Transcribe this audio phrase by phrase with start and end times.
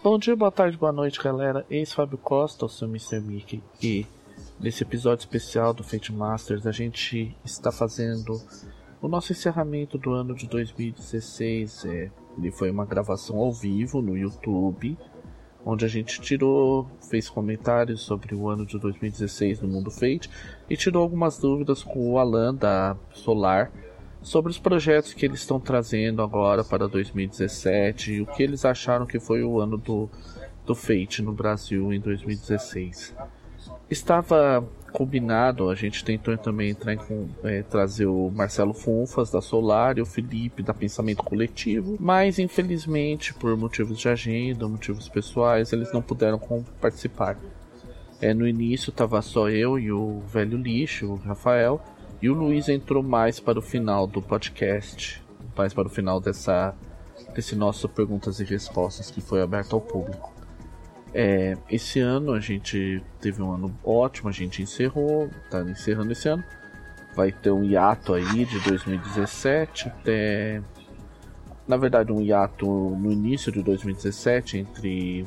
[0.00, 1.66] Bom dia, boa tarde, boa noite, galera.
[1.68, 3.18] Eis Fábio Costa, o seu Mr.
[3.18, 3.60] Mickey.
[3.82, 4.06] E
[4.60, 8.40] nesse episódio especial do Fate Masters, a gente está fazendo
[9.02, 11.84] o nosso encerramento do ano de 2016.
[11.86, 14.96] É, ele foi uma gravação ao vivo no YouTube,
[15.66, 20.30] onde a gente tirou, fez comentários sobre o ano de 2016 no mundo Fate
[20.70, 23.72] e tirou algumas dúvidas com o Alan da Solar
[24.22, 29.06] sobre os projetos que eles estão trazendo agora para 2017 e o que eles acharam
[29.06, 30.08] que foi o ano do,
[30.66, 33.14] do Fate no Brasil em 2016.
[33.90, 36.98] Estava combinado, a gente tentou também entrar em,
[37.44, 43.32] é, trazer o Marcelo Funfas da Solar e o Felipe da Pensamento Coletivo, mas infelizmente
[43.34, 46.38] por motivos de agenda, motivos pessoais, eles não puderam
[46.80, 47.38] participar.
[48.20, 51.80] É, no início estava só eu e o velho lixo, o Rafael,
[52.20, 55.22] e o Luiz entrou mais para o final do podcast,
[55.56, 56.74] mais para o final dessa
[57.34, 60.32] desse nosso perguntas e respostas que foi aberto ao público.
[61.14, 66.28] É, esse ano a gente teve um ano ótimo, a gente encerrou, tá encerrando esse
[66.28, 66.44] ano.
[67.14, 70.62] Vai ter um hiato aí de 2017 até.
[71.66, 75.24] Na verdade, um hiato no início de 2017 entre.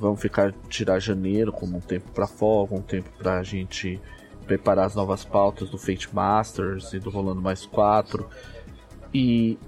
[0.00, 4.00] Vamos ficar tirar janeiro como um tempo para folga, um tempo para a gente
[4.46, 8.26] preparar as novas pautas do Fate Masters e do Rolando Mais 4.
[9.12, 9.58] E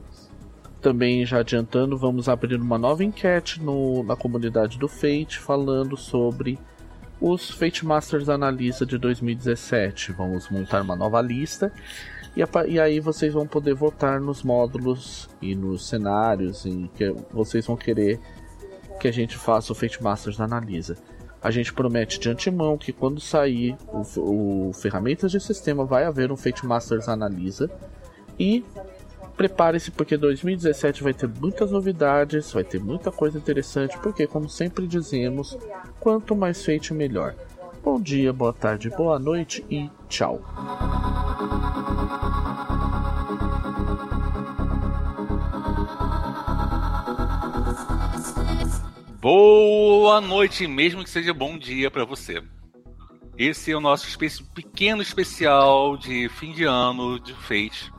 [0.80, 6.58] também já adiantando, vamos abrir uma nova enquete no, na comunidade do Fate falando sobre
[7.20, 10.12] os Fate Masters Analisa de 2017.
[10.12, 11.72] Vamos montar uma nova lista
[12.36, 17.66] e, e, aí vocês vão poder votar nos módulos e nos cenários em que vocês
[17.66, 18.20] vão querer
[19.00, 20.96] que a gente faça o Fate Masters Analisa.
[21.40, 26.32] A gente promete de antemão que quando sair o, o Ferramentas de Sistema vai haver
[26.32, 27.70] um Fate Masters Analisa.
[28.38, 28.64] E
[29.36, 34.86] prepare-se porque 2017 vai ter muitas novidades, vai ter muita coisa interessante, porque como sempre
[34.86, 35.56] dizemos,
[36.00, 37.34] quanto mais Fate melhor.
[37.84, 40.42] Bom dia, boa tarde, boa noite e tchau.
[49.20, 52.40] Boa noite, mesmo que seja bom dia para você.
[53.36, 54.06] Esse é o nosso
[54.54, 57.92] pequeno especial de fim de ano de Fate.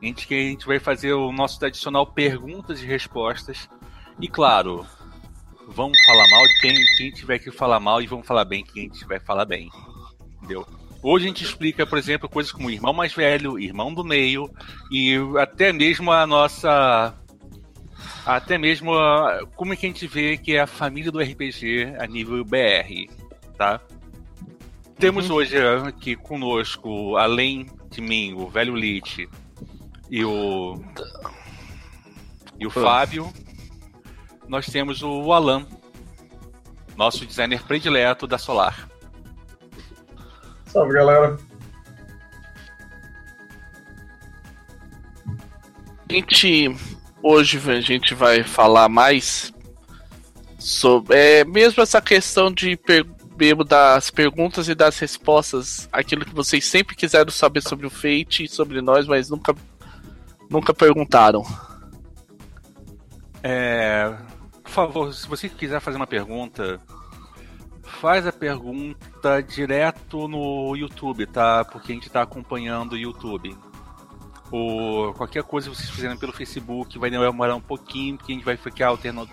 [0.00, 3.68] Gente, que a gente vai fazer o nosso tradicional perguntas e respostas.
[4.20, 4.86] E claro,
[5.66, 8.88] vamos falar mal de quem, quem tiver que falar mal e vamos falar bem quem
[8.88, 9.68] tiver que falar bem.
[10.36, 10.64] Entendeu?
[11.02, 14.48] Hoje a gente explica, por exemplo, coisas como irmão mais velho, irmão do meio
[14.88, 17.19] e até mesmo a nossa
[18.24, 21.94] até mesmo uh, como é que a gente vê que é a família do RPG
[21.98, 23.10] a nível BR,
[23.56, 23.80] tá?
[24.98, 25.36] Temos uhum.
[25.36, 29.28] hoje aqui conosco, além de mim, o velho Lich
[30.10, 30.78] e o
[32.58, 33.32] e o Fábio,
[34.46, 35.66] nós temos o Alan,
[36.94, 38.86] nosso designer predileto da Solar.
[40.66, 41.38] Salve, galera.
[46.10, 46.76] Gente,
[47.22, 49.52] Hoje a gente vai falar mais
[50.58, 53.04] sobre é, mesmo essa questão de per,
[53.66, 58.48] das perguntas e das respostas, aquilo que vocês sempre quiseram saber sobre o Fate e
[58.48, 59.54] sobre nós, mas nunca
[60.50, 61.42] nunca perguntaram.
[63.42, 64.14] É,
[64.62, 66.80] por favor, se você quiser fazer uma pergunta,
[67.82, 71.64] faz a pergunta direto no YouTube, tá?
[71.66, 73.56] Porque a gente está acompanhando o YouTube
[75.16, 78.56] qualquer coisa que vocês fizerem pelo Facebook vai demorar um pouquinho, porque a gente vai
[78.56, 79.30] ficar alternando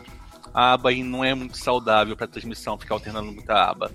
[0.54, 3.92] aba e não é muito saudável para transmissão ficar alternando muita aba.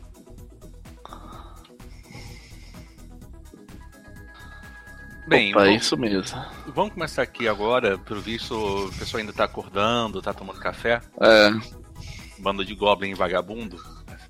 [5.27, 6.45] Bem, Opa, vamos, isso mesmo.
[6.67, 7.97] Vamos começar aqui agora.
[7.97, 11.01] Pelo visto, o pessoal ainda está acordando, está tomando café.
[11.21, 11.51] É.
[12.39, 13.81] Banda de Goblin vagabundo.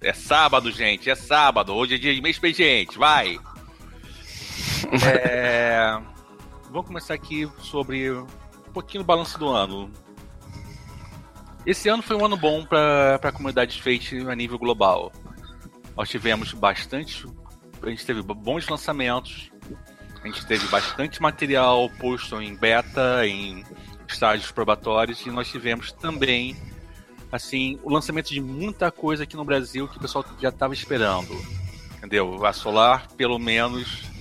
[0.03, 1.75] É sábado, gente, é sábado.
[1.75, 3.39] Hoje é dia de mês gente, vai!
[5.07, 6.12] é
[6.73, 8.27] vamos começar aqui sobre um
[8.73, 9.91] pouquinho do balanço do ano.
[11.67, 15.13] Esse ano foi um ano bom para a comunidade de Fate a nível global.
[15.95, 17.27] Nós tivemos bastante.
[17.83, 19.53] A gente teve bons lançamentos.
[20.23, 23.65] A gente teve bastante material posto em beta, em
[24.09, 25.25] estágios probatórios.
[25.27, 26.57] E nós tivemos também
[27.31, 31.35] assim o lançamento de muita coisa aqui no Brasil que o pessoal já estava esperando.
[31.99, 32.45] Entendeu?
[32.47, 34.12] A Solar, pelo menos,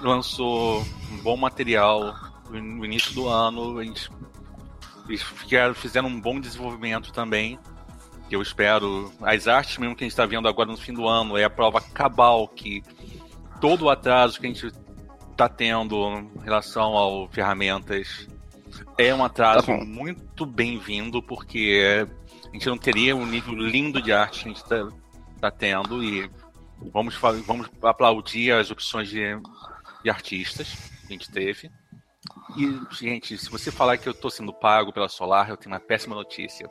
[0.00, 2.14] lançou um bom material
[2.50, 3.80] no início do ano.
[3.82, 4.10] Eles,
[5.08, 5.22] eles
[5.74, 7.58] fizeram um bom desenvolvimento também.
[8.28, 9.12] Que eu espero.
[9.22, 11.50] As artes mesmo que a gente está vendo agora no fim do ano é a
[11.50, 12.82] prova cabal que
[13.60, 14.72] todo o atraso que a gente
[15.30, 18.26] está tendo em relação ao ferramentas
[18.98, 22.06] é um atraso tá muito bem-vindo, porque
[22.48, 24.88] a gente não teria o um nível lindo de arte que a gente está
[25.40, 26.30] tá tendo e
[26.92, 27.14] vamos,
[27.46, 29.38] vamos aplaudir as opções de,
[30.02, 30.68] de artistas
[31.00, 31.70] que a gente teve.
[32.56, 35.80] E, gente, se você falar que eu tô sendo pago pela Solar, eu tenho uma
[35.80, 36.68] péssima notícia.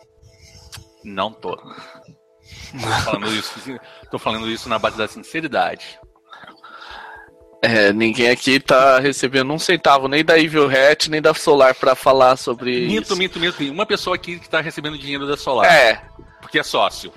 [1.04, 1.56] Não tô.
[1.56, 3.80] Tô falando isso,
[4.12, 6.00] tô falando isso na base da sinceridade.
[7.62, 11.96] É, ninguém aqui tá recebendo um centavo nem da Evil Hat, nem da Solar para
[11.96, 13.16] falar sobre minto, isso.
[13.16, 13.74] Minto, minto, minto.
[13.74, 15.72] Uma pessoa aqui que tá recebendo dinheiro da Solar.
[15.72, 16.04] É.
[16.42, 17.12] Porque é sócio.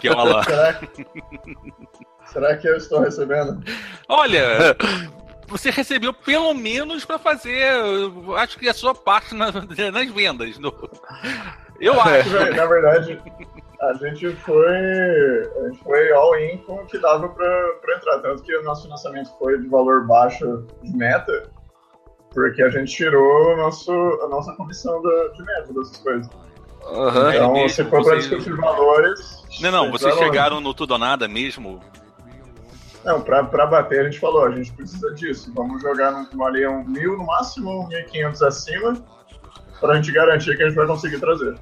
[0.00, 0.42] que é o Alan.
[2.36, 3.62] Será, que eu estou recebendo?
[4.06, 4.76] Olha,
[5.48, 7.66] você recebeu pelo menos para fazer,
[8.36, 9.54] acho que a sua parte nas,
[9.90, 10.58] nas vendas.
[10.58, 10.70] No...
[11.80, 12.28] Eu acho.
[12.54, 13.18] Na verdade,
[13.80, 18.18] a gente foi, a gente foi all-in com o que dava para entrar.
[18.18, 21.50] Tanto que o nosso financiamento foi de valor baixo de meta,
[22.34, 26.28] porque a gente tirou nosso, a nossa comissão da, de meta dessas coisas.
[26.84, 27.30] Uhum.
[27.32, 29.42] Então, é se for para discutir valores.
[29.62, 31.80] Não, não, vocês chegaram no tudo ou nada mesmo?
[33.06, 35.52] Não, pra, pra bater a gente falou, a gente precisa disso.
[35.54, 39.04] Vamos jogar no, ali um mil no máximo, um 1.500 acima,
[39.78, 41.56] pra gente garantir que a gente vai conseguir trazer.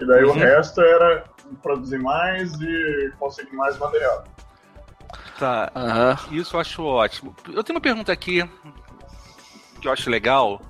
[0.00, 0.30] E daí uhum.
[0.30, 1.22] o resto era
[1.62, 4.24] produzir mais e conseguir mais material.
[5.38, 6.36] Tá, uhum.
[6.36, 7.34] isso eu acho ótimo.
[7.52, 8.42] Eu tenho uma pergunta aqui
[9.80, 10.60] que eu acho legal,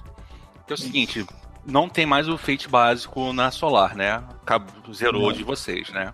[0.67, 1.27] que é o seguinte,
[1.65, 4.23] não tem mais o Fate básico na Solar, né?
[4.93, 5.33] Zerou não.
[5.33, 6.13] de vocês, né?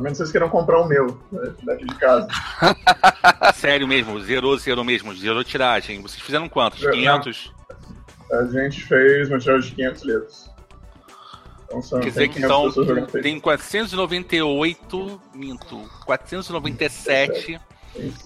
[0.00, 2.26] A menos que vocês queiram comprar o meu, né, daqui de casa.
[3.54, 6.00] Sério mesmo, zerou, zerou mesmo, zerou tiragem.
[6.00, 6.80] Vocês fizeram quantos?
[6.80, 7.52] 500?
[8.32, 10.50] A gente fez uma tiragem de 500 letras.
[11.64, 12.72] Então, são, Quer dizer que então
[13.20, 17.60] tem 498, minto, 497,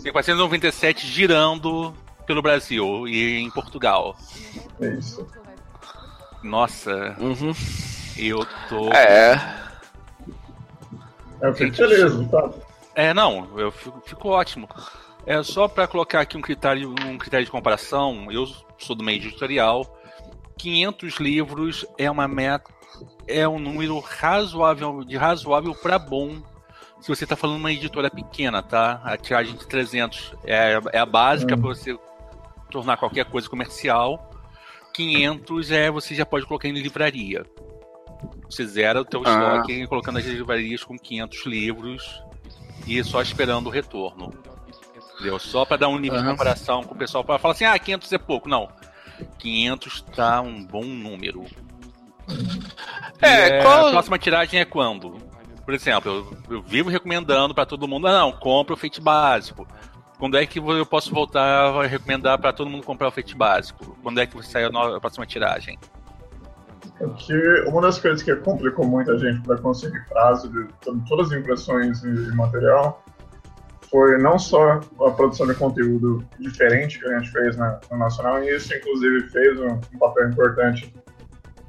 [0.00, 1.92] tem 497 girando
[2.24, 4.16] pelo Brasil e em Portugal.
[4.80, 5.26] Isso.
[6.40, 7.52] Nossa, uhum.
[8.16, 8.92] eu tô.
[8.92, 9.63] É.
[11.44, 12.50] Eu fico feliz, tá?
[12.94, 14.66] É, não, eu fico, fico ótimo.
[15.26, 18.28] É só para colocar aqui um critério, um critério de comparação.
[18.30, 18.46] Eu
[18.78, 20.00] sou do meio editorial.
[20.56, 22.70] 500 livros é uma meta,
[23.26, 26.40] é um número razoável, de razoável para bom.
[27.00, 29.02] Se você está falando uma editora pequena, tá?
[29.04, 31.60] A tiragem de 300 é, é a básica hum.
[31.60, 31.98] para você
[32.70, 34.30] tornar qualquer coisa comercial.
[34.94, 37.44] 500 é você já pode colocar em livraria.
[38.54, 39.30] Você zera o teu ah.
[39.30, 42.22] estoque colocando as livrarias com 500 livros
[42.86, 44.32] e só esperando o retorno.
[45.14, 45.38] Entendeu?
[45.40, 46.24] Só para dar um nível uhum.
[46.24, 48.48] de comparação com o pessoal para falar assim: "Ah, 500 é pouco".
[48.48, 48.68] Não.
[49.38, 51.44] 500 tá um bom número.
[53.20, 53.88] É, qual...
[53.88, 55.18] a próxima tiragem é quando?
[55.64, 59.66] Por exemplo, eu, eu vivo recomendando para todo mundo: "Não, compra o feito básico".
[60.16, 63.98] Quando é que eu posso voltar a recomendar para todo mundo comprar o feito básico?
[64.00, 65.76] Quando é que vai sair a próxima tiragem?
[67.16, 70.68] Que uma das coisas que complicou muita gente para conseguir prazo de
[71.08, 73.02] todas as impressões e material
[73.90, 78.42] foi não só a produção de conteúdo diferente que a gente fez na, no Nacional,
[78.42, 80.92] e isso inclusive fez um, um papel importante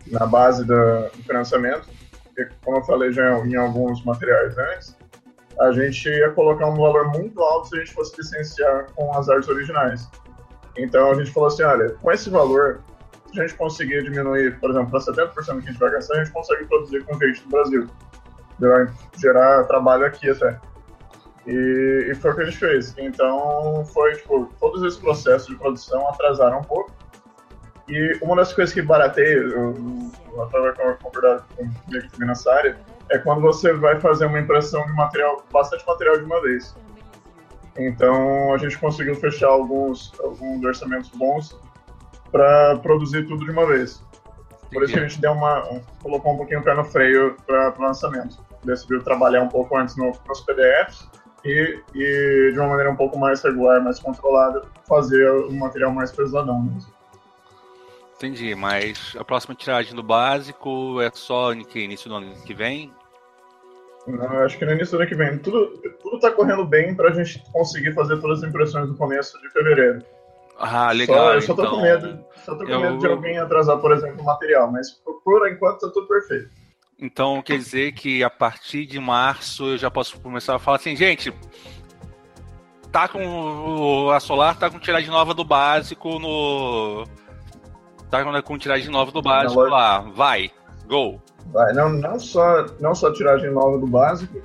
[0.08, 1.88] na base do financiamento,
[2.24, 4.98] porque como eu falei já em alguns materiais antes,
[5.60, 9.30] a gente ia colocar um valor muito alto se a gente fosse licenciar com as
[9.30, 10.10] artes originais.
[10.78, 12.82] Então a gente falou assim, olha, com esse valor
[13.40, 16.34] a gente conseguir diminuir, por exemplo, para 70% que a gente vai gastar, a gente
[16.34, 17.88] consegue produzir com gente no Brasil.
[18.60, 20.60] Gerar, gerar trabalho aqui até.
[21.46, 22.96] E, e, foi o que a gente fez.
[22.98, 26.92] Então, foi, tipo, todos esses processos de produção atrasaram um pouco.
[27.88, 32.78] E uma das coisas que barateia, o Rafael vai concordar comigo também nessa área,
[33.12, 36.76] é quando você vai fazer uma impressão de material, bastante material de uma vez.
[37.78, 41.60] Então, a gente conseguiu fechar alguns, alguns orçamentos bons
[42.36, 44.04] para produzir tudo de uma vez.
[44.70, 47.38] Por isso que a gente deu uma, um, colocou um pouquinho o pé no freio
[47.48, 48.44] para o lançamento.
[48.62, 51.10] Decidiu trabalhar um pouco antes no, nos PDFs
[51.46, 56.12] e, e, de uma maneira um pouco mais regular, mais controlada, fazer o material mais
[56.12, 56.94] pesadão mesmo.
[58.18, 62.92] Entendi, mas a próxima tiragem do básico é só no início do ano que vem?
[64.06, 65.38] Não, acho que no início do ano que vem.
[65.38, 65.68] Tudo,
[66.02, 69.50] tudo tá correndo bem para a gente conseguir fazer todas as impressões do começo de
[69.52, 70.04] fevereiro.
[70.58, 71.18] Ah, legal.
[71.18, 71.76] Só, eu só tô então...
[71.76, 72.80] com medo, só tô com eu...
[72.80, 74.92] medo de alguém atrasar, por exemplo, o material, mas
[75.24, 76.50] por, enquanto tá tudo perfeito.
[76.98, 80.96] Então quer dizer que a partir de março eu já posso começar a falar assim,
[80.96, 81.34] gente,
[82.90, 87.04] tá com a Solar tá com tiragem nova do básico no
[88.10, 90.50] tá com tiragem nova do básico lá, vai,
[90.88, 91.22] go.
[91.48, 94.42] Vai, não, não só não só tiragem nova do básico,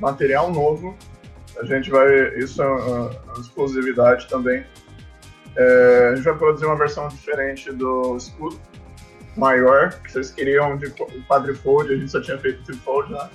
[0.00, 0.96] material novo.
[1.58, 4.64] A gente vai, isso é uma exclusividade também
[5.56, 8.58] é, a gente vai produzir uma versão diferente do escudo.
[9.36, 10.90] maior, que vocês queriam de
[11.28, 13.28] quadrifold, a gente só tinha feito trifold, né?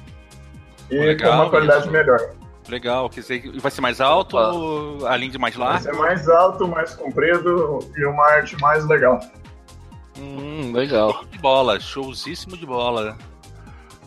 [0.91, 1.91] E Legal, com uma qualidade isso.
[1.91, 2.19] melhor.
[2.67, 5.83] Legal, quer dizer, vai ser mais alto ou além de mais Vai largo?
[5.83, 9.19] ser mais alto, mais comprido e uma arte mais legal.
[10.17, 11.11] Hum, legal.
[11.11, 13.17] Show de bola, showzíssimo de bola.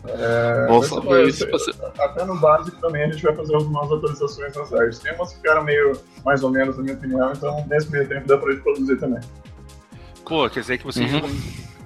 [0.07, 1.45] É, Bom mas saber isso.
[1.99, 4.99] Até no básico também a gente vai fazer algumas atualizações nas artes.
[4.99, 5.93] Tem umas que ficaram meio
[6.25, 9.19] mais ou menos, na minha opinião, então nesse meio tempo dá pra gente produzir também.
[10.25, 11.21] Pô, quer dizer que vocês Uhum.
[11.21, 11.29] vão.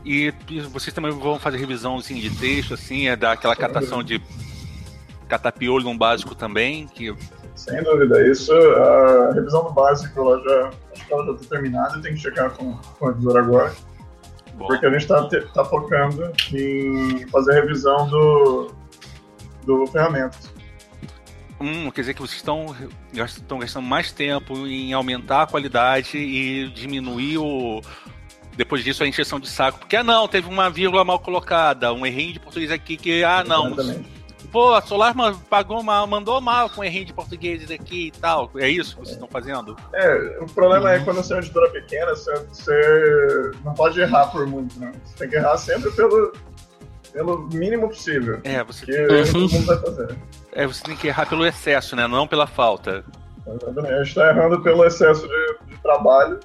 [0.06, 4.22] E e vocês também vão fazer revisãozinho de texto, assim, é dar aquela catação de
[5.28, 7.16] catapiolho no básico também, que
[7.56, 8.28] Sem dúvida.
[8.28, 12.20] Isso, a revisão do básico, ela já, acho que ela já tá terminada, tem que
[12.20, 13.74] checar com, com o revisor agora.
[14.64, 18.74] Bom, Porque a gente tá, te- tá focando em fazer a revisão do,
[19.66, 20.52] do ferramentas.
[21.60, 22.76] hum, quer dizer que vocês estão,
[23.14, 27.82] estão gastando mais tempo em aumentar a qualidade e diminuir o.
[28.56, 29.80] Depois disso, a encheção de saco.
[29.80, 33.44] Porque, ah, não, teve uma vírgula mal colocada, um errinho de português aqui que, ah,
[33.44, 34.10] não, Exatamente.
[34.54, 35.16] Pô, a Solar
[35.50, 38.52] pagou mal, mandou mal com errinho de português aqui e tal.
[38.56, 39.76] É isso que vocês estão fazendo?
[39.94, 44.00] É, o problema é que quando você é uma editora pequena, você, você não pode
[44.00, 44.92] errar por muito, né?
[45.04, 46.32] Você tem que errar sempre pelo,
[47.12, 48.40] pelo mínimo possível.
[48.44, 50.18] É, você, Que erro todo mundo vai fazer.
[50.54, 52.08] é, você tem que errar pelo excesso, né?
[52.08, 53.04] Não pela falta.
[53.48, 53.94] Exatamente.
[53.94, 56.40] A gente tá errando pelo excesso de, de trabalho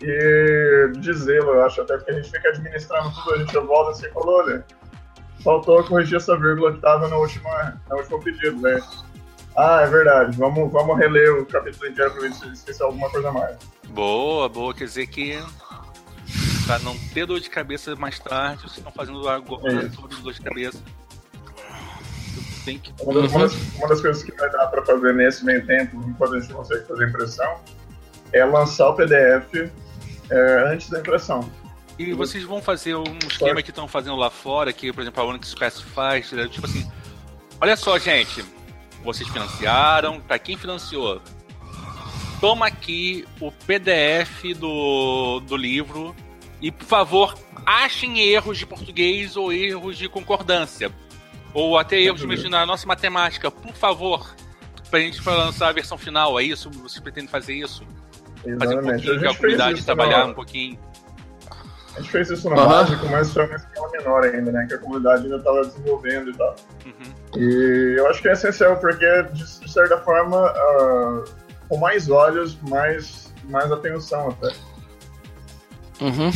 [0.00, 1.80] e de zelo, eu acho.
[1.80, 4.64] Até porque a gente fica administrando tudo, a gente volta assim e falou, olha,
[5.42, 7.48] faltou corrigir essa vírgula que tava no último,
[7.88, 8.80] no último pedido, né?
[9.56, 13.28] Ah, é verdade, vamos, vamos reler o capítulo inteiro pra ver se esqueceu alguma coisa
[13.28, 13.56] a mais.
[13.88, 14.72] Boa, boa.
[14.74, 15.36] Quer dizer que
[16.66, 20.32] pra não ter dor de cabeça mais tarde, vocês estão fazendo agora É sobre dor
[20.32, 20.80] de cabeça.
[22.64, 22.92] Tem que.
[23.02, 25.96] Uma das, uma das- uma das coisas que vai dar para fazer nesse meio tempo,
[26.06, 27.60] enquanto a gente consegue fazer impressão,
[28.32, 29.70] é lançar o PDF
[30.30, 31.48] é, antes da impressão.
[31.98, 35.26] E vocês vão fazer um esquema que estão fazendo lá fora, que, por exemplo, a
[35.26, 36.88] Onyx Press faz, tipo assim,
[37.60, 38.44] olha só, gente,
[39.02, 41.20] vocês financiaram, para quem financiou,
[42.40, 46.14] toma aqui o PDF do, do livro
[46.62, 47.34] e, por favor,
[47.66, 50.92] achem erros de português ou erros de concordância.
[51.52, 54.36] Ou até erros mesmo na nossa matemática, por favor,
[54.88, 56.70] pra gente lançar a versão final, é isso?
[56.70, 57.84] Vocês pretendem fazer isso?
[58.58, 60.78] Fazer um pouquinho, que a comunidade trabalhar um pouquinho.
[61.98, 62.68] A gente fez isso no Aham.
[62.68, 64.66] básico, mas foi uma escala menor ainda, né?
[64.68, 66.54] Que a comunidade ainda estava desenvolvendo e tal.
[66.86, 67.40] Uhum.
[67.40, 71.24] E eu acho que é essencial, porque, de, certa forma, ah,
[71.68, 74.54] com mais olhos, mais, mais atenção até.
[76.00, 76.30] Uhum.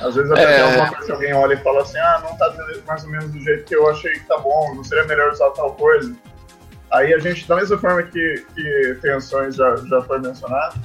[0.00, 0.54] Às vezes até É.
[0.56, 2.54] tem alguma coisa que alguém olha e fala assim, ah, não tá
[2.86, 5.50] mais ou menos do jeito que eu achei que tá bom, não seria melhor usar
[5.50, 6.14] tal coisa.
[6.92, 10.78] Aí a gente, da mesma forma que, que tensões já, já foi mencionado,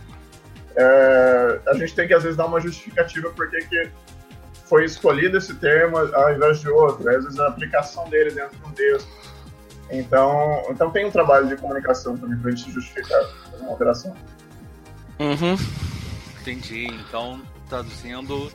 [0.77, 3.89] é, a gente tem que às vezes dar uma justificativa por que
[4.65, 8.65] foi escolhido esse termo ao invés de outro, às vezes a aplicação dele dentro de
[8.65, 9.09] um texto.
[9.89, 13.21] Então, então tem um trabalho de comunicação também pra gente justificar
[13.59, 14.13] uma alteração.
[15.19, 15.55] Uhum.
[16.41, 16.85] Entendi.
[16.85, 18.51] Então, traduzindo,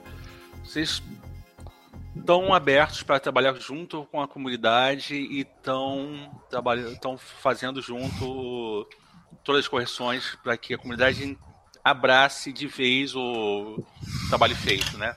[0.63, 1.03] vocês
[2.15, 6.31] estão abertos para trabalhar junto com a comunidade e estão
[6.93, 8.87] estão fazendo junto
[9.43, 11.37] todas as correções para que a comunidade
[11.85, 13.83] abrace de vez o
[14.29, 15.15] trabalho feito, né?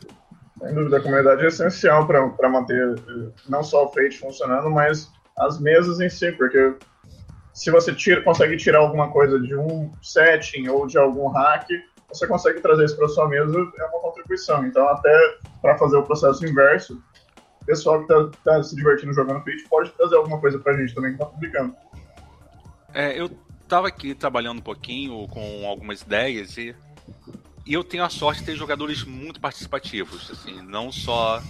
[0.59, 5.11] Sem dúvida, a comunidade é essencial para manter eh, não só o Fate funcionando, mas
[5.37, 6.75] as mesas em si, porque
[7.53, 11.67] se você tira, consegue tirar alguma coisa de um setting ou de algum hack,
[12.09, 14.65] você consegue trazer isso para sua mesa, é uma contribuição.
[14.65, 17.01] Então, até para fazer o processo inverso,
[17.61, 20.95] o pessoal que está se divertindo jogando Fate pode trazer alguma coisa para a gente
[20.95, 21.75] também que está publicando.
[22.93, 23.29] É, eu
[23.65, 26.75] estava aqui trabalhando um pouquinho com algumas ideias e,
[27.65, 30.29] e eu tenho a sorte de ter jogadores muito participativos.
[30.31, 31.41] Assim, não só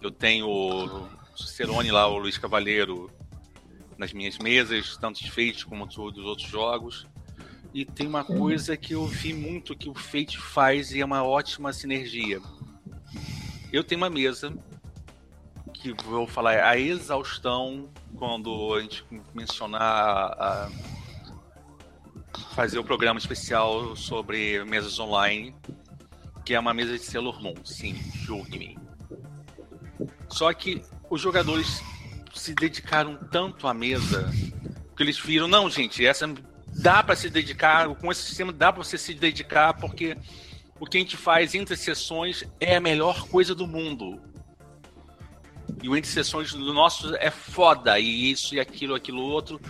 [0.00, 3.10] eu tenho o Cicerone lá, o Luiz Cavaleiro,
[3.98, 7.06] nas minhas mesas, tanto de Fate como dos outros jogos.
[7.72, 11.22] E tem uma coisa que eu vi muito que o Fate faz e é uma
[11.22, 12.40] ótima sinergia.
[13.70, 14.52] Eu tenho uma mesa
[15.74, 20.70] que vou falar a exaustão quando a gente mencionar a
[22.54, 25.54] fazer o programa especial sobre mesas online,
[26.44, 28.78] que é uma mesa de Sailor Moon, sim, julgue-me.
[30.28, 31.82] Só que os jogadores
[32.34, 34.30] se dedicaram tanto à mesa
[34.96, 36.32] que eles viram, não, gente, essa
[36.66, 40.16] dá para se dedicar, com esse sistema dá para você se dedicar porque
[40.78, 44.20] o que a gente faz entre sessões é a melhor coisa do mundo.
[45.82, 49.60] E o entre sessões do nosso é foda, e isso e aquilo, aquilo outro.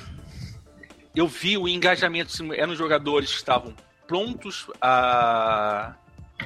[1.15, 3.75] Eu vi o engajamento, eram jogadores que estavam
[4.07, 5.95] prontos a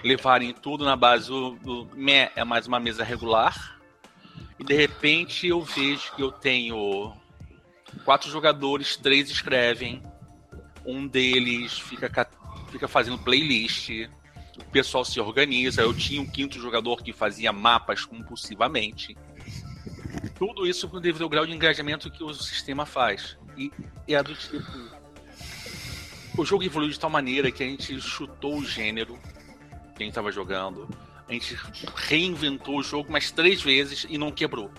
[0.03, 3.79] levarem tudo na base do, meh, é mais uma mesa regular.
[4.59, 7.13] E de repente eu vejo que eu tenho
[8.05, 10.03] quatro jogadores, três escrevem,
[10.85, 12.29] um deles fica,
[12.71, 13.91] fica fazendo playlist,
[14.59, 15.83] o pessoal se organiza.
[15.83, 19.17] Eu tinha um quinto jogador que fazia mapas compulsivamente.
[20.47, 23.39] Tudo isso devido ao grau de engajamento que o sistema faz.
[23.57, 23.73] E
[24.07, 24.61] é do tipo.
[26.37, 29.19] O jogo evoluiu de tal maneira que a gente chutou o gênero
[29.95, 30.87] que a gente estava jogando.
[31.27, 31.57] A gente
[31.95, 34.71] reinventou o jogo mais três vezes e não quebrou.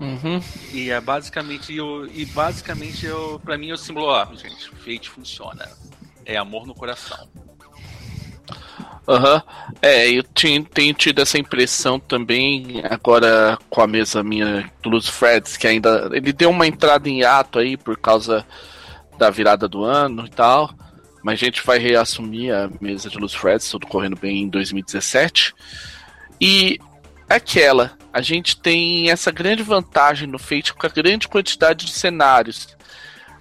[0.00, 0.40] Uhum.
[0.72, 5.10] E é basicamente eu, e basicamente eu, para mim é o símbolo, ó, gente, Fate
[5.10, 5.68] funciona.
[6.24, 7.28] É amor no coração.
[9.08, 9.34] Aham.
[9.34, 9.74] Uhum.
[9.80, 15.08] É, eu tinha, tenho tido essa impressão também, agora com a mesa minha do Luz
[15.08, 16.10] Freds, que ainda.
[16.12, 18.46] Ele deu uma entrada em ato aí por causa
[19.18, 20.72] da virada do ano e tal.
[21.22, 25.54] Mas a gente vai reassumir a mesa de Luz Freds, tudo correndo bem em 2017.
[26.40, 26.80] E
[27.28, 32.76] aquela, a gente tem essa grande vantagem no Fate com a grande quantidade de cenários.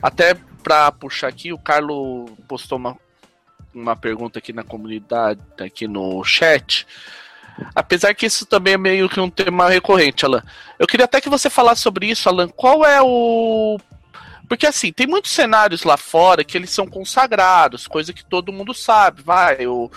[0.01, 2.95] Até para puxar aqui, o Carlos postou uma,
[3.73, 6.85] uma pergunta aqui na comunidade, aqui no chat.
[7.75, 10.43] Apesar que isso também é meio que um tema recorrente, Alan.
[10.79, 12.47] Eu queria até que você falasse sobre isso, Alan.
[12.47, 13.79] Qual é o.
[14.47, 18.73] Porque assim, tem muitos cenários lá fora que eles são consagrados, coisa que todo mundo
[18.73, 19.21] sabe.
[19.21, 19.89] Vai, o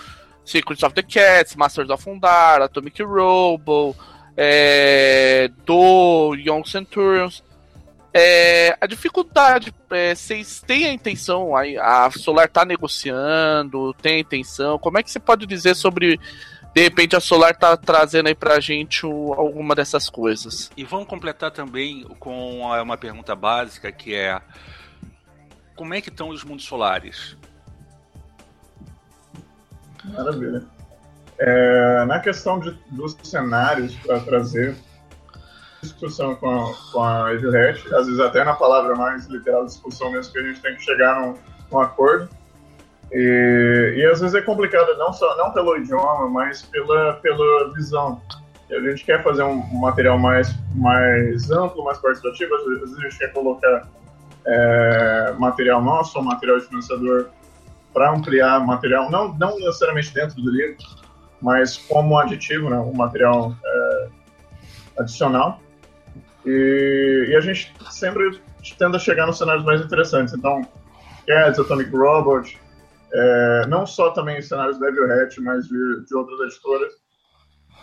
[0.45, 3.95] Secrets of the Cats, Masters of Undar, Atomic Robo,
[4.37, 7.43] é, do Young Centurions.
[8.17, 14.19] É, a dificuldade, é, vocês têm a intenção, a, a Solar tá negociando, tem a
[14.19, 16.17] intenção, como é que você pode dizer sobre,
[16.73, 20.71] de repente a Solar tá trazendo aí pra gente o, alguma dessas coisas?
[20.77, 24.39] E vamos completar também com uma pergunta básica, que é,
[25.75, 27.35] como é que estão os mundos solares?
[30.05, 30.63] Maravilha.
[31.37, 34.73] É, na questão de, dos cenários para trazer
[35.85, 40.31] discussão com a, com a Edilhat, às vezes até na palavra mais literal discussão mesmo,
[40.33, 41.35] que a gente tem que chegar num,
[41.71, 42.29] num acordo.
[43.11, 48.21] E, e, às vezes é complicado não só não pelo idioma, mas pela, pela visão.
[48.69, 53.01] A gente quer fazer um, um material mais, mais amplo, mais participativo, às vezes, a
[53.01, 53.87] gente quer colocar
[54.47, 57.27] é, material nosso, material de financiador
[57.93, 60.77] para ampliar material, não, não necessariamente dentro do livro,
[61.41, 64.07] mas como aditivo, né, um material é,
[64.99, 65.59] adicional.
[66.45, 68.39] E, e, a gente sempre
[68.77, 70.33] tenta chegar nos cenários mais interessantes.
[70.33, 70.61] Então,
[71.25, 72.59] Cats, Atomic Robot,
[73.13, 76.93] é, não só também cenários da Hat, mas de, de outras editoras.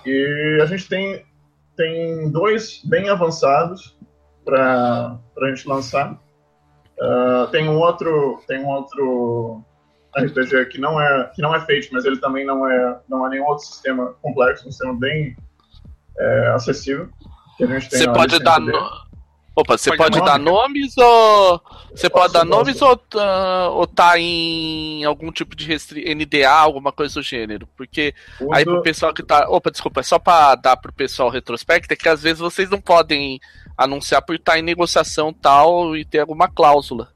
[0.04, 1.24] E a gente tem,
[1.76, 3.96] tem dois bem avançados
[4.44, 6.20] para a gente lançar.
[7.00, 9.64] Uh, tem um outro tem um outro
[10.16, 13.30] RPG que não é que não é Fate, mas ele também não é não é
[13.30, 15.36] nenhum outro sistema complexo, um sistema bem
[16.18, 17.08] é, acessível.
[17.58, 18.72] Você pode dar no...
[19.54, 21.60] Opa, você pode, pode dar nomes ou
[21.94, 26.14] você pode dar nomes ou, uh, ou tá em algum tipo de restri...
[26.14, 27.68] NDA, alguma coisa do gênero?
[27.76, 28.54] Porque Uso...
[28.54, 31.96] aí pro pessoal que tá, opa, desculpa, é só para dar pro pessoal retrospecto, é
[31.96, 33.38] que às vezes vocês não podem
[33.76, 37.08] anunciar por estar em negociação tal e ter alguma cláusula.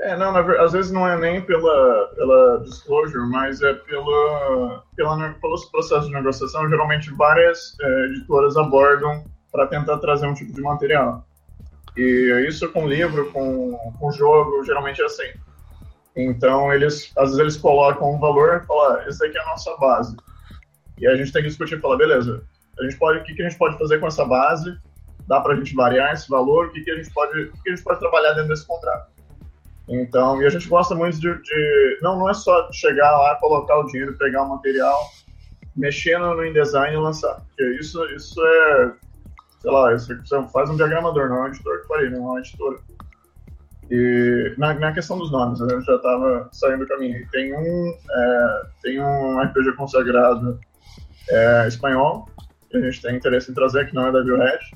[0.00, 5.34] É, não, na, às vezes não é nem pela, pela disclosure, mas é pela, pela,
[5.34, 6.68] pelos processos de negociação.
[6.68, 11.24] Geralmente várias é, editoras abordam para tentar trazer um tipo de material.
[11.96, 15.30] E isso com livro, com, com jogo, geralmente é assim.
[16.16, 19.46] Então, eles, às vezes eles colocam um valor e falam, ah, esse aqui é a
[19.46, 20.16] nossa base.
[20.98, 22.42] E a gente tem que discutir e falar, beleza,
[22.78, 24.76] a gente pode, o que, que a gente pode fazer com essa base?
[25.26, 26.66] Dá para a gente variar esse valor?
[26.66, 29.10] O que, que, a gente pode, o que, a gente pode trabalhar dentro desse contrato?
[29.88, 33.78] Então, e a gente gosta muito de, de, não, não é só chegar lá, colocar
[33.78, 35.10] o dinheiro, pegar o material,
[35.76, 37.42] mexer no, no InDesign e lançar.
[37.48, 38.92] Porque isso, isso é,
[39.62, 40.18] sei lá, você
[40.52, 42.78] faz um diagramador, não é um editor que faria, não é uma editora.
[43.90, 47.26] E na, na questão dos nomes, a gente já estava saindo do caminho.
[47.30, 50.58] Tem um, é, tem um RPG consagrado
[51.30, 52.28] é, espanhol,
[52.70, 54.72] que a gente tem interesse em trazer, que não é da Biohash.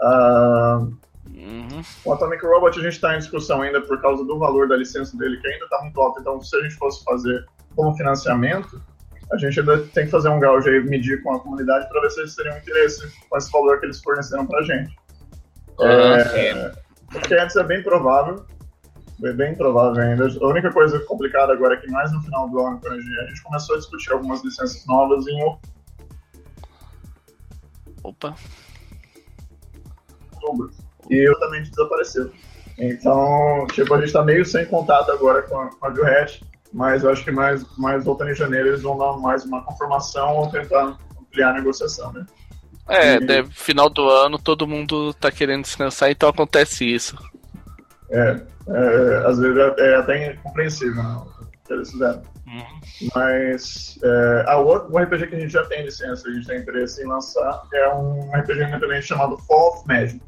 [0.00, 0.98] Uh,
[1.34, 1.82] Uhum.
[2.04, 5.16] O Atomic Robot a gente está em discussão ainda por causa do valor da licença
[5.16, 6.20] dele, que ainda está muito alto.
[6.20, 8.82] Então, se a gente fosse fazer como financiamento,
[9.32, 12.10] a gente ainda tem que fazer um gauge aí, medir com a comunidade para ver
[12.10, 14.96] se eles teriam interesse com esse valor que eles forneceram para a gente.
[15.80, 16.72] é,
[17.10, 18.44] porque antes é bem provável,
[19.24, 20.26] é bem provável ainda.
[20.26, 23.18] A única coisa complicada agora é que mais no final do ano, quando a gente,
[23.18, 25.58] a gente começou a discutir algumas licenças novas em
[28.02, 28.34] Opa.
[30.32, 30.70] outubro
[31.10, 32.32] e totalmente desapareceu.
[32.78, 35.90] Então, tipo, a gente tá meio sem contato agora com a, com a
[36.72, 40.36] mas eu acho que mais, mais voltando em janeiro eles vão dar mais uma confirmação
[40.36, 42.26] ou tentar ampliar a negociação, né?
[42.88, 43.20] É, e...
[43.20, 47.16] deve, final do ano todo mundo tá querendo descansar, então acontece isso.
[48.10, 51.22] É, é às vezes é, é até incompreensível né,
[51.66, 52.22] que eles fizeram.
[52.46, 53.10] Uhum.
[53.14, 56.58] Mas é, a outro, um RPG que a gente já tem licença, a gente tem
[56.58, 60.20] interesse em lançar, é um RPG independente chamado Fall of Magic.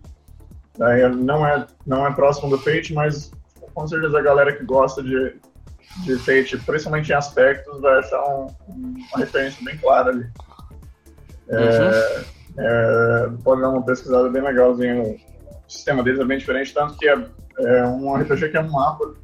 [0.76, 3.31] Daí não é, não é próximo do Fate, mas
[3.74, 5.35] com certeza a galera que gosta de,
[5.98, 10.26] de Fate, principalmente em aspectos, vai achar um, uma referência bem clara ali.
[11.48, 12.64] É, uhum.
[12.64, 15.03] é, pode dar uma pesquisada bem legalzinha.
[15.03, 15.18] O
[15.68, 17.18] sistema deles é bem diferente, tanto que é,
[17.59, 19.14] é um RPG que é um mapa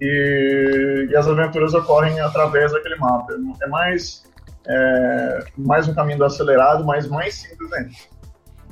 [0.00, 3.34] e, e, as aventuras ocorrem através daquele mapa.
[3.62, 4.24] É mais,
[4.66, 7.90] é, mais um caminho do acelerado, mas mais simples ainda.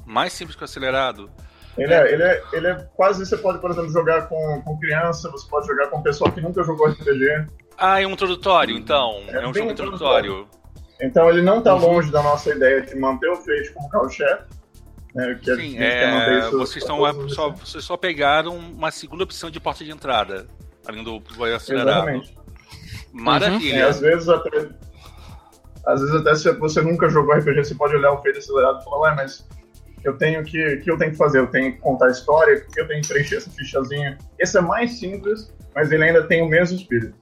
[0.04, 1.30] Mais simples que o acelerado?
[1.76, 3.24] Ele é, ele, é, ele é quase.
[3.24, 6.62] Você pode, por exemplo, jogar com, com criança, você pode jogar com pessoal que nunca
[6.62, 7.46] jogou RPG.
[7.76, 9.22] Ah, é um introdutório, então.
[9.28, 10.48] É, é um jogo introdutório.
[11.00, 11.94] Então ele não está uhum.
[11.94, 14.44] longe da nossa ideia de manter o Fate como carro-chefe.
[15.14, 19.84] Né, que Sim, é, vocês, estão, só, vocês só pegaram uma segunda opção de porta
[19.84, 20.48] de entrada,
[20.86, 22.08] além do vai acelerado.
[22.08, 22.36] Exatamente.
[23.12, 23.74] Maravilha.
[23.74, 23.80] Uhum.
[23.80, 24.68] É, às vezes até.
[25.86, 28.84] Às vezes até se você nunca jogou RPG, você pode olhar o Fate acelerado e
[28.84, 29.46] falar, ué, mas
[30.04, 30.74] eu tenho que.
[30.74, 31.38] O que eu tenho que fazer?
[31.38, 34.18] Eu tenho que contar a história, eu tenho que preencher essa fichazinha.
[34.38, 37.16] Esse é mais simples, mas ele ainda tem o mesmo espírito.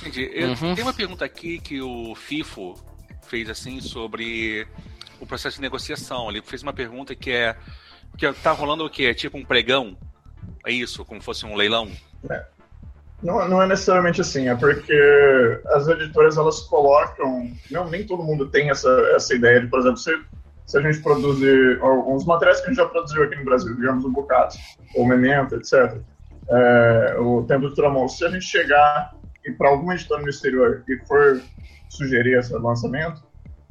[0.00, 0.30] Entendi.
[0.44, 0.74] Uhum.
[0.74, 2.74] Tem uma pergunta aqui que o FIFO
[3.26, 4.66] fez assim sobre
[5.18, 6.30] o processo de negociação.
[6.30, 7.56] Ele fez uma pergunta que é.
[8.18, 9.04] Que tá rolando o quê?
[9.04, 9.96] É tipo um pregão?
[10.66, 11.04] É isso?
[11.04, 11.90] Como fosse um leilão?
[12.28, 12.44] É.
[13.22, 14.92] Não, não é necessariamente assim, é porque
[15.66, 17.50] as editoras elas colocam.
[17.70, 20.18] Não, nem todo mundo tem essa, essa ideia de, por exemplo, você
[20.70, 24.04] se a gente produzir alguns materiais que a gente já produziu aqui no Brasil, digamos
[24.04, 24.54] o Bocado,
[24.94, 26.00] ou Memento, etc.,
[26.48, 29.12] é, o Tempo do Tramon, se a gente chegar
[29.44, 31.42] e para alguma editora no exterior e for
[31.88, 33.20] sugerir esse lançamento,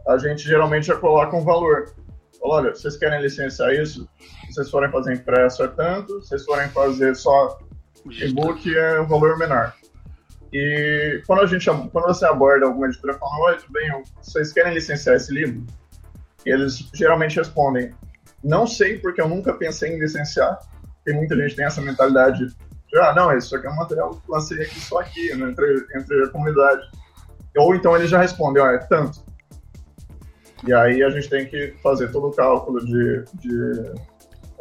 [0.10, 1.86] a gente geralmente já coloca um valor.
[2.38, 4.06] Fala, olha, vocês querem licenciar isso?
[4.48, 7.60] Se vocês forem fazer impresso é tanto, se vocês forem fazer só
[8.12, 9.74] e-book é um valor menor.
[10.52, 13.90] E quando a gente quando você aborda alguma editora falando, olha, tudo bem,
[14.22, 15.66] vocês querem licenciar esse livro?
[16.46, 17.94] Eles geralmente respondem:
[18.44, 20.60] não sei porque eu nunca pensei em licenciar.
[21.06, 24.12] Tem muita gente que tem essa mentalidade de, ah, não, isso aqui é um material
[24.12, 26.82] que lancei aqui só aqui, né, entre, entre a comunidade.
[27.58, 29.24] Ou então eles já respondem, ó, é tanto.
[30.66, 33.94] E aí a gente tem que fazer todo o cálculo de, de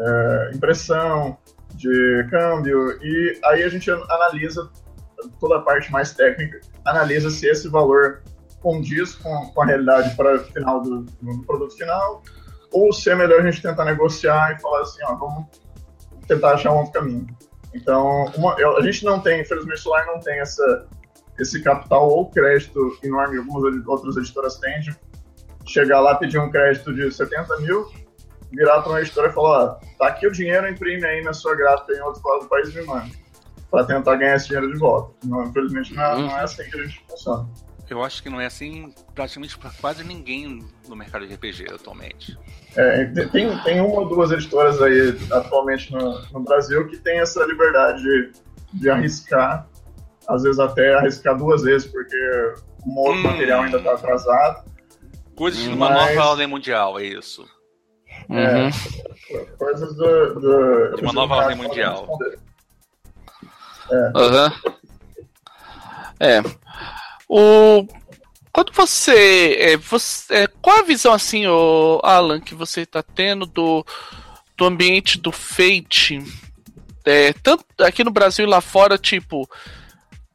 [0.00, 1.36] é, impressão,
[1.74, 4.70] de câmbio, e aí a gente analisa
[5.40, 8.22] toda a parte mais técnica, analisa se esse valor
[8.60, 12.22] condiz com, com a realidade para o final do, do, produto final,
[12.72, 15.46] ou se é melhor a gente tentar negociar e falar assim, ó, vamos
[16.26, 17.26] tentar achar um outro caminho.
[17.74, 20.86] Então, uma, a gente não tem, infelizmente, o Solar não tem essa,
[21.38, 24.96] esse capital ou crédito enorme, algumas outras editoras têm, de
[25.66, 27.86] chegar lá, pedir um crédito de 70 mil,
[28.50, 29.68] virar para uma editora e falar, ó,
[29.98, 32.78] tá aqui o dinheiro, imprime aí na sua gráfica em outro lado do país e
[32.78, 33.10] me manda,
[33.70, 35.14] para tentar ganhar esse dinheiro de volta.
[35.24, 37.48] Não, infelizmente, não é, não é assim que a gente funciona.
[37.90, 42.38] Eu acho que não é assim praticamente para quase ninguém no mercado de RPG atualmente.
[42.76, 47.44] É, tem, tem uma ou duas editoras aí atualmente no, no Brasil que tem essa
[47.46, 48.32] liberdade de,
[48.74, 49.66] de, arriscar,
[50.28, 52.16] às vezes até arriscar duas vezes, porque
[52.84, 53.22] o outro hum.
[53.22, 54.70] material ainda está atrasado.
[55.34, 57.48] Coisas de uma nova ordem mundial, é isso.
[58.30, 59.46] É, uhum.
[59.56, 62.18] coisas do, do, de uma nova ordem mundial.
[63.90, 63.96] É.
[64.18, 64.72] Uhum.
[66.20, 66.42] É.
[67.28, 67.86] O
[68.58, 73.46] quando você, é, você é, qual a visão assim, o Alan, que você está tendo
[73.46, 73.86] do,
[74.56, 76.20] do ambiente do Fate,
[77.04, 79.48] é, tanto aqui no Brasil e lá fora, tipo,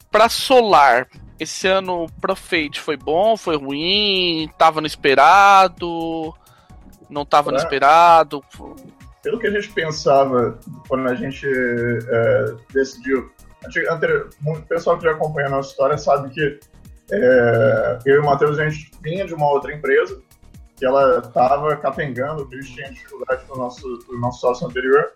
[0.09, 6.33] para Solar, esse ano pro Fate foi bom, foi ruim, tava no esperado,
[7.09, 8.41] não tava no esperado?
[9.21, 13.29] Pelo que a gente pensava quando a gente é, decidiu,
[14.45, 16.59] o pessoal que já acompanha a nossa história sabe que
[17.15, 20.21] é, eu e o Matheus, a gente vinha de uma outra empresa
[20.75, 25.11] que ela estava capengando, que a gente tinha dificuldade com o nosso, nosso sócio anterior.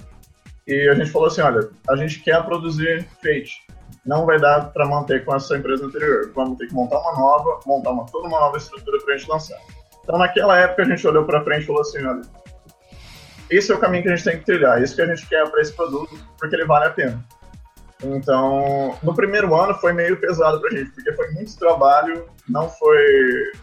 [0.67, 3.65] E a gente falou assim, olha, a gente quer produzir Fate.
[4.05, 6.31] Não vai dar para manter com essa empresa anterior.
[6.35, 9.29] Vamos ter que montar uma nova, montar uma, toda uma nova estrutura para a gente
[9.29, 9.59] lançar.
[10.03, 12.21] Então, naquela época, a gente olhou para frente e falou assim, olha,
[13.49, 15.49] esse é o caminho que a gente tem que trilhar, isso que a gente quer
[15.49, 17.25] para esse produto, porque ele vale a pena.
[18.03, 23.05] Então, no primeiro ano foi meio pesado pra gente, porque foi muito trabalho, não foi,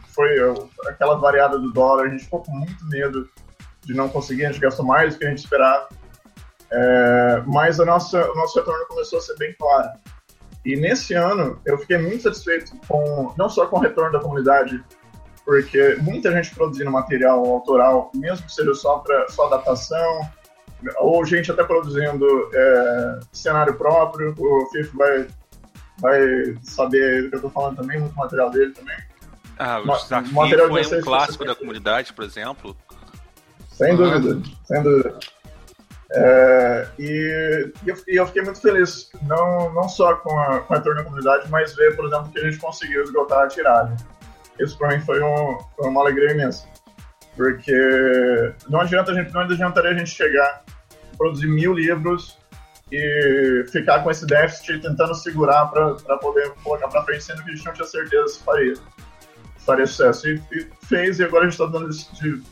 [0.08, 0.36] foi
[0.88, 3.28] aquela variada do dólar, a gente ficou com muito medo
[3.84, 5.88] de não conseguir, a gente gastou mais do que a gente esperava.
[6.70, 9.90] É, mas a nossa, o nosso retorno começou a ser bem claro.
[10.64, 14.82] E nesse ano eu fiquei muito satisfeito com não só com o retorno da comunidade,
[15.44, 20.28] porque muita gente produzindo material autoral, mesmo que seja só para só adaptação,
[20.98, 24.34] ou gente até produzindo é, cenário próprio.
[24.38, 25.26] O Fifo vai,
[25.98, 28.96] vai saber o que eu estou falando também, muito material dele também.
[29.58, 32.76] Ah, o desafio material foi um clássico da comunidade, por exemplo.
[33.70, 35.18] Sem dúvida, sem dúvida.
[36.16, 40.74] É, e, e, eu, e, eu, fiquei muito feliz, não, não só com a, com
[40.74, 43.96] a retorno da comunidade, mas ver, por exemplo, que a gente conseguiu esgotar a tiragem.
[44.60, 46.68] Isso para mim foi, um, foi, uma alegria imensa.
[47.36, 50.62] Porque não adianta a gente, não adiantaria a gente chegar,
[51.16, 52.38] produzir mil livros
[52.92, 57.54] e ficar com esse déficit tentando segurar para poder colocar para frente, sendo que a
[57.54, 58.74] gente não tinha certeza se faria,
[59.58, 60.28] faria sucesso.
[60.28, 62.42] E, e fez, e agora a gente está dando de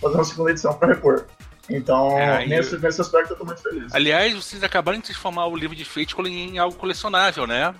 [0.00, 1.26] fazer uma segunda edição para repor.
[1.70, 2.80] Então, é, nesse, eu...
[2.80, 3.94] nesse aspecto eu tô muito feliz.
[3.94, 7.74] Aliás, vocês acabaram de transformar o livro de Fate em algo colecionável, né?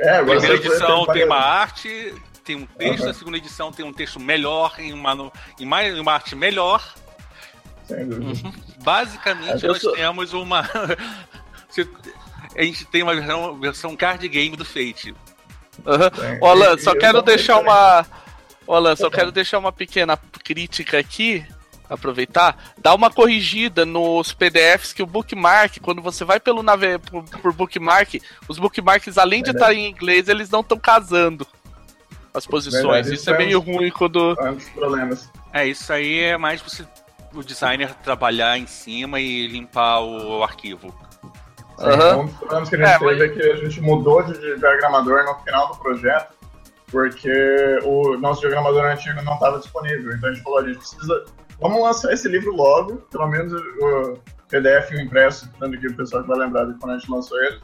[0.00, 2.14] É, agora a primeira edição tem uma arte,
[2.44, 3.10] tem um texto, uhum.
[3.10, 6.94] a segunda edição tem um texto melhor, em uma, em mais, uma arte melhor.
[7.86, 8.48] Sem dúvida.
[8.48, 8.52] Uhum.
[8.82, 9.92] Basicamente, é, nós sou...
[9.92, 10.60] temos uma.
[12.56, 15.14] a gente tem uma versão, versão card game do Fate.
[15.84, 16.46] Uhum.
[16.46, 18.06] Alan, só quero deixar uma.
[18.66, 21.46] Alan, só quero deixar uma pequena crítica aqui
[21.88, 27.22] aproveitar, dá uma corrigida nos PDFs que o bookmark, quando você vai pelo nave por,
[27.24, 31.46] por bookmark, os bookmarks, além de estar em inglês, eles não estão casando
[32.32, 32.82] as posições.
[32.82, 34.36] Verdade, isso, é, é meio ruim quando.
[34.40, 35.30] É um dos problemas.
[35.52, 36.84] É, isso aí é mais você,
[37.34, 40.94] o designer trabalhar em cima e limpar o, o arquivo.
[41.78, 42.20] Uhum.
[42.20, 43.20] Um dos problemas que a gente é, teve mas...
[43.20, 46.32] é que a gente mudou de diagramador no final do projeto,
[46.86, 50.14] porque o nosso diagramador antigo não estava disponível.
[50.14, 51.24] Então a gente falou, a gente precisa
[51.60, 54.18] Vamos lançar esse livro logo, pelo menos o
[54.48, 57.40] PDF e o impresso, tanto que o pessoal vai lembrar de quando a gente lançou
[57.42, 57.60] ele,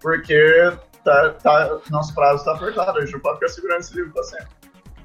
[0.00, 0.72] porque
[1.04, 4.22] tá, tá, nosso prazo está apertado, a gente não pode ficar segurando esse livro para
[4.22, 4.48] sempre.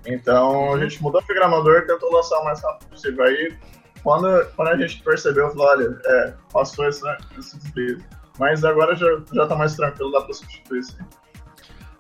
[0.06, 3.24] Então a gente mudou o programador e tentou lançar o mais rápido possível.
[3.24, 3.58] Aí,
[4.04, 7.02] quando, quando a gente percebeu, falou: olha, é, passou esse,
[7.38, 8.06] esse deslize.
[8.40, 10.98] Mas agora já, já tá mais tranquilo, dá para substituir isso.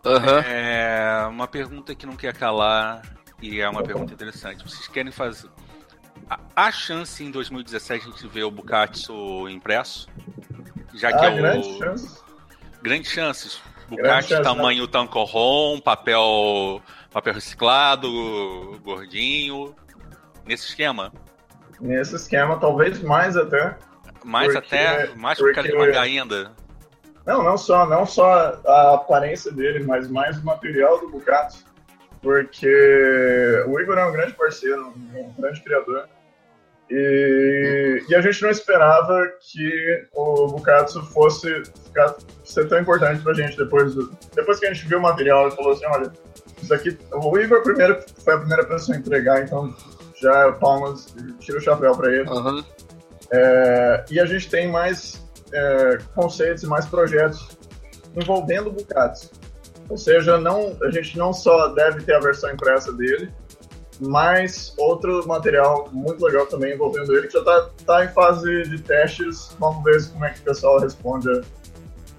[0.03, 0.39] Uhum.
[0.45, 3.03] É, uma pergunta que não quer calar
[3.41, 4.63] e é uma pergunta interessante.
[4.63, 5.47] Vocês querem fazer
[6.55, 10.07] há chance em 2017 a gente ver o Bukatsu impresso?
[10.93, 11.35] Já que ah, é o.
[11.37, 12.21] Grande chance.
[12.81, 13.61] Grandes chances.
[13.89, 14.89] Bukatsu chance, tamanho né?
[14.91, 19.75] tancorrom, papel, papel reciclado, gordinho.
[20.45, 21.13] Nesse esquema.
[21.81, 23.75] Nesse esquema, talvez mais até.
[24.23, 25.15] Mais porque, até?
[25.15, 26.51] Mais por causa de mangá ainda?
[27.25, 31.65] Não, não só, não só a aparência dele, mas mais o material do Bukatsu.
[32.21, 36.07] Porque o Igor é um grande parceiro, um grande criador.
[36.89, 43.33] E, e, a gente não esperava que o Bukatsu fosse ficar, ser tão importante pra
[43.33, 46.11] gente depois do, depois que a gente viu o material e falou assim, olha,
[46.61, 49.73] isso aqui, o Igor primeiro foi a primeira pessoa a entregar, então
[50.21, 52.29] já palmas, tira o chapéu para ele.
[52.29, 52.63] Uhum.
[53.31, 57.57] É, e a gente tem mais é, conceitos e mais projetos
[58.15, 59.31] envolvendo o Bukatsu.
[59.89, 63.31] Ou seja, não, a gente não só deve ter a versão impressa dele,
[63.99, 68.81] mas outro material muito legal também envolvendo ele, que já está tá em fase de
[68.81, 69.55] testes.
[69.59, 71.27] Vamos ver como é que o pessoal responde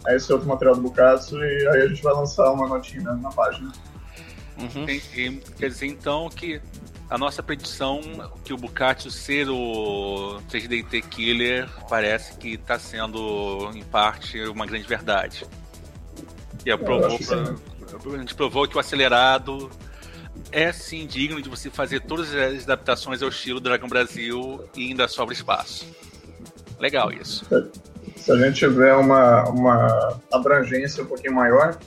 [0.06, 3.30] a esse outro material do Bukatsu e aí a gente vai lançar uma notinha na
[3.30, 3.72] página.
[4.58, 4.86] Uhum.
[5.58, 6.60] Quer dizer então que
[7.12, 8.00] a nossa predição
[8.42, 14.86] que o Bukatsu ser o 3DT Killer parece que está sendo em parte uma grande
[14.88, 15.46] verdade.
[16.64, 19.70] E a, provou pra, a gente provou que o acelerado
[20.50, 25.06] é sim digno de você fazer todas as adaptações ao estilo Dragão Brasil e ainda
[25.06, 25.86] sobra espaço.
[26.80, 27.44] Legal isso.
[28.16, 31.78] Se a gente tiver uma, uma abrangência um pouquinho maior,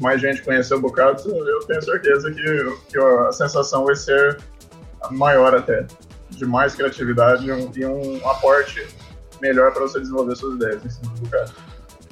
[0.00, 4.38] mais gente conhecer o Bocado, eu tenho certeza que, que a sensação vai ser
[5.10, 5.86] maior até.
[6.30, 8.86] De mais criatividade e um, e um aporte
[9.40, 11.52] melhor para você desenvolver suas ideias em cima do Bocado.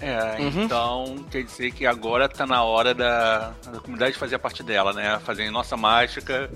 [0.01, 0.65] É, uhum.
[0.65, 4.93] então quer dizer que agora tá na hora da, da comunidade fazer a parte dela,
[4.93, 5.19] né?
[5.21, 6.51] Fazer nossa mágica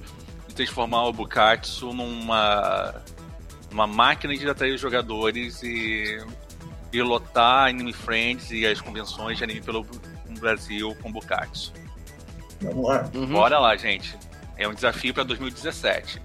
[0.48, 2.94] e transformar o Bukatsu numa,
[3.70, 6.18] numa máquina de atrair os jogadores e,
[6.92, 9.86] e lotar Anime Friends e as convenções de anime pelo
[10.38, 11.72] Brasil com Bukatsu.
[12.61, 13.09] Vamos lá.
[13.14, 13.27] Uhum.
[13.27, 14.16] Bora lá, gente.
[14.57, 16.18] É um desafio para 2017.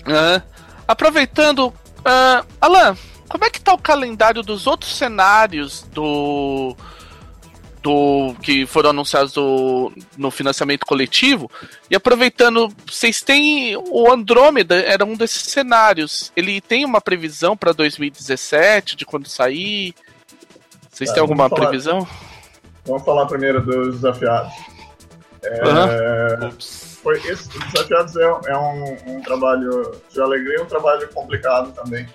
[0.00, 0.42] Uh,
[0.86, 2.96] aproveitando, uh, Alan,
[3.28, 6.76] como é que tá o calendário dos outros cenários do
[7.80, 11.50] do que foram anunciados do, no financiamento coletivo?
[11.90, 16.32] E aproveitando, vocês têm o Andrômeda era um desses cenários.
[16.36, 19.94] Ele tem uma previsão para 2017 de quando sair?
[20.90, 22.06] Vocês tá, têm alguma previsão?
[22.88, 24.52] Vamos falar primeiro dos desafiados.
[25.44, 26.50] É, Uhum.
[27.02, 31.70] foi esse, os desafiados é, é um, um trabalho de alegria e um trabalho complicado
[31.72, 32.08] também.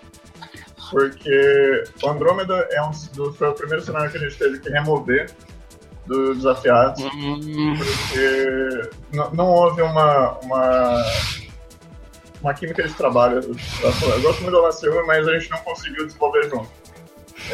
[0.92, 4.70] Porque o Andrômeda é um, do- foi o primeiro cenário que a gente teve que
[4.70, 5.32] remover
[6.06, 7.02] dos desafiados.
[7.02, 8.90] Hum, porque
[9.34, 11.06] não, houve uma, uma,
[12.42, 13.40] uma química de trabalho.
[13.40, 16.70] Eu gosto muito do Alan Silva, mas a gente não conseguiu desenvolver junto.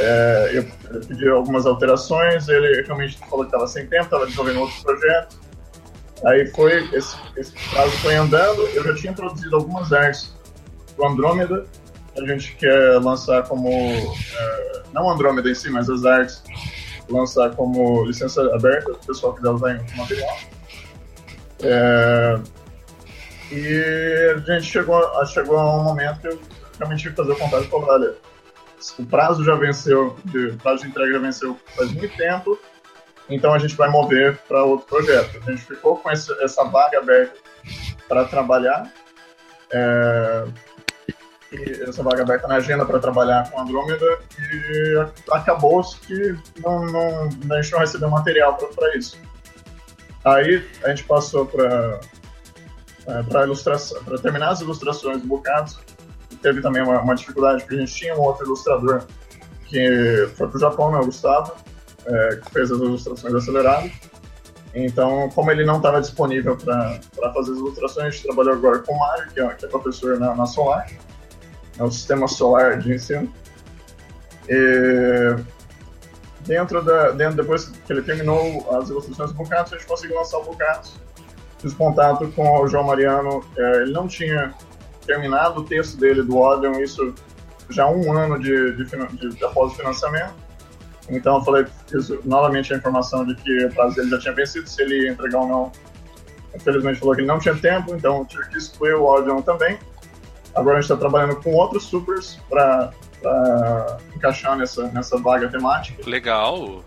[0.01, 4.61] É, eu, eu pedi algumas alterações, ele realmente falou que estava sem tempo, estava desenvolvendo
[4.61, 5.37] outros projetos.
[6.25, 10.33] Aí foi, esse, esse prazo foi andando, eu já tinha produzido algumas artes
[10.95, 11.65] do Andrômeda,
[12.17, 16.41] a gente quer lançar como, é, não Andrômeda em si, mas as artes
[17.09, 20.37] lançar como licença aberta, o pessoal quiser usar em material.
[21.61, 22.39] É,
[23.51, 26.39] e a gente chegou, chegou a um momento que eu
[26.77, 28.15] realmente tive que fazer o contato falar, olha,
[28.97, 32.57] o prazo já venceu, de, o prazo de entrega já venceu faz muito tempo,
[33.29, 35.41] então a gente vai mover para outro projeto.
[35.45, 37.37] A gente ficou com esse, essa vaga aberta
[38.07, 38.91] para trabalhar,
[39.71, 40.45] é,
[41.87, 47.61] essa vaga aberta na agenda para trabalhar com Andrômeda e acabou que não, não, a
[47.61, 49.17] gente não recebeu material para isso.
[50.25, 51.99] Aí a gente passou para
[54.05, 55.79] para terminar as ilustrações do Bocados.
[56.41, 59.03] Teve também uma, uma dificuldade porque a gente tinha um outro ilustrador
[59.65, 61.53] que foi para o Japão, né, o Gustavo,
[62.05, 63.91] é, que fez as ilustrações aceleradas.
[64.73, 66.99] Então, como ele não estava disponível para
[67.33, 70.19] fazer as ilustrações, a gente trabalhou agora com o Mário, que é, que é professor
[70.19, 70.87] na, na Solar,
[71.77, 73.31] é o sistema solar de ensino.
[74.47, 75.35] E
[76.41, 80.37] dentro da, dentro, depois que ele terminou as ilustrações do Bocatos, a gente conseguiu lançar
[80.39, 80.99] o Bocatos.
[81.59, 84.53] Fiz contato com o João Mariano, é, ele não tinha
[85.09, 87.15] terminado o texto dele do Odeon, isso
[87.67, 90.35] já um ano de, de, de, de após o financiamento.
[91.09, 94.69] Então eu falei, fiz novamente a informação de que o prazo dele já tinha vencido,
[94.69, 95.71] se ele ia entregar ou não.
[96.55, 99.79] Infelizmente falou que ele não tinha tempo, então tive que excluir o Odeon também.
[100.53, 102.91] Agora a gente está trabalhando com outros supers para
[104.15, 106.07] encaixar nessa, nessa vaga temática.
[106.07, 106.83] Legal.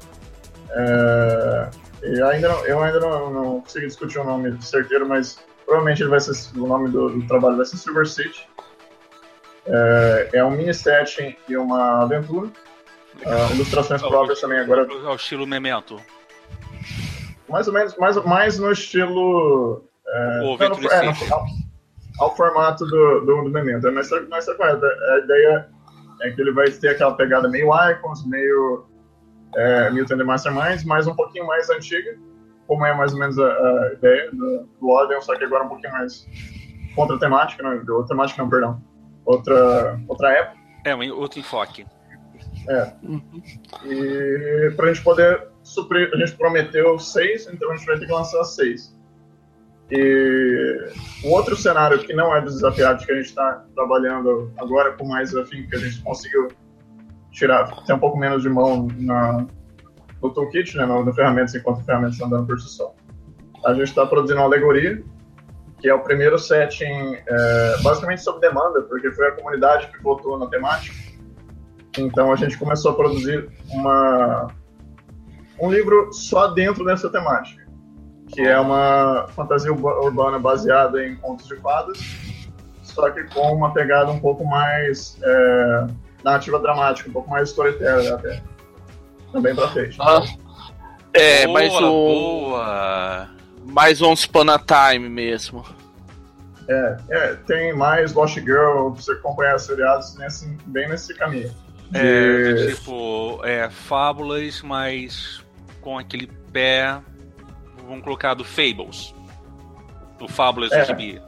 [0.71, 1.71] É,
[2.05, 5.39] e ainda eu ainda não, não consegui discutir o nome certeiro, mas
[5.73, 8.47] provavelmente ele vai ser, o nome do, do trabalho vai ser Silver City.
[9.67, 12.51] É, é um mini setting e uma aventura.
[13.25, 16.01] Ah, ilustrações próprias também agora, Ao estilo Memento.
[17.49, 19.85] mais ou menos, mais, mais no estilo.
[20.07, 21.47] É, O não, no- é, no- ao,
[22.21, 23.91] ao formato do, do, do Memento.
[23.93, 24.85] Mas mas tá correto.
[24.85, 25.69] A ideia
[26.23, 28.85] é que ele vai ter aquela pegada meio Icons, meio
[29.55, 32.19] é, Mutant the Masterminds, mas um pouquinho mais antiga,
[32.73, 35.69] como é mais ou menos a, a ideia do, do Odeon, só que agora um
[35.69, 36.27] pouquinho mais
[36.95, 38.83] contra a temática, não, outra temática não, perdão.
[39.27, 40.59] Outra, outra época.
[40.87, 41.87] É, um outro enfoque.
[42.67, 42.93] É.
[43.85, 48.13] E pra gente poder suprir, a gente prometeu seis, então a gente vai ter que
[48.13, 48.99] lançar seis.
[49.91, 50.91] E
[51.25, 55.07] o outro cenário que não é dos desafiados que a gente está trabalhando agora com
[55.07, 56.49] mais afim, que a gente conseguiu
[57.31, 59.47] tirar, ter um pouco menos de mão na,
[60.23, 62.95] no toolkit, né, no, no ferramentas, enquanto as ferramentas andando por si só.
[63.65, 65.03] A gente está produzindo uma alegoria,
[65.81, 70.39] que é o primeiro setting, é, basicamente sob demanda, porque foi a comunidade que votou
[70.39, 70.95] na temática.
[71.99, 74.47] Então a gente começou a produzir uma,
[75.61, 77.67] um livro só dentro dessa temática,
[78.29, 81.99] que é uma fantasia urba- urbana baseada em contos de fadas,
[82.83, 85.87] só que com uma pegada um pouco mais é,
[86.25, 88.43] narrativa dramática, um pouco mais storyteller até.
[89.33, 89.97] Também pra frente.
[90.01, 90.23] Ah,
[91.15, 91.81] é, boa, mais um.
[91.81, 93.29] boa.
[93.65, 95.65] Mais um Upon a Time mesmo.
[96.69, 101.53] É, é, tem mais Lost Girl, pra você acompanhar seriados nesse, bem nesse caminho.
[101.95, 105.43] É, De- tipo, é, fábulas, mas
[105.81, 106.99] com aquele pé,
[107.87, 109.15] vamos colocar do Fables.
[110.19, 110.81] Do Fábulas É.
[110.83, 111.21] do gibi.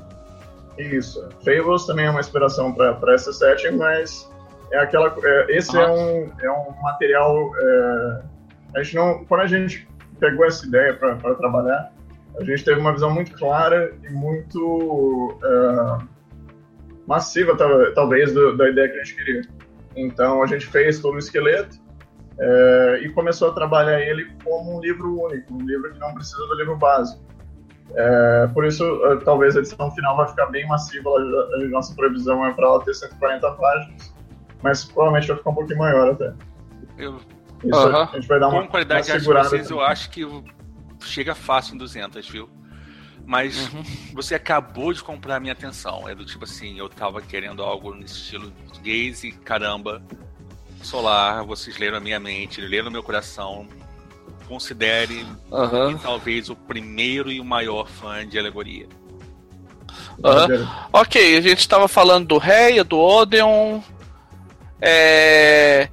[0.79, 1.27] Isso.
[1.45, 4.31] Fables também é uma inspiração para essa setting, mas
[4.75, 5.15] é aquela.
[5.23, 7.53] é, esse é, um, é um material.
[7.57, 8.23] é,
[8.77, 11.93] a gente não, quando a gente pegou essa ideia para trabalhar,
[12.39, 16.05] a gente teve uma visão muito clara e muito é,
[17.07, 19.43] massiva, tal- talvez, do- da ideia que a gente queria.
[19.97, 21.77] Então a gente fez todo o esqueleto
[22.39, 26.45] é, e começou a trabalhar ele como um livro único, um livro que não precisa
[26.49, 27.23] do livro básico.
[27.95, 31.11] É, por isso, eh, talvez a edição final vai ficar bem massiva.
[31.11, 34.14] A, a nossa previsão é para ela ter 140 páginas,
[34.65, 36.33] mas provavelmente vai ficar um pouquinho maior até.
[36.97, 37.21] Eu,
[37.63, 38.09] Isso Aham.
[38.11, 40.27] a gente vai dar uma, com qualidade uma de vocês, eu acho que
[41.03, 42.49] chega fácil em 200, viu?
[43.27, 43.83] Mas Uhum.
[44.15, 46.09] você acabou de comprar a minha atenção.
[46.09, 50.03] É do tipo assim, eu tava querendo algo nesse estilo português e caramba,
[50.83, 53.67] solar, vocês leram a minha mente, leram o meu coração.
[54.49, 55.97] considere Aham.
[55.99, 58.87] talvez o primeiro e o maior fã de alegoria.
[60.23, 60.69] Aham.
[60.93, 63.81] Ok, a gente tava falando do Reia, do Odeon.
[64.87, 65.89] É.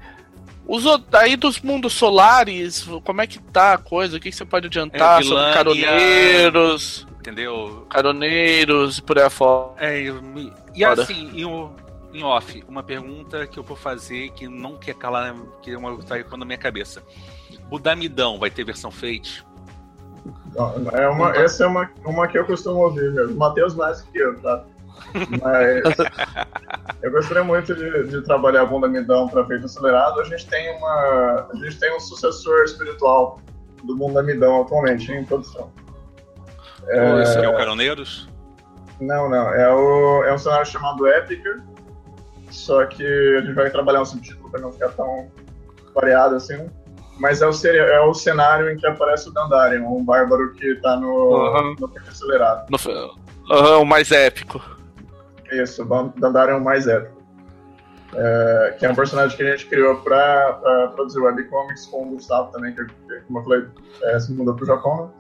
[0.68, 0.84] Os
[1.14, 4.16] aí dos mundos solares, como é que tá a coisa?
[4.18, 7.86] O que, que você pode adiantar É, sobre caroneiros, Entendeu?
[7.90, 9.74] caroneiros e por aí afora?
[9.78, 11.72] É, eu me- e assim, em, o-
[12.14, 15.98] em off, uma pergunta que eu vou fazer que não quer calar, que é uma
[16.04, 17.04] tá aí na minha cabeça.
[17.70, 19.44] O Damidão vai ter versão Fate?
[20.94, 23.36] É uma, essa é uma, uma que eu costumo ouvir mesmo.
[23.36, 24.64] Matheus mais que eu, tá?
[25.42, 25.98] Mas
[27.02, 30.20] eu gostaria muito de, de trabalhar bunda midão para feito acelerado.
[30.22, 31.48] A gente tem uma.
[31.52, 33.40] A gente tem um sucessor espiritual
[33.84, 35.72] do bunda midão atualmente em produção.
[36.88, 38.30] Ou esse aqui é o Caroneiros?
[39.00, 39.50] Não, não.
[39.54, 41.64] É, o, é um cenário chamado Épica.
[42.50, 43.04] Só que
[43.38, 45.32] a gente vai trabalhar um subtítulo para não ficar tão
[45.96, 46.58] variado assim.
[46.58, 46.70] né?
[47.18, 50.98] Mas é o, é o cenário em que aparece o Dandarion, um bárbaro que tá
[50.98, 51.76] no, Aham.
[51.80, 52.68] no feito acelerado.
[52.70, 54.62] No, aham, o mais épico.
[55.52, 57.22] Isso, o Dandarion mais épico.
[58.14, 62.10] É, que é um personagem que a gente criou pra, pra produzir webcomics com o
[62.12, 63.66] Gustavo também, que, que, como eu falei,
[64.04, 65.14] é, se mudou pro Japão.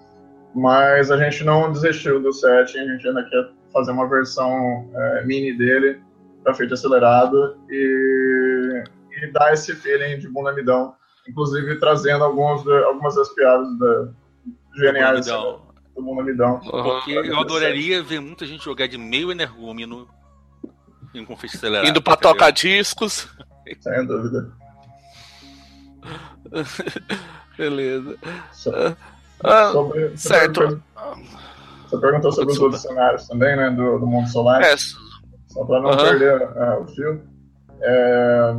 [0.54, 5.24] Mas a gente não desistiu do set, a gente ainda quer fazer uma versão é,
[5.24, 6.02] mini dele
[6.44, 8.84] pra feito acelerado e,
[9.24, 10.94] e dar esse feeling de bunda midão,
[11.30, 14.10] inclusive trazendo alguns, de- algumas das piadas da,
[14.76, 15.62] geniais do
[15.96, 16.60] bunda midão.
[16.74, 16.84] Aham.
[16.96, 20.10] Porque eu adoraria ver muita gente jogar de meio energúmeno
[21.14, 21.88] em um acelerado.
[21.88, 22.32] Indo pra entendeu?
[22.34, 23.28] tocar discos.
[23.82, 24.51] Sem dúvida.
[27.57, 28.18] Beleza.
[28.53, 28.72] So-
[29.43, 30.59] Ah, sobre, você certo.
[30.59, 30.82] perguntou-
[31.89, 33.70] Você perguntou sobre os outros cenários também, né?
[33.72, 34.62] Do, do mundo solar.
[34.62, 36.03] é, Só para não Aham.
[36.03, 37.22] perder ah, o fio.
[37.82, 38.53] É,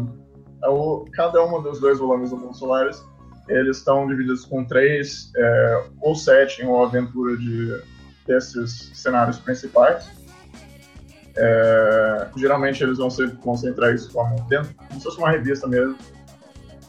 [0.65, 3.03] é o- cada um dos dois volumes do Mundo Solares,
[3.49, 7.81] eles estão divididos com três é, ou sete ou aventura de,
[8.27, 10.11] desses cenários principais.
[11.37, 13.09] É, geralmente eles vão
[13.45, 15.97] vão ser entregues como, dentro, como se fosse uma revista mesmo.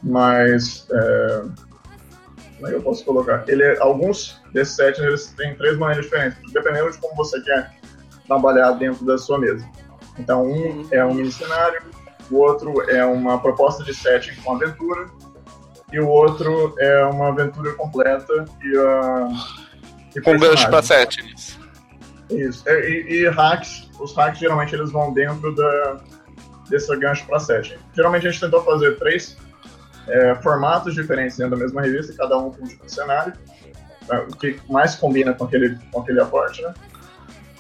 [0.02, 1.44] Mas é,
[2.56, 3.44] como é que eu posso colocar?
[3.48, 7.72] Ele, alguns desses sete eles têm três maneiras diferentes, dependendo de como você quer
[8.28, 9.68] trabalhar dentro da sua mesa.
[10.18, 11.82] Então, um é um mini cenário,
[12.30, 15.08] o outro é uma proposta de setting com aventura,
[15.92, 19.30] e o outro é uma aventura completa e, uh,
[20.16, 20.88] e com gancho personagens.
[20.88, 21.60] sete.
[22.30, 22.68] Isso.
[22.68, 26.02] É, E, e hacks, os hacks geralmente eles vão dentro da,
[26.70, 27.78] desse gancho para setting.
[27.94, 29.38] Geralmente a gente tentou fazer três
[30.08, 33.34] é, formatos diferentes dentro da mesma revista, cada um com um tipo de cenário,
[34.08, 36.74] né, o que mais combina com aquele, com aquele aporte, né?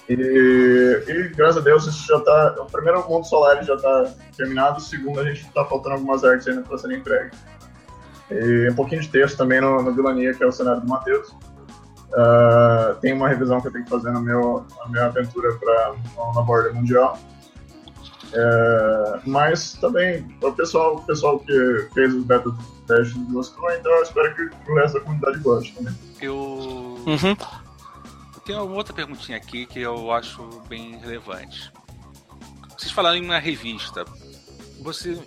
[0.09, 2.55] E, e graças a Deus isso já tá.
[2.59, 6.45] O primeiro mundo solar já tá terminado, o segundo a gente tá faltando algumas artes
[6.45, 7.39] ainda para serem entregues.
[8.29, 11.33] E um pouquinho de texto também no, no Vilania, que é o cenário do Matheus.
[12.15, 15.95] Ah, tem uma revisão que eu tenho que fazer meu, na minha aventura para
[16.35, 17.17] na borda mundial.
[18.35, 22.51] É, mas também o pessoal, o pessoal que fez os beta
[22.87, 25.93] testes gostou, então eu espero que o resto da comunidade goste também.
[26.19, 26.35] Eu
[27.05, 27.35] Uhum.
[28.45, 31.71] tenho uma outra perguntinha aqui que eu acho bem relevante.
[32.77, 34.03] Vocês falaram em uma revista.
[34.83, 35.17] Você,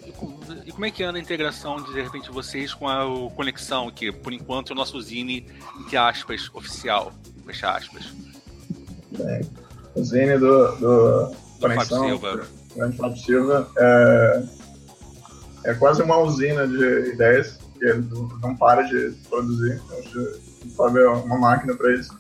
[0.67, 3.05] e como é que anda a integração de, de repente vocês com a
[3.35, 5.47] conexão que por enquanto é o nosso zine
[5.81, 7.13] entre aspas oficial,
[7.47, 8.13] fecha aspas.
[9.95, 12.47] O Zine do, do Do Conexão, Fábio Silva.
[12.77, 14.43] grande Fábio Silva, é,
[15.65, 18.07] é quase uma usina de ideias que ele
[18.43, 19.81] não, para de produzir.
[20.13, 20.19] Que
[20.67, 22.19] o Fábio é uma máquina para isso.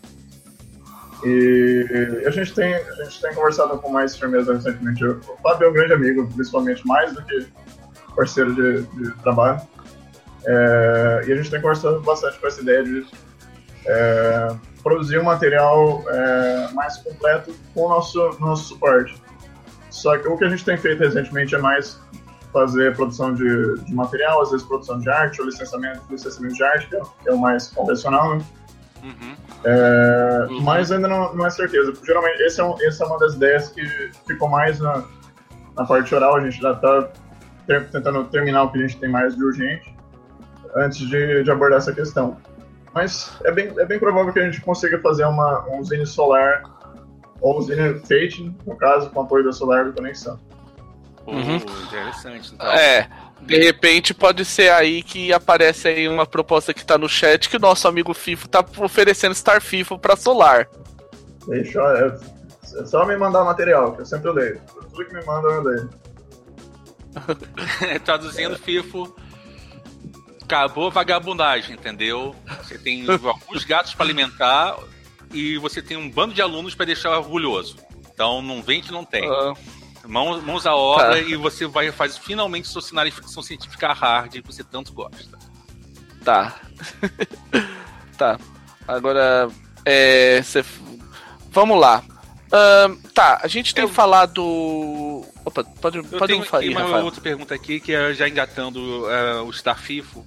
[1.24, 5.04] E a gente, tem, a gente tem conversado com mais firmeza recentemente.
[5.04, 7.46] O Fábio é um grande amigo, principalmente mais do que
[8.14, 9.60] parceiro de, de trabalho.
[10.44, 13.06] É, e a gente tem conversado bastante com essa ideia de
[13.86, 14.48] é,
[14.82, 19.20] produzir um material é, mais completo com o nosso, nosso suporte.
[19.90, 21.98] Só que o que a gente tem feito recentemente é mais
[22.52, 26.88] fazer produção de, de material, às vezes produção de arte ou licenciamento, licenciamento de arte,
[26.88, 28.44] que é, o mais convencional, né?
[29.06, 29.36] Uhum.
[29.64, 30.60] É, Uhum.
[30.62, 31.92] Mas ainda não, não é certeza.
[32.04, 33.84] Geralmente, esse é um, essa é uma das ideias que
[34.26, 35.04] ficou mais na,
[35.76, 36.36] na parte oral.
[36.36, 37.08] A gente já está
[37.92, 39.94] tentando terminar o que a gente tem mais de urgente
[40.74, 42.36] antes de, de abordar essa questão.
[42.94, 46.62] Mas é bem, é bem provável que a gente consiga fazer uma, um Zine solar
[47.40, 50.38] ou um Zine Fate, no caso, com apoio da Solar do Conexão.
[51.26, 51.56] Uhum.
[51.56, 52.54] Interessante.
[52.54, 52.66] Então.
[52.72, 53.08] É,
[53.42, 57.56] de repente pode ser aí que aparece aí uma proposta que tá no chat que
[57.56, 60.68] o nosso amigo FIFO tá oferecendo Star FIFO pra Solar.
[61.46, 62.36] Deixa, eu-
[62.82, 64.60] é só me mandar material, que eu sempre leio.
[64.90, 65.90] Tudo que me mandam eu leio.
[68.04, 69.14] Traduzindo FIFO,
[70.42, 72.34] acabou a vagabundagem, entendeu?
[72.62, 74.76] Você tem alguns gatos para alimentar
[75.32, 77.76] e você tem um bando de alunos para deixar orgulhoso.
[78.12, 79.28] Então não vem que não tem.
[79.30, 79.54] Uhum.
[80.06, 81.18] Mãos, mãos à obra tá.
[81.18, 85.38] e você vai fazer finalmente seu cenário de ficção científica hard que você tanto gosta.
[86.24, 86.60] Tá.
[88.16, 88.38] tá.
[88.86, 89.48] Agora,
[89.84, 90.64] é, cê...
[91.50, 92.02] vamos lá.
[93.12, 93.88] Tá, a gente tem eu...
[93.88, 94.42] falado.
[95.44, 96.64] Opa, pode, pode tenho, falar.
[96.64, 100.24] Uma outra pergunta aqui que é já engatando uh, o Starfifo.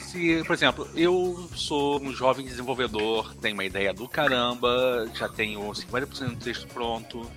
[0.00, 5.60] Se, por exemplo, eu sou um jovem desenvolvedor, tenho uma ideia do caramba, já tenho
[5.60, 7.28] 50% do texto pronto,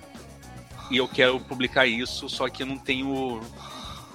[0.90, 3.40] e eu quero publicar isso, só que não tenho.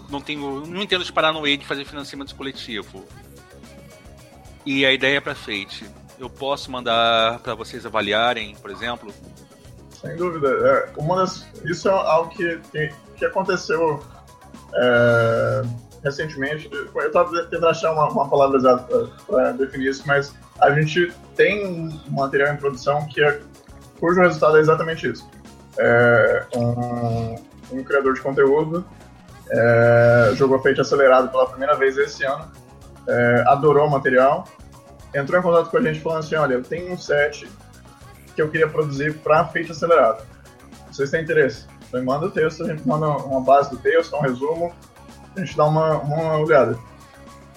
[0.09, 0.65] Não tenho.
[0.65, 3.05] Não entendo de parar no meio de fazer financiamento coletivo.
[4.65, 5.85] E a ideia é para Fate.
[6.19, 9.13] Eu posso mandar para vocês avaliarem, por exemplo?
[9.89, 10.47] Sem dúvida.
[10.49, 14.03] É, uma das, isso é algo que, que, que aconteceu
[14.75, 15.61] é,
[16.03, 16.69] recentemente.
[16.71, 21.65] Eu estava tentando achar uma, uma palavra exata para definir isso, mas a gente tem
[21.67, 23.41] um material em produção que é,
[23.99, 25.27] cujo resultado é exatamente isso
[25.77, 27.35] é, um,
[27.71, 28.85] um, criador de conteúdo,
[29.49, 32.51] é, jogou Fate acelerado pela primeira vez esse ano,
[33.07, 34.45] é, adorou o material,
[35.13, 37.49] entrou em contato com a gente falando assim, olha, eu tenho um set
[38.35, 40.23] que eu queria produzir para Fate acelerado.
[40.91, 41.65] Vocês têm interesse?
[41.87, 44.73] Então manda o texto, a gente manda uma base do texto, um resumo,
[45.35, 46.77] a gente dá uma, uma olhada.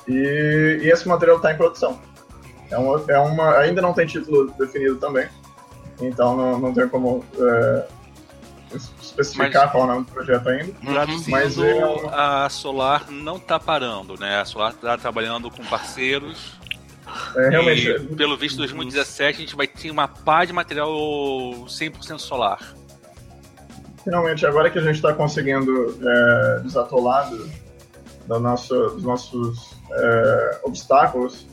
[0.07, 1.99] E, e esse material está em produção.
[2.71, 5.29] É uma, é uma, ainda não tem título definido também,
[6.01, 7.87] então não, não tem como é,
[8.75, 10.75] especificar mas, qual é o nome do projeto ainda.
[11.29, 14.41] mas é a Solar não está parando, né?
[14.41, 16.57] A Solar está trabalhando com parceiros.
[17.37, 17.89] É, realmente.
[17.89, 22.75] E, pelo visto, 2017 a gente vai ter uma pá de material 100% solar.
[24.03, 27.49] Finalmente, agora que a gente está conseguindo é, desatolar do,
[28.27, 31.47] do nosso, dos nossos é, obstáculos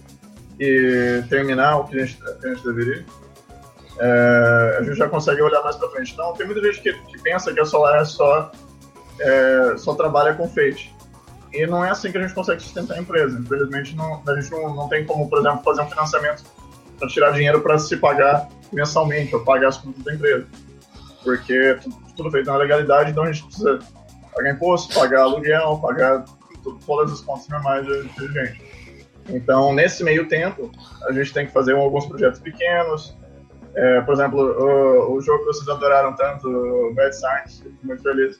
[0.59, 3.05] e terminar o que a gente, que a gente deveria,
[3.99, 6.13] é, a gente já consegue olhar mais para frente.
[6.13, 8.51] Então, tem muita gente que, que, pensa que a Solar é só,
[9.19, 10.93] é, só trabalha com Fate.
[11.51, 13.39] E não é assim que a gente consegue sustentar a empresa.
[13.39, 16.43] Infelizmente, não, a gente não, não tem como, por exemplo, fazer um financiamento
[16.97, 20.47] para tirar dinheiro para se pagar mensalmente ou pagar as contas da empresa.
[21.23, 23.79] Porque tudo, tudo feito na legalidade, então a gente precisa
[24.33, 26.25] pagar imposto, pagar aluguel, pagar
[26.85, 28.61] todas as contas normais de, de gente.
[29.29, 30.71] Então, nesse meio tempo,
[31.07, 33.15] a gente tem que fazer alguns projetos pequenos,
[33.75, 38.03] é, por exemplo, o, o, jogo que vocês adoraram tanto, o Bad Science, fico muito
[38.03, 38.39] feliz.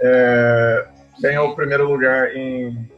[0.00, 0.88] É,
[1.20, 2.88] ganhou o primeiro lugar em,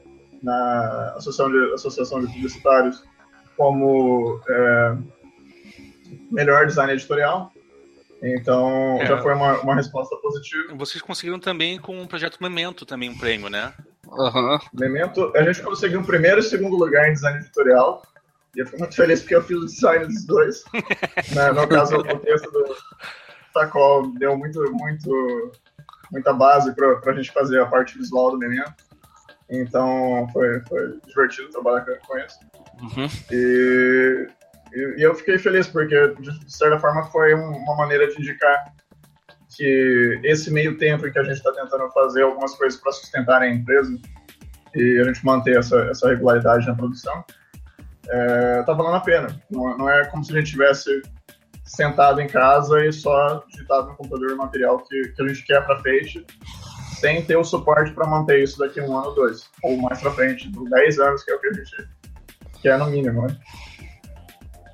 [0.42, 3.02] na Associação de, Associação de Publicitários
[3.56, 4.96] como é,
[6.30, 7.52] melhor design editorial.
[8.22, 9.06] Então é.
[9.06, 10.74] já foi uma, uma resposta positiva.
[10.76, 13.72] Vocês conseguiram também com o projeto Memento também um prêmio, né?
[14.06, 14.58] Uhum.
[14.74, 18.02] Memento, a gente conseguiu o primeiro e segundo lugar em design editorial.
[18.54, 20.64] E eu fico muito feliz porque eu fiz o design dos dois.
[21.34, 21.52] né?
[21.52, 22.76] No caso, o texto do
[23.54, 25.52] Tacol deu muito, muito,
[26.10, 28.64] muita base para a gente fazer a parte visual do menino.
[29.48, 32.38] Então foi, foi divertido trabalhar com isso.
[32.80, 33.06] Uhum.
[33.30, 34.28] E,
[34.72, 38.72] e, e, eu fiquei feliz porque, de certa forma, foi uma maneira de indicar
[39.54, 43.42] que esse meio tempo em que a gente está tentando fazer algumas coisas para sustentar
[43.42, 43.94] a empresa
[44.74, 47.22] e a gente manter essa, essa regularidade na produção,
[48.08, 49.42] é, tá valendo a pena.
[49.50, 51.02] Não, não, é como se a gente tivesse
[51.64, 55.64] sentado em casa e só digitado no computador o material que, que a gente quer
[55.64, 56.26] para frente,
[56.98, 60.10] sem ter o suporte para manter isso daqui um ano ou dois, ou mais para
[60.12, 61.88] frente, 10 anos, que é o que a gente
[62.60, 63.36] quer no mínimo, né?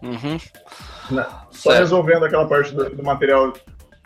[0.02, 1.16] Uhum.
[1.16, 1.26] Né?
[1.50, 3.52] Só resolvendo aquela parte do, do material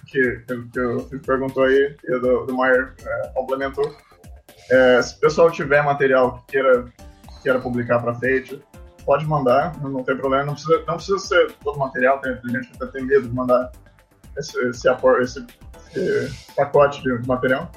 [0.07, 3.95] que, que, que o Felipe perguntou aí, e do, do Maier é, complementou.
[4.71, 6.85] É, se o pessoal tiver material que queira,
[7.43, 8.63] queira publicar para Fate,
[9.05, 10.45] pode mandar, não tem problema.
[10.45, 13.71] Não precisa, não precisa ser todo material, tem, gente que até tem medo de mandar
[14.37, 15.47] esse, esse, esse,
[15.95, 17.71] esse pacote de material.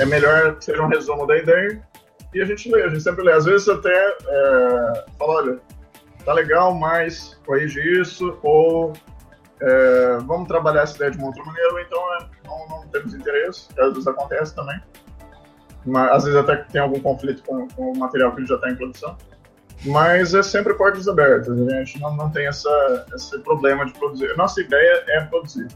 [0.00, 1.82] É melhor que seja um resumo da ideia
[2.34, 3.32] e a gente lê, a gente sempre lê.
[3.32, 5.60] Às vezes até é, fala, olha,
[6.24, 8.92] tá legal, mas corrige isso, ou
[9.60, 13.68] é, vamos trabalhar essa ideia de uma outra maneira, então é, não, não, temos interesse,
[13.72, 14.80] que às vezes acontece também.
[15.86, 18.76] Mas, às vezes até tem algum conflito com, com o material que já está em
[18.76, 19.16] produção.
[19.84, 24.36] Mas é sempre portas abertas, a gente não, não tem essa, esse problema de produzir.
[24.36, 25.68] Nossa ideia é produzir.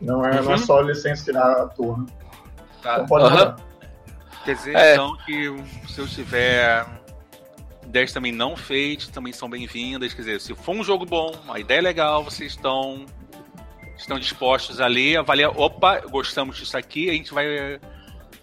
[0.00, 0.44] Não é, uhum.
[0.44, 0.58] não é uhum.
[0.58, 1.98] só licenciar a toa.
[1.98, 2.06] Né?
[2.82, 2.94] Tá.
[2.94, 3.54] Então pode uhum.
[4.44, 4.92] Quer dizer, é.
[4.92, 5.56] então, que
[5.88, 6.86] se eu tiver
[7.84, 10.12] ideias também não feitas, também são bem-vindas.
[10.12, 13.06] Quer dizer, se for um jogo bom, uma ideia legal, vocês estão,
[13.96, 15.58] estão dispostos a ler, avaliar.
[15.58, 17.80] Opa, gostamos disso aqui, a gente vai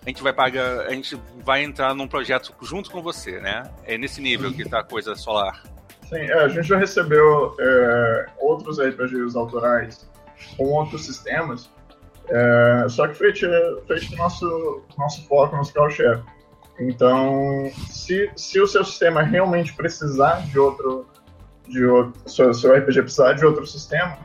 [0.05, 3.63] a gente vai pagar, a gente vai entrar num projeto junto com você, né?
[3.85, 5.63] É nesse nível que tá a coisa solar.
[6.09, 10.09] Sim, é, a gente já recebeu é, outros RPGs autorais
[10.57, 11.69] com outros sistemas,
[12.29, 13.47] é, só que feito,
[13.87, 16.23] feito nosso, nosso foco, nosso carro-chefe.
[16.79, 21.07] Então, se, se o seu sistema realmente precisar de outro,
[21.67, 24.17] de outro seu RPG precisar de outro sistema,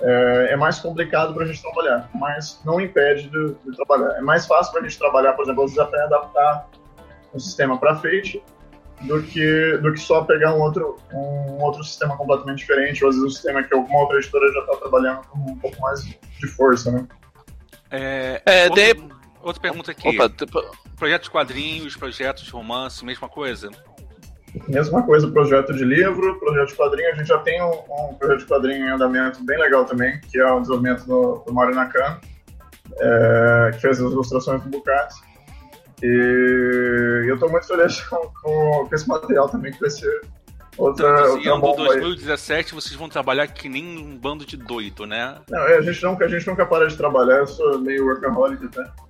[0.00, 4.16] é, é mais complicado para a gente trabalhar, mas não impede de, de trabalhar.
[4.16, 6.68] É mais fácil para a gente trabalhar, por exemplo, às até adaptar
[7.34, 8.42] um sistema para Fate
[9.02, 13.16] do que, do que só pegar um outro, um outro sistema completamente diferente, ou às
[13.16, 16.46] vezes um sistema que alguma outra editora já está trabalhando com um pouco mais de
[16.48, 17.06] força, né?
[17.90, 19.08] É, é outra, de...
[19.42, 20.08] outra pergunta aqui.
[20.08, 20.30] Opa,
[20.96, 23.70] projetos de quadrinhos, projetos de romance, mesma coisa?
[24.68, 27.12] Mesma coisa, projeto de livro, projeto de quadrinho.
[27.12, 30.38] A gente já tem um, um projeto de quadrinho em andamento bem legal também, que
[30.38, 32.20] é o desenvolvimento do, do Mario Nakano,
[32.98, 35.14] é, que fez as ilustrações do Bucati.
[36.02, 40.20] E eu estou muito feliz com, com, esse material também, que vai ser
[40.76, 41.14] outra.
[41.14, 42.74] Traduzindo, outra 2017 aí.
[42.74, 45.38] vocês vão trabalhar que nem um bando de doido, né?
[45.48, 49.05] Não, a gente nunca, a gente nunca para de trabalhar, eu sou meio workaholic até.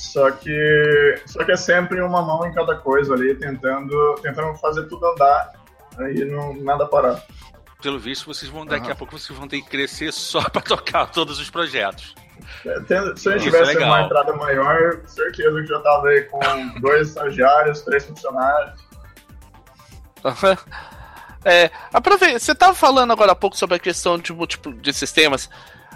[0.00, 4.88] Só que, só que é sempre uma mão em cada coisa ali, tentando, tentando fazer
[4.88, 5.52] tudo andar
[6.14, 7.22] e não nada parar.
[7.82, 8.92] Pelo visto, vocês vão daqui uhum.
[8.92, 12.14] a pouco vocês vão ter que crescer só para tocar todos os projetos.
[12.64, 16.40] É, se a gente tivesse é uma entrada maior, certeza que já tava aí com
[16.80, 18.80] dois estagiários, três funcionários.
[21.44, 25.50] É, aproveita, você estava falando agora há pouco sobre a questão de, tipo, de sistemas.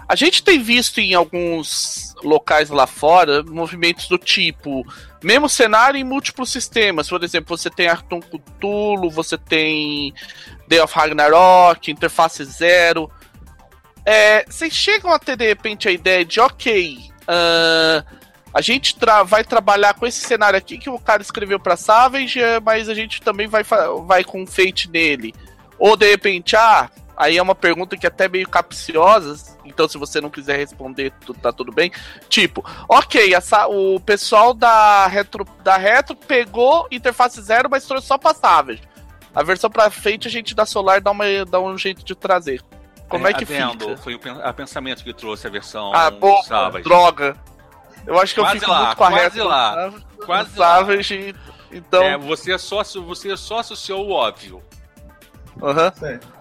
[0.07, 4.85] A gente tem visto em alguns locais lá fora movimentos do tipo,
[5.23, 7.09] mesmo cenário em múltiplos sistemas.
[7.09, 10.13] Por exemplo, você tem Arton Cthulhu, você tem
[10.67, 13.09] Day of Ragnarok, Interface Zero.
[14.05, 18.05] É, vocês chegam a ter de repente a ideia de, ok, uh,
[18.53, 22.39] a gente tra vai trabalhar com esse cenário aqui que o cara escreveu para Savage,
[22.63, 23.63] mas a gente também vai,
[24.05, 25.33] vai com Fate nele.
[25.79, 29.97] Ou de repente, ah, aí é uma pergunta que é até meio capciosa, então se
[29.97, 31.91] você não quiser responder, tá tudo bem.
[32.29, 38.17] Tipo, ok, essa, o pessoal da Retro, da Retro pegou interface zero, mas trouxe só
[38.17, 38.81] pra Savage.
[39.33, 42.61] A versão pra Fate a gente da Solar dá, uma, dá um jeito de trazer.
[43.09, 43.97] Como é, é que adendo, fica?
[43.97, 46.41] Foi o a pensamento que trouxe a versão ah, pô,
[46.83, 47.35] droga.
[48.07, 49.93] Eu acho que quase eu fico lá, muito quase lá,
[50.25, 51.55] quase Savage, lá.
[51.71, 52.03] então...
[52.03, 54.61] É, você só, você só associou o óbvio.
[55.61, 55.91] Aham.
[56.01, 56.34] Uhum.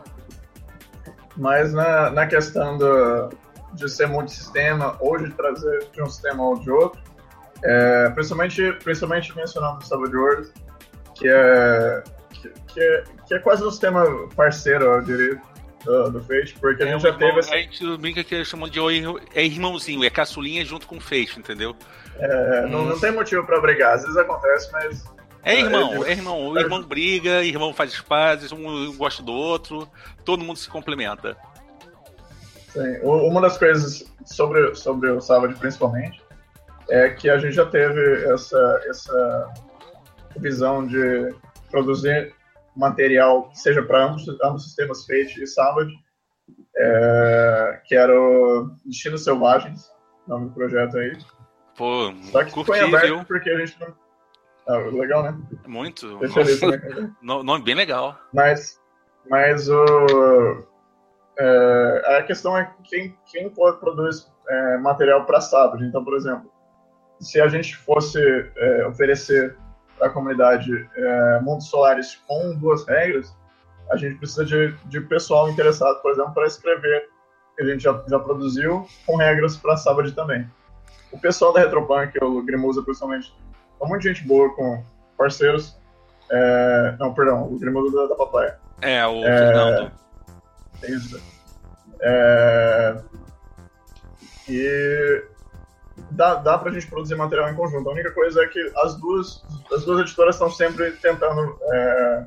[1.36, 3.30] Mas na, na questão do,
[3.72, 7.00] de ser multissistema ou de trazer de um sistema ou de outro,
[7.62, 10.52] é, principalmente, principalmente mencionando o Worlds,
[11.14, 14.04] que é, que, que, é, que é quase um sistema
[14.36, 15.40] parceiro, eu diria,
[15.84, 17.38] do, do Fate, porque é, a gente já teve.
[17.38, 17.54] Essa...
[17.54, 18.80] A gente brinca que eles chamam de
[19.34, 21.76] é irmãozinho, é caçulinha junto com o Fate, entendeu?
[22.18, 22.86] É, não, hum.
[22.86, 25.13] não tem motivo pra brigar, às vezes acontece, mas.
[25.44, 26.48] É irmão, é, irmão.
[26.48, 29.88] O irmão briga, irmão faz pazes, um gosta do outro,
[30.24, 31.36] todo mundo se complementa.
[32.72, 32.98] Sim.
[33.02, 36.22] Uma das coisas sobre, sobre o Savage, principalmente,
[36.88, 39.52] é que a gente já teve essa, essa
[40.36, 41.34] visão de
[41.70, 42.34] produzir
[42.76, 45.94] material, seja para ambos, ambos sistemas Fate e Savage,
[46.76, 49.90] é, que era o Destinos Selvagens,
[50.26, 51.16] nome do projeto aí.
[51.76, 53.24] Pô, Só que curti, foi aberto viu?
[53.24, 54.03] porque a gente não.
[54.66, 55.38] Ah, legal, né?
[55.66, 56.18] Muito.
[56.28, 57.12] Feliz, né?
[57.20, 58.18] Nome bem legal.
[58.32, 58.80] Mas,
[59.28, 60.64] mas o.
[61.36, 65.84] É, a questão é quem, quem produz é, material para Savage.
[65.84, 66.50] Então, por exemplo,
[67.20, 68.18] se a gente fosse
[68.56, 69.56] é, oferecer
[69.98, 73.34] para a comunidade é, mundos solares com duas regras,
[73.90, 77.08] a gente precisa de, de pessoal interessado, por exemplo, para escrever,
[77.56, 80.48] que a gente já, já produziu, com regras para Savage também.
[81.12, 83.32] O pessoal da Retropunk, o Grimusa principalmente,
[83.80, 84.82] é muita gente boa com
[85.16, 85.76] parceiros.
[86.30, 88.58] É, não, perdão, o Grimusa da, da Papaya.
[88.80, 89.92] É, o é, Fernando.
[90.82, 91.22] Isso.
[92.00, 92.96] É,
[94.48, 95.24] e
[96.10, 97.88] dá, dá pra gente produzir material em conjunto.
[97.88, 102.26] A única coisa é que as duas, as duas editoras estão sempre tentando é,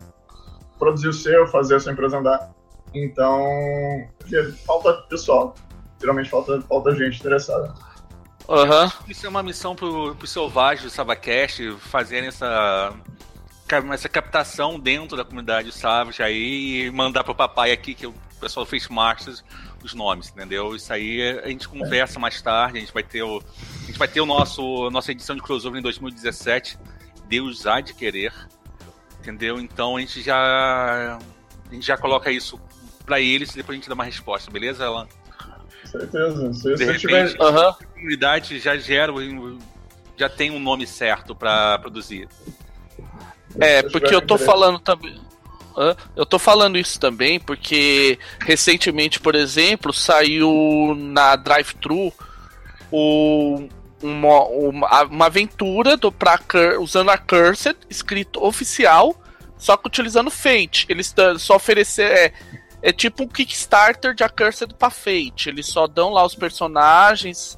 [0.79, 2.51] produzir o seu, fazer a sua empresa andar.
[2.93, 3.45] Então,
[4.65, 5.55] falta pessoal.
[5.99, 7.73] Geralmente falta, falta gente interessada.
[8.47, 8.89] Uhum.
[9.09, 12.93] Isso é uma missão pro, pro Selvagem do Savacast fazerem essa,
[13.93, 18.65] essa captação dentro da comunidade Savage aí e mandar pro papai aqui, que o pessoal
[18.65, 19.43] Face Masters,
[19.83, 20.75] os nomes, entendeu?
[20.75, 23.41] Isso aí a gente conversa mais tarde, a gente vai ter o,
[23.83, 26.77] a gente vai ter o nosso nossa edição de crossover em 2017,
[27.27, 28.33] Deus há de querer,
[29.19, 29.59] entendeu?
[29.59, 31.19] Então a gente já
[31.69, 32.59] a gente já coloca isso
[33.05, 35.07] para eles e depois a gente dá uma resposta, beleza, Alan?
[35.91, 36.53] Certeza.
[36.53, 37.35] Se, de repente, tiver...
[37.39, 37.57] uhum.
[37.59, 39.13] a comunidade já gera
[40.17, 42.27] já tem um nome certo para produzir?
[43.59, 45.19] É, porque eu tô falando também.
[46.15, 52.11] Eu tô falando isso também porque recentemente, por exemplo, saiu na Drive-Thru
[52.91, 56.39] uma, uma, uma, aventura do, pra,
[56.79, 59.15] usando a Cursed, escrito oficial,
[59.57, 60.87] só que utilizando Fate.
[60.89, 62.11] Eles só oferecer.
[62.11, 62.33] É,
[62.81, 65.49] é tipo um Kickstarter de Accursed pra Fate.
[65.49, 67.57] Eles só dão lá os personagens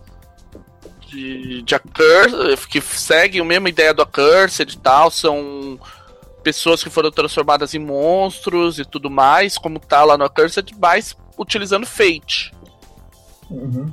[1.08, 5.12] de, de Accursed, que seguem a mesma ideia do Accursed e tal.
[5.12, 5.80] São
[6.44, 11.16] pessoas que foram transformadas em monstros e tudo mais, como tá lá no Accursed, mas
[11.38, 12.54] utilizando Fate.
[13.50, 13.92] Uhum.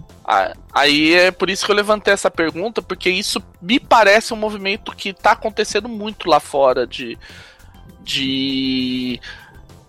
[0.73, 4.95] Aí é por isso que eu levantei essa pergunta, porque isso me parece um movimento
[4.95, 7.19] que tá acontecendo muito lá fora de,
[8.03, 9.19] de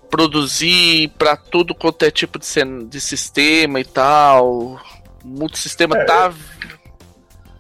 [0.10, 2.48] produzir para tudo quanto é tipo de,
[2.86, 4.54] de sistema e tal.
[4.54, 4.80] O
[5.24, 6.34] multisistema é, tá.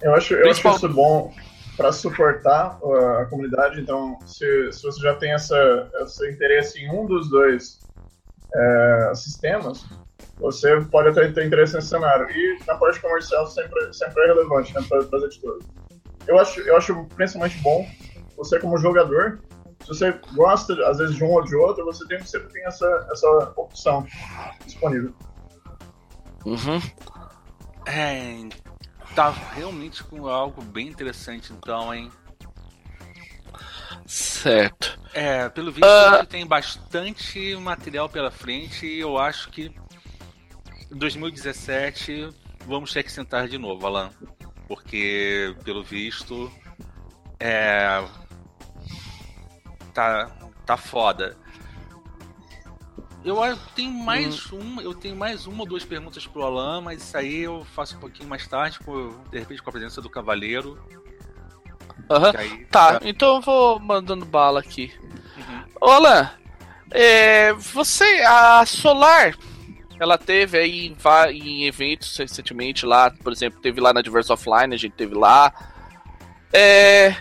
[0.01, 1.33] Eu acho, eu acho isso bom
[1.75, 2.79] para suportar
[3.21, 3.79] a comunidade.
[3.81, 7.79] Então, se, se você já tem essa, esse interesse em um dos dois
[8.53, 9.85] é, sistemas,
[10.39, 12.29] você pode até ter interesse nesse cenário.
[12.29, 15.63] E na parte comercial sempre, sempre é relevante né, para as editoras.
[16.27, 17.87] Eu acho, eu acho principalmente bom
[18.35, 19.39] você, como jogador,
[19.87, 23.07] se você gosta, às vezes, de um ou de outro, você tem, sempre tem essa,
[23.09, 24.05] essa opção
[24.65, 25.15] disponível.
[26.45, 26.81] Uhum.
[27.85, 28.49] É,
[29.15, 32.11] tá realmente com algo bem interessante, então, hein?
[34.05, 34.99] Certo.
[35.13, 36.25] É, pelo visto, uh...
[36.25, 39.73] tem bastante material pela frente e eu acho que
[40.91, 42.29] em 2017
[42.65, 44.11] vamos ter que sentar de novo, Alan.
[44.67, 46.51] Porque, pelo visto,
[47.39, 48.03] é,
[49.97, 50.29] tá,
[50.63, 51.35] tá foda.
[53.25, 54.59] Eu tenho mais hum.
[54.59, 57.97] um, eu tenho mais uma ou duas perguntas pro Alan, mas isso aí eu faço
[57.97, 60.77] um pouquinho mais tarde, com, de repente com a presença do Cavaleiro.
[62.09, 62.37] Uhum.
[62.37, 64.93] Aí, tá, tá, então eu vou mandando bala aqui.
[65.35, 65.63] Uhum.
[65.81, 66.29] Ô Alan,
[66.91, 69.35] é, você, a Solar,
[69.99, 70.95] ela teve aí em,
[71.31, 75.51] em, eventos recentemente lá, por exemplo, teve lá na Diverse Offline, a gente teve lá.
[76.53, 77.15] É,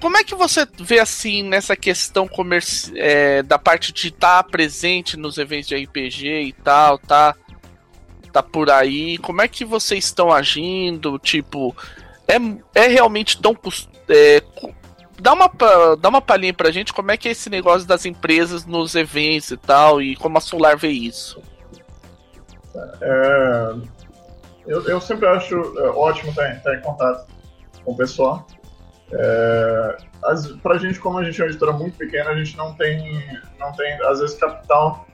[0.00, 4.48] como é que você vê assim nessa questão comerci é, da parte de estar tá
[4.48, 7.34] presente nos eventos de RPG e tal, tá?
[8.32, 9.18] Tá por aí.
[9.18, 11.18] Como é que vocês estão agindo?
[11.18, 11.76] Tipo,
[12.26, 12.36] é,
[12.74, 13.56] é realmente tão
[14.08, 14.42] é,
[15.20, 15.50] dá uma
[15.96, 19.50] dá uma palhinha pra gente como é que é esse negócio das empresas nos eventos
[19.50, 21.42] e tal e como a Solar vê isso.
[23.02, 23.74] É,
[24.66, 27.26] eu, eu sempre acho é, ótimo estar, estar em contato
[27.84, 28.46] com o pessoal.
[29.12, 32.74] É, as, pra gente, como a gente é uma editora muito pequena, a gente não
[32.74, 35.06] tem, não tem às vezes, capital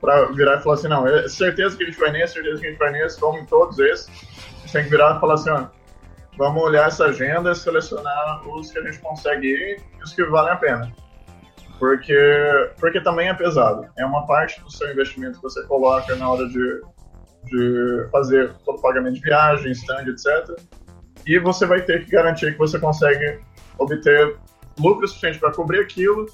[0.00, 2.66] para virar e falar assim, não, é certeza que a gente vai nesse, certeza que
[2.66, 4.08] a gente vai nesse, vamos em todos esses.
[4.08, 5.66] A gente tem que virar e falar assim, ó,
[6.36, 10.52] vamos olhar essa agenda selecionar os que a gente consegue ir e os que valem
[10.52, 10.92] a pena.
[11.78, 13.88] Porque, porque também é pesado.
[13.98, 16.82] É uma parte do seu investimento que você coloca na hora de,
[17.44, 20.56] de fazer todo o pagamento de viagem, stand, etc
[21.26, 23.40] e você vai ter que garantir que você consegue
[23.78, 24.36] obter
[24.78, 26.26] lucro suficiente para cobrir aquilo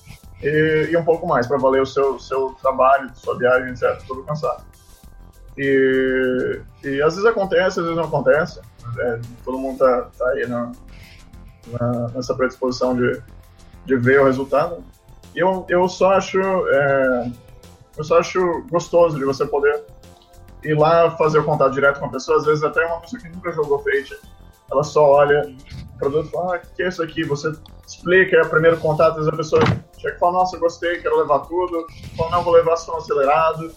[0.42, 4.02] e, e, um pouco mais para valer o seu, seu trabalho, sua viagem, etc.
[4.06, 4.64] Todo cansado.
[5.56, 8.60] E, e às vezes acontece, às vezes não acontece.
[8.98, 10.72] É, todo mundo tá, tá aí na,
[11.68, 13.22] na, nessa predisposição de,
[13.84, 14.82] de ver o resultado.
[15.34, 17.30] E eu, eu só acho é,
[17.96, 19.84] eu só acho gostoso de você poder
[20.64, 22.38] ir lá fazer o contato direto com a pessoa.
[22.38, 24.18] Às vezes até uma pessoa que nunca jogou Fate
[24.70, 25.54] ela só olha
[25.94, 27.24] o produto e fala, ah, o que é isso aqui?
[27.24, 27.52] Você
[27.86, 29.62] explica, é o primeiro contato, às vezes a pessoa
[29.98, 31.86] chega e fala, nossa, gostei, quero levar tudo.
[32.16, 33.72] Fala, não, vou levar só acelerado.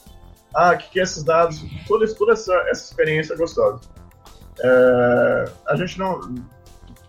[0.55, 1.63] Ah, o que, que é esses dados?
[1.87, 3.81] Tudo isso, toda essa, essa experiência é gostosa.
[4.59, 6.21] É, a gente não,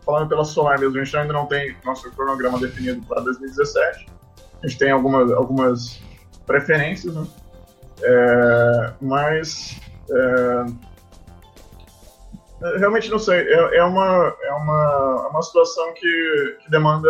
[0.04, 4.06] falando pela Solar mesmo, a gente ainda não tem nosso cronograma definido para 2017.
[4.62, 6.00] A gente tem algumas, algumas
[6.46, 7.26] preferências, né?
[8.02, 9.80] É, mas
[10.10, 10.64] é,
[12.78, 13.40] realmente não sei.
[13.40, 17.08] É, é, uma, é uma, é uma situação que, que demanda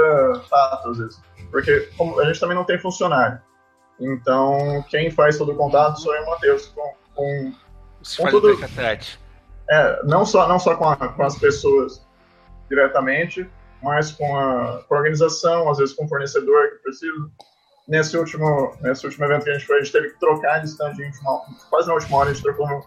[0.51, 1.23] tato, às vezes.
[1.51, 1.89] Porque
[2.21, 3.41] a gente também não tem funcionário.
[4.01, 6.67] Então, quem faz todo o contato sou eu o Matheus.
[6.69, 7.53] Com, com,
[8.03, 8.59] Você com tudo,
[9.71, 12.05] é, não só, não só com, a, com as pessoas
[12.69, 13.49] diretamente,
[13.83, 17.31] mas com a, com a organização, às vezes com o fornecedor que precisa.
[17.87, 20.67] Nesse último, nesse último evento que a gente foi, a gente teve que trocar de
[20.67, 20.95] stand
[21.69, 22.83] quase na última hora, a gente trocou no,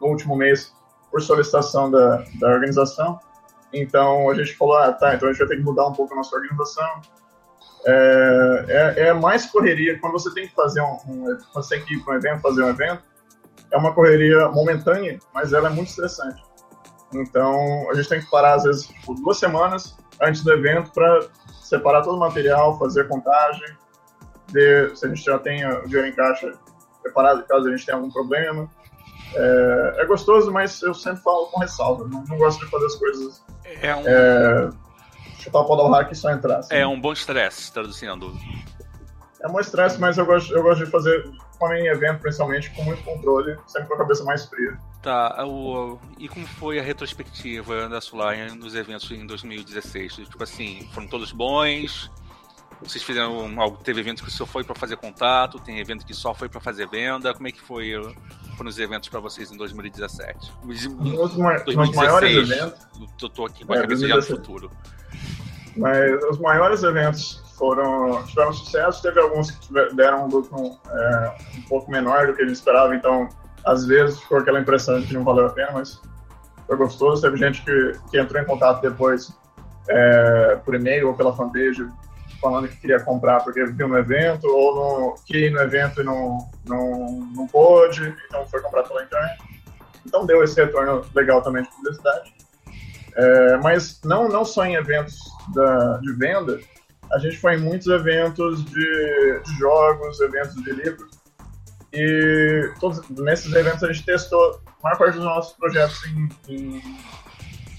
[0.00, 0.74] no último mês
[1.12, 3.20] por solicitação da, da organização.
[3.72, 6.12] Então a gente falou, ah, tá, então a gente vai ter que mudar um pouco
[6.14, 7.02] a nossa organização.
[7.84, 11.94] É, é, é mais correria quando você tem que fazer um, um você tem que
[11.94, 13.02] ir para um evento, fazer um evento.
[13.70, 16.42] É uma correria momentânea, mas ela é muito estressante.
[17.14, 21.26] Então a gente tem que parar às vezes por duas semanas antes do evento para
[21.62, 23.76] separar todo o material, fazer contagem,
[24.50, 26.52] ver se a gente já tem o dinheiro em caixa
[27.02, 28.70] preparado caso a gente tenha algum problema.
[29.34, 32.06] É, é gostoso, mas eu sempre falo com ressalva.
[32.08, 33.44] Não, não gosto de fazer as coisas.
[33.64, 34.70] É um, É,
[35.38, 36.58] chutar o pau do hack e só entrar.
[36.58, 36.74] assim.
[36.74, 38.32] é um bom estresse, traduzindo.
[39.40, 41.24] É um estresse, mas eu gosto, eu gosto de fazer
[41.70, 44.76] em evento, principalmente, com muito controle, sempre com a cabeça mais fria.
[45.00, 50.14] Tá, o, e como foi a retrospectiva da Solar nos eventos em 2016?
[50.14, 52.10] Tipo assim, foram todos bons?
[52.82, 53.76] Vocês fizeram algo?
[53.78, 55.60] Teve evento que só foi para fazer contato?
[55.60, 57.32] Tem evento que só foi para fazer venda?
[57.32, 57.92] Como é que foi
[58.56, 60.52] foram os eventos para vocês em 2017?
[60.64, 62.86] Nos, ma- nos maiores eventos,
[63.22, 64.40] Eu tô aqui com a É, cabeça já no 2017.
[64.40, 64.70] futuro.
[65.76, 69.02] mas os maiores eventos foram tiveram sucesso.
[69.02, 72.56] Teve alguns que tiver- deram um lucro é, um pouco menor do que a gente
[72.56, 73.28] esperava, então
[73.64, 76.00] às vezes ficou aquela impressão de que não valeu a pena, mas
[76.66, 77.22] foi gostoso.
[77.22, 79.32] Teve gente que, que entrou em contato depois
[79.88, 81.86] é, por e-mail ou pela fanpage
[82.42, 86.50] falando que queria comprar porque viu no evento ou no, que no evento e não,
[86.66, 89.38] não, não pôde, então foi comprar pela internet.
[90.04, 92.34] Então deu esse retorno legal também de publicidade.
[93.14, 95.16] É, mas não, não só em eventos
[95.54, 96.58] da, de venda,
[97.12, 101.22] a gente foi em muitos eventos de, de jogos, eventos de livros.
[101.92, 106.82] E todos, nesses eventos a gente testou a maior parte dos nossos projetos em, em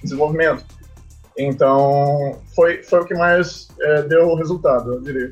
[0.02, 0.64] desenvolvimento.
[1.38, 5.32] Então, foi, foi o que mais é, deu resultado, eu diria.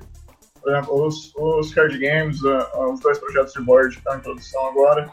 [0.62, 4.68] Por exemplo, os, os card games, os dois projetos de board que estão em produção
[4.68, 5.12] agora,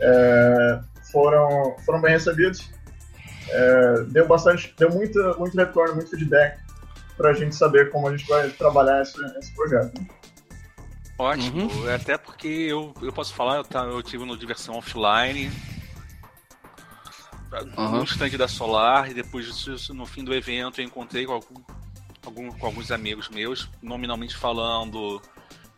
[0.00, 0.80] é,
[1.12, 2.70] foram, foram bem recebidos.
[3.50, 6.58] É, deu bastante, deu muito, muito retorno, muito feedback
[7.16, 10.00] para a gente saber como a gente vai trabalhar esse, esse projeto.
[11.16, 15.50] Ótimo, até porque eu, eu posso falar, eu, tá, eu tive no Diversão Offline,
[17.62, 17.98] Uhum.
[17.98, 21.54] no stand da Solar, e depois disso, no fim do evento, eu encontrei com, algum,
[22.24, 25.20] algum- com alguns amigos meus, nominalmente falando,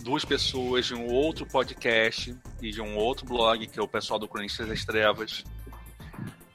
[0.00, 4.18] duas pessoas de um outro podcast e de um outro blog, que é o pessoal
[4.18, 5.44] do Cronistas das Trevas.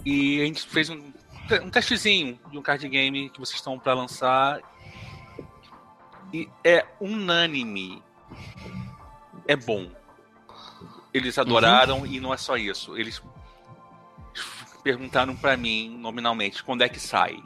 [0.05, 1.11] E a gente fez um,
[1.63, 4.59] um testezinho de um card game que vocês estão para lançar.
[6.33, 8.01] E é unânime.
[9.47, 9.91] É bom.
[11.13, 12.97] Eles adoraram e não é só isso.
[12.97, 13.21] Eles
[14.83, 17.41] perguntaram pra mim nominalmente quando é que sai.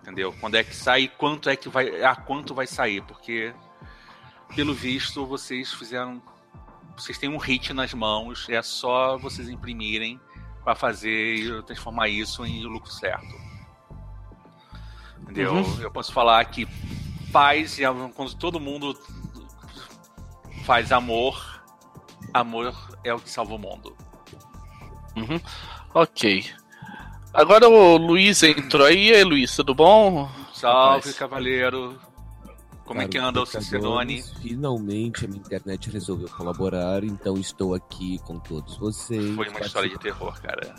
[0.00, 0.34] Entendeu?
[0.40, 2.02] Quando é que sai e quanto é que vai.
[2.02, 3.54] A quanto vai sair, porque
[4.54, 6.22] pelo visto vocês fizeram.
[6.96, 10.20] Vocês têm um hit nas mãos, é só vocês imprimirem
[10.62, 13.34] para fazer e transformar isso em lucro certo.
[15.22, 15.54] Entendeu?
[15.54, 15.80] Uhum.
[15.80, 16.66] Eu posso falar que
[17.32, 18.98] paz e amor, quando todo mundo
[20.64, 21.62] faz amor,
[22.34, 23.96] amor é o que salva o mundo.
[25.16, 25.40] Uhum.
[25.94, 26.44] Ok.
[27.32, 29.08] Agora o Luiz entrou aí.
[29.08, 30.30] E aí, Luiz, tudo bom?
[30.52, 31.18] Salve, Rapaz.
[31.18, 31.98] cavaleiro.
[32.84, 34.22] Como é que anda o Cicerone?
[34.42, 39.34] Finalmente a minha internet resolveu colaborar, então estou aqui com todos vocês.
[39.34, 40.74] Foi uma história de terror, cara.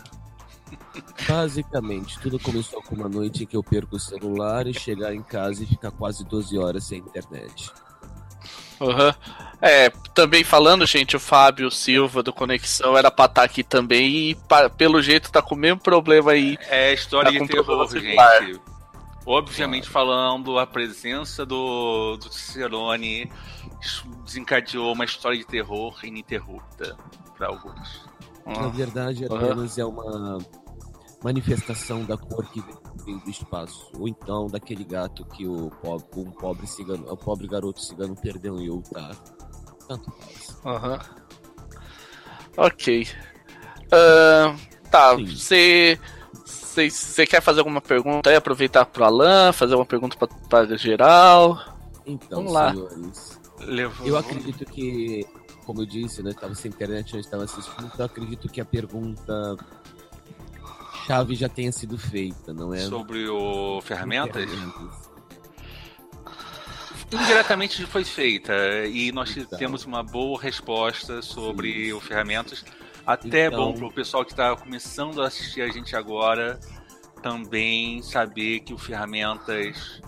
[1.28, 5.22] Basicamente, tudo começou com uma noite em que eu perco o celular e chegar em
[5.22, 7.72] casa e ficar quase 12 horas sem internet.
[8.80, 9.14] Uhum.
[9.62, 14.34] É, também falando, gente, o Fábio Silva do Conexão era pra estar aqui também e
[14.34, 16.58] pa- pelo jeito tá com o mesmo problema aí.
[16.68, 18.60] É história Tá de terror, gente.
[19.26, 23.30] Obviamente falando, a presença do, do Cicerone
[24.22, 26.94] desencadeou uma história de terror ininterrupta
[27.38, 28.04] para alguns.
[28.44, 30.36] Na verdade, apenas é uma
[31.22, 32.62] manifestação da cor que
[33.04, 33.90] do espaço.
[33.98, 38.58] Ou então daquele gato que o pobre, um pobre cigano, o pobre garoto cigano perdeu
[38.58, 39.14] em Utah.
[39.88, 40.56] Tanto faz.
[40.64, 40.98] Aham.
[42.56, 43.06] Ok.
[43.92, 44.56] Ahn,
[44.90, 45.26] tá, Sim.
[45.26, 46.00] você.
[46.44, 48.36] Você quer fazer alguma pergunta aí?
[48.36, 51.56] Aproveitar pro Alan, fazer uma pergunta pra, pra geral.
[52.04, 52.72] Então, Vamos lá.
[52.72, 54.06] senhores, Levou...
[54.06, 55.24] eu acredito que,
[55.64, 58.64] como eu disse, né, estava sem internet, não estava assistindo, então eu acredito que a
[58.64, 59.56] pergunta
[61.06, 62.80] chave já tenha sido feita, não é?
[62.80, 64.48] sobre o ferramentas.
[64.50, 65.14] Ferramentas.
[67.12, 68.52] Indiretamente foi feita
[68.86, 69.58] e nós Então.
[69.58, 72.64] temos uma boa resposta sobre o ferramentas.
[73.06, 76.58] Até Então- bom para o pessoal que está começando a assistir a gente agora
[77.22, 80.00] também saber que o ferramentas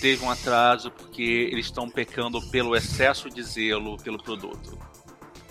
[0.00, 4.78] teve um atraso porque eles estão pecando pelo excesso de zelo pelo produto.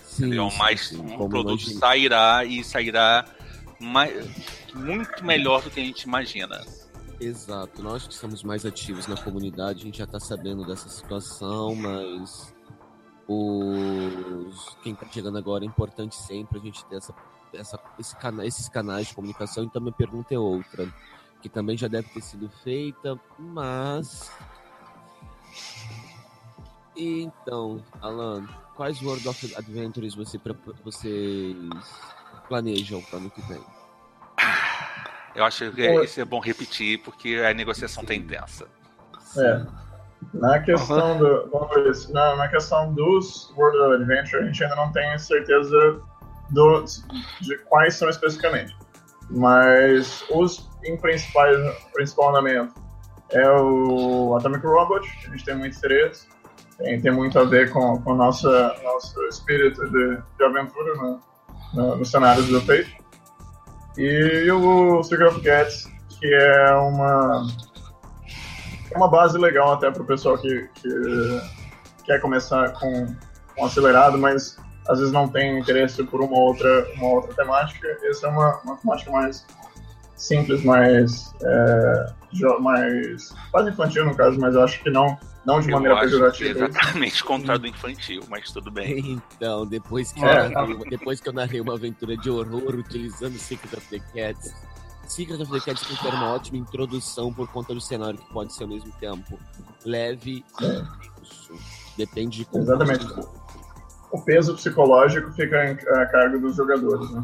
[0.04, 3.24] Sim, sim, Mas sim, um produto sairá e sairá
[3.80, 4.26] mais,
[4.74, 6.64] muito melhor do que a gente imagina.
[7.18, 11.74] Exato, nós que somos mais ativos na comunidade, a gente já tá sabendo dessa situação,
[11.74, 12.54] mas
[13.26, 17.12] os quem tá chegando agora é importante sempre a gente ter essa
[17.54, 20.92] essa, esse cana esses canais de comunicação, então minha pergunta é outra,
[21.40, 24.30] que também já deve ter sido feita, mas.
[26.96, 30.40] Então, Alan, quais World of Adventures você,
[30.82, 31.56] vocês
[32.48, 33.62] planejam para ano que vem?
[35.34, 38.66] Eu acho que é, isso é bom repetir, porque a negociação está intensa.
[39.36, 39.66] É.
[40.32, 41.18] Na questão, uhum.
[41.18, 46.00] do, vamos na, na questão dos World of Adventure, a gente ainda não tem certeza
[46.50, 46.84] do,
[47.42, 48.74] de quais são especificamente.
[49.30, 51.56] Mas os em principais,
[51.92, 52.74] principal andamento
[53.30, 56.28] é o Atomic Robot, que a gente tem muito interesse.
[56.78, 58.48] Tem, tem muito a ver com o nosso
[58.82, 61.20] nosso espírito de, de aventura no,
[61.72, 62.96] no, cenário do Fate.
[63.96, 67.46] E o Secret of Cats, que é uma,
[68.94, 70.88] uma base legal até para o pessoal que, que
[72.04, 73.06] quer começar com,
[73.54, 74.56] com acelerado, mas
[74.88, 77.88] às vezes não tem interesse por uma outra, uma outra temática.
[78.04, 79.46] Essa é uma, uma temática mais
[80.16, 82.06] simples, mais, é,
[82.60, 86.66] mais quase infantil no caso, mas eu acho que não não de maneira pejorativa.
[86.66, 89.22] exatamente contrário do infantil, mas tudo bem.
[89.36, 93.38] Então, depois que, é, eu narrei, depois que eu narrei uma aventura de horror utilizando
[93.38, 94.52] Secret of the Cats,
[95.06, 98.52] Secret of the Cats que era uma ótima introdução por conta do cenário que pode
[98.52, 99.38] ser ao mesmo tempo
[99.84, 101.54] leve e isso.
[101.96, 103.06] Depende de como Exatamente.
[104.10, 107.22] O peso psicológico fica a cargo dos jogadores, né?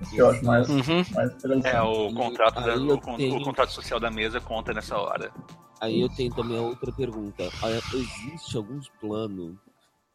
[0.00, 1.04] Isso que eu acho mais, uhum.
[1.14, 1.64] mais.
[1.64, 3.36] É, o contrato, da, o, tenho...
[3.36, 5.30] o contrato social da mesa conta nessa hora.
[5.80, 7.42] Aí eu tenho também outra pergunta.
[7.92, 9.58] Existe algum plano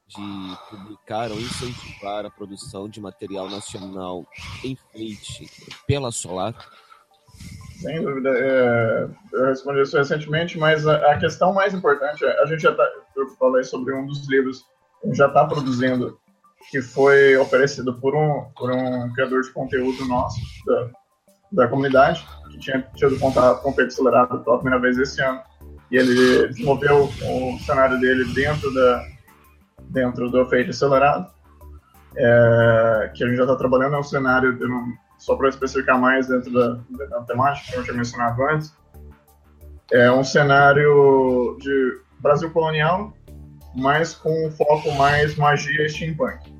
[0.07, 4.25] de publicar ou incentivar a produção de material nacional
[4.63, 5.47] em frente
[5.85, 6.55] pela Solar?
[7.79, 8.29] Sem dúvida.
[8.29, 12.73] É, eu respondi isso recentemente, mas a, a, questão mais importante é, a gente já
[12.73, 12.83] tá,
[13.15, 14.65] eu falei sobre um dos livros
[15.01, 16.19] que já está produzindo,
[16.71, 20.89] que foi oferecido por um, por um criador de conteúdo nosso, da,
[21.51, 25.41] da comunidade, que tinha tido contato com o Peito Acelerado pela primeira vez esse ano
[25.91, 29.07] e ele desenvolveu o cenário dele dentro da
[29.89, 31.31] dentro do efeito acelerado
[32.15, 36.27] é, que a gente já está trabalhando é um cenário não, só para especificar mais
[36.27, 38.73] dentro da, da, temática que eu tinha mencionado antes
[39.91, 43.13] é um cenário de Brasil colonial
[43.75, 46.53] mas com um foco mais magia e steampunk.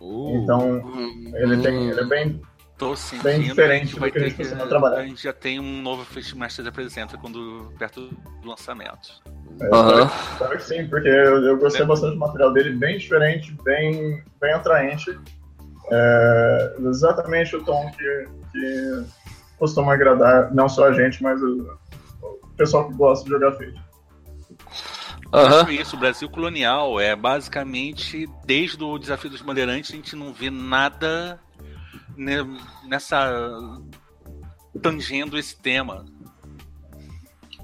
[0.00, 0.82] Uh, então
[1.34, 2.42] ele tem ele é bem
[2.76, 4.98] Tô sentindo bem diferente que a gente precisa trabalhar.
[4.98, 8.10] A gente já tem um novo Fishmaster apresenta quando perto
[8.42, 9.22] do lançamento.
[9.60, 10.08] É, uhum.
[10.38, 11.86] Claro que sim, porque eu, eu gostei é.
[11.86, 15.16] bastante do material dele, bem diferente, bem, bem atraente.
[15.90, 19.04] É, exatamente o tom que, que
[19.56, 21.78] costuma agradar não só a gente, mas o,
[22.22, 23.80] o pessoal que gosta de jogar Fate.
[25.32, 25.70] Uhum.
[25.70, 30.50] Isso, o Brasil colonial é basicamente, desde o desafio dos bandeirantes, a gente não vê
[30.50, 31.40] nada
[32.16, 33.80] nessa
[34.82, 36.04] tangendo esse tema.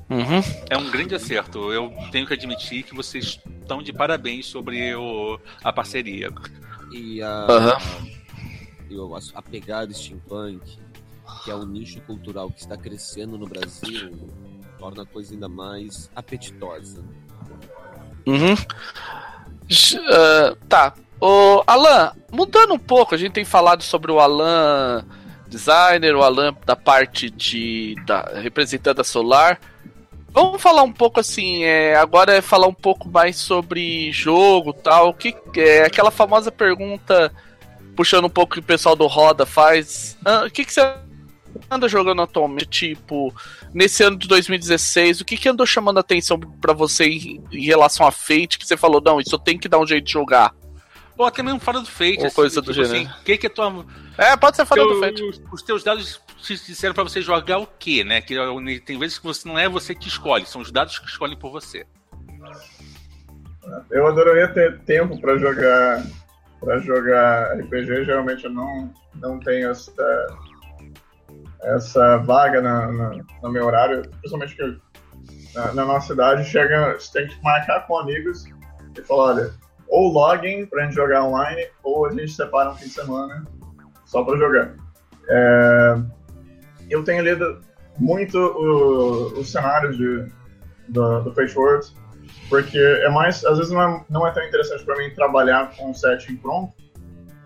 [0.08, 0.42] Uhum.
[0.68, 1.72] É um grande acerto.
[1.72, 6.30] Eu tenho que admitir que vocês estão de parabéns sobre o, a parceria.
[6.90, 7.78] E a,
[8.90, 9.14] uhum.
[9.14, 10.78] a, a pegada steampunk,
[11.44, 14.28] que é um nicho cultural que está crescendo no Brasil,
[14.78, 17.04] torna a coisa ainda mais apetitosa.
[18.26, 18.54] Uhum.
[18.54, 20.94] Uh, tá.
[21.20, 25.04] O Alan, mudando um pouco, a gente tem falado sobre o Alan
[25.50, 29.60] designer, o Alan da parte de da, representando a Solar.
[30.32, 35.12] Vamos falar um pouco assim, é, agora é falar um pouco mais sobre jogo tal.
[35.12, 37.32] Que é aquela famosa pergunta,
[37.96, 40.16] puxando um pouco que o pessoal do Roda faz.
[40.46, 40.94] O que, que você
[41.68, 42.94] anda jogando atualmente?
[42.94, 43.34] Tipo,
[43.74, 47.64] nesse ano de 2016, o que, que andou chamando a atenção para você em, em,
[47.64, 48.56] relação a Fate?
[48.56, 50.54] Que você falou, não, isso eu tenho que dar um jeito de jogar.
[51.20, 52.20] Ou até mesmo fora do Fate.
[52.20, 53.10] Ou assim, coisa do tipo gênero.
[53.10, 53.84] Assim, que que é tua...
[54.16, 55.22] É, pode ser fora do Fate.
[55.52, 58.22] Os teus dados te disseram para você jogar o quê, né?
[58.22, 58.34] Que
[58.86, 61.52] tem vezes que você não é você que escolhe, são os dados que escolhem por
[61.52, 61.86] você.
[63.90, 66.02] Eu adoraria ter tempo para jogar
[66.58, 68.06] para jogar RPG.
[68.06, 70.26] Geralmente eu não não tenho essa
[71.64, 73.10] essa vaga na, na
[73.42, 74.80] no meu horário, principalmente que
[75.54, 78.46] na, na nossa cidade chega, você tem que marcar com amigos
[78.96, 79.60] e falar, olha,
[79.90, 83.44] ou login pra gente jogar online, ou a gente separa um fim de semana
[84.06, 84.74] só pra jogar.
[85.28, 85.96] É,
[86.88, 87.60] eu tenho lido
[87.98, 88.38] muito
[89.38, 90.26] os cenários de,
[90.88, 91.32] do, do
[92.48, 95.90] porque é mais, às vezes não é, não é tão interessante para mim trabalhar com
[95.90, 96.72] um setting pronto,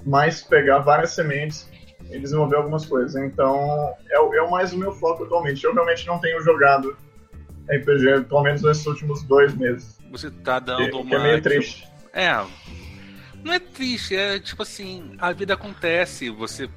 [0.05, 1.69] mas pegar várias sementes
[2.11, 3.15] e desenvolver algumas coisas.
[3.17, 5.65] Então, é, é mais o meu foco atualmente.
[5.65, 6.97] Eu realmente não tenho jogado
[7.69, 9.99] RPG, pelo menos nesses últimos dois meses.
[10.11, 11.05] Você tá dando que, uma.
[11.07, 11.94] Que é meio triste.
[12.15, 12.33] É.
[13.43, 16.71] Não é triste, é tipo assim, a vida acontece, você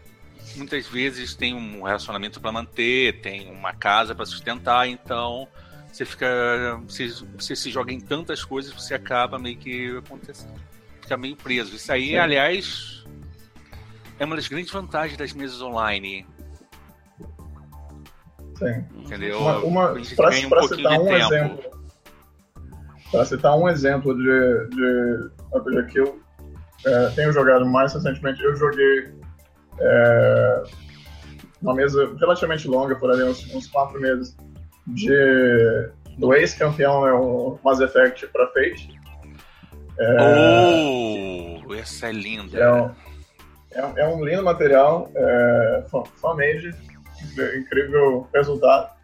[0.55, 5.47] muitas vezes tem um relacionamento para manter, tem uma casa para sustentar, então
[5.91, 6.81] você fica.
[6.87, 7.07] Você,
[7.37, 10.59] você, se joga em tantas coisas, você acaba meio que acontecendo.
[11.01, 11.75] Fica meio preso.
[11.75, 12.17] Isso aí, Sim.
[12.17, 13.05] aliás,
[14.19, 16.25] é uma das grandes vantagens das mesas online.
[18.57, 18.85] Sim.
[18.95, 19.39] Entendeu?
[19.39, 21.33] Uma, uma, pra, um pra citar um tempo.
[21.33, 21.76] exemplo.
[23.11, 26.19] Para citar um exemplo de, de RPG que eu
[26.85, 29.13] é, tenho jogado mais recentemente, eu joguei
[29.79, 30.63] é,
[31.61, 34.35] uma mesa relativamente longa, por ali, uns, uns quatro meses,
[34.87, 38.97] de, do ex-campeão né, o Mass Effect para Fate.
[39.99, 42.57] É, oh, essa é linda.
[42.57, 42.91] É um,
[43.71, 45.85] é, é um lindo material, é,
[46.15, 46.71] fan-made,
[47.57, 48.96] incrível resultado.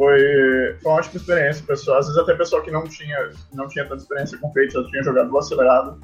[0.00, 1.98] Foi, foi uma ótima experiência, pessoal.
[1.98, 5.02] Às vezes até pessoal que não tinha, não tinha tanta experiência com Fate, já tinha
[5.02, 6.00] jogado o acelerado,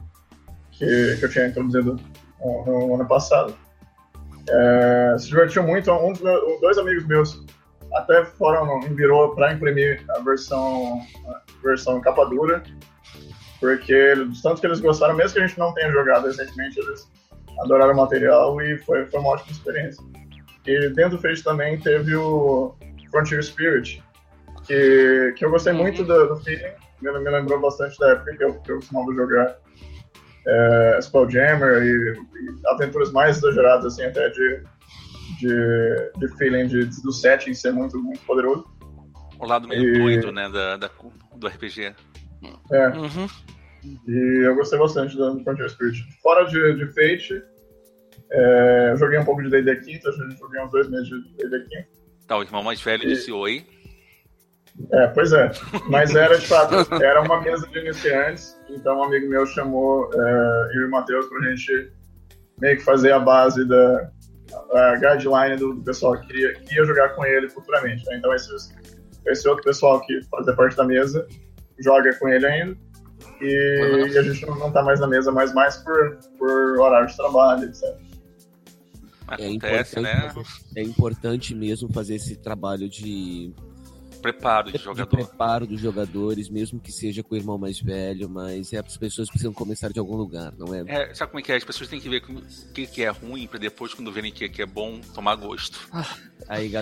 [0.71, 1.99] que, que eu tinha introduzido
[2.39, 3.57] no, no ano passado.
[4.51, 5.91] É, se divertiu muito.
[5.91, 7.43] Um dos meus, dois amigos meus
[7.95, 12.63] até foram virou para imprimir a versão a versão capa dura,
[13.59, 17.11] porque tanto que eles gostaram, mesmo que a gente não tenha jogado recentemente, eles
[17.61, 20.05] adoraram o material e foi, foi uma ótima experiência.
[20.67, 22.75] E dentro do Fate também teve o
[23.11, 24.03] Frontier Spirit,
[24.67, 28.45] que, que eu gostei muito do, do feeling, me, me lembrou bastante da época que
[28.45, 29.57] eu, que eu costumava jogar
[30.47, 34.63] é, Spelljammer e, e aventuras mais exageradas, assim, até de,
[35.39, 38.67] de, de feeling de, do setting ser muito, muito poderoso.
[39.39, 39.99] O lado meio e...
[39.99, 40.91] doido, né, da, da,
[41.37, 41.95] do RPG.
[42.73, 42.89] É.
[42.89, 43.27] Uhum.
[44.09, 46.03] E eu gostei bastante do Frontier Spirit.
[46.23, 47.43] Fora de, de Fate,
[48.31, 52.06] é, eu joguei um pouco de D&D Quinta, joguei uns dois meses de D&D Quinta.
[52.27, 53.09] Tá, o irmão mais velho e...
[53.09, 53.65] disse oi.
[54.93, 55.51] É, pois é.
[55.89, 60.71] Mas era, de fato, era uma mesa de iniciantes, então um amigo meu chamou é,
[60.75, 61.91] eu e o Matheus pra gente
[62.61, 64.11] meio que fazer a base da
[64.73, 68.05] a guideline do, pessoal que queria, que ia jogar com ele futuramente.
[68.07, 68.17] Né?
[68.19, 68.51] Então esse,
[69.27, 71.27] esse outro pessoal que fazia parte da mesa
[71.79, 72.77] joga com ele ainda.
[73.41, 74.07] E, uhum.
[74.07, 77.17] e a gente não, não tá mais na mesa, mas mais por, por horário de
[77.17, 78.06] trabalho, etc.
[79.39, 80.35] É importante, né?
[80.77, 83.53] é importante mesmo fazer esse trabalho de
[84.33, 85.17] preparo de jogador.
[85.17, 88.97] De preparo dos jogadores, mesmo que seja com o irmão mais velho, mas é, as
[88.97, 90.83] pessoas precisam começar de algum lugar, não é?
[90.87, 91.57] é sabe como é que é?
[91.57, 94.49] As pessoas têm que ver o que, que é ruim para depois, quando verem que,
[94.49, 95.89] que é bom, tomar gosto.
[95.93, 96.17] Ah,
[96.49, 96.73] aí,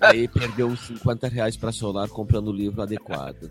[0.00, 3.50] aí perdeu uns 50 reais pra Solar comprando o livro adequado.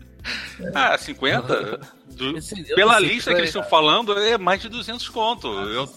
[0.74, 1.80] Ah, 50?
[2.12, 2.34] Do,
[2.74, 5.48] pela lista que eles estão falando, é mais de 200 conto.
[5.48, 5.88] Eu,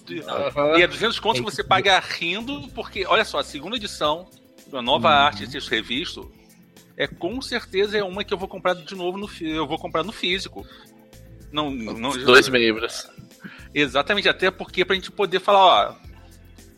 [0.77, 4.27] E é 200 conto que você paga rindo, porque, olha só, a segunda edição,
[4.73, 5.13] a nova uhum.
[5.13, 6.31] arte desse revisto,
[6.97, 10.03] é com certeza é uma que eu vou comprar de novo no eu vou comprar
[10.03, 10.65] no físico.
[11.51, 13.09] Não, não dois membros.
[13.73, 15.95] Exatamente, até porque pra gente poder falar, ó,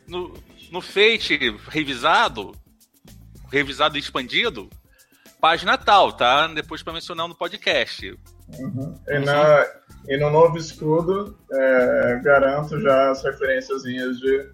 [0.07, 0.34] no,
[0.72, 2.53] no Fate revisado,
[3.51, 4.70] revisado e expandido,
[5.39, 6.47] página tal, tá?
[6.47, 8.18] Depois para mencionar no podcast.
[8.59, 8.95] Uhum.
[9.07, 9.65] E, na,
[10.07, 14.51] e, no novo escudo, é, garanto já as referências de,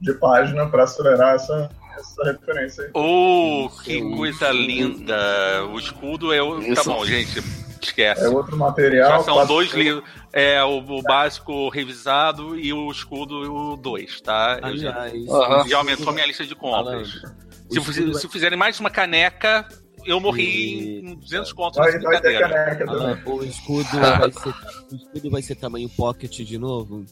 [0.00, 2.90] de página para acelerar essa, essa referência aí.
[2.94, 5.64] Oh, que coisa linda!
[5.72, 6.74] O escudo é o.
[6.74, 7.42] Tá bom, gente.
[7.82, 8.24] Esquece.
[8.24, 9.10] É outro material.
[9.10, 10.04] Já são dois livros.
[10.32, 14.58] É o, o, básico revisado e o escudo 2, tá?
[14.62, 15.68] Aliás, já, uhum.
[15.68, 17.22] já aumentou a minha lista de compras.
[17.70, 19.66] Se, se, se fizerem mais uma caneca,
[20.04, 21.10] eu morri e...
[21.10, 25.42] em 200 contos vai, vai ter caneca Alan, o, escudo vai ser, o escudo vai
[25.42, 27.04] ser tamanho pocket de novo?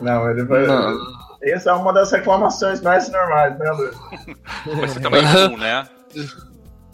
[0.00, 0.66] Não, ele vai.
[0.66, 1.27] Não.
[1.42, 3.96] Essa é uma das reclamações mais normais, né, Luiz?
[4.78, 5.88] Vai ser tamanho full, né?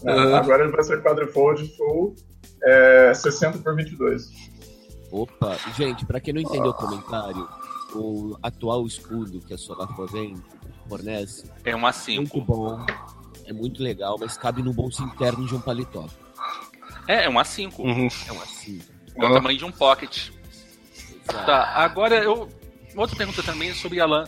[0.02, 2.14] Não, agora ele vai ser quadrifold full,
[2.62, 4.28] é, 60 por 22.
[5.10, 7.48] Opa, gente, pra quem não entendeu o comentário,
[7.94, 9.88] o atual escudo que a Solar
[10.88, 12.20] fornece é uma 5.
[12.20, 12.84] Muito bom,
[13.46, 16.06] é muito legal, mas cabe no bolso interno de um paletó.
[17.08, 17.82] É, é uma 5.
[17.82, 18.08] Uhum.
[18.26, 18.84] É uma 5.
[19.16, 20.30] É o tamanho de um pocket.
[21.30, 21.46] Exato.
[21.46, 22.48] Tá, agora eu
[22.96, 24.24] outra pergunta também é sobre Alan.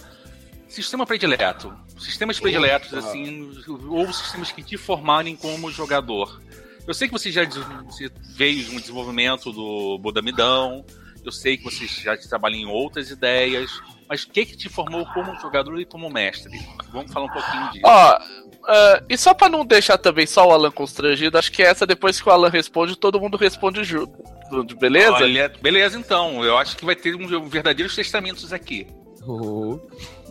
[0.69, 1.73] Sistema predileto.
[1.99, 3.51] Sistemas prediletos, assim,
[3.89, 6.41] ou sistemas que te formarem como jogador.
[6.87, 10.85] Eu sei que você já você veio no desenvolvimento do Bodamidão,
[11.25, 13.71] eu sei que você já trabalha em outras ideias,
[14.09, 16.57] mas o que que te formou como jogador e como mestre?
[16.93, 17.83] Vamos falar um pouquinho disso.
[17.85, 21.87] Ó, uh, e só para não deixar também só o Alan constrangido, acho que essa
[21.87, 24.36] depois que o Alan responde, todo mundo responde junto.
[24.79, 25.13] Beleza?
[25.13, 26.45] Olha, beleza, então.
[26.45, 28.87] Eu acho que vai ter um, verdadeiros testamentos aqui.
[29.27, 29.81] Oh.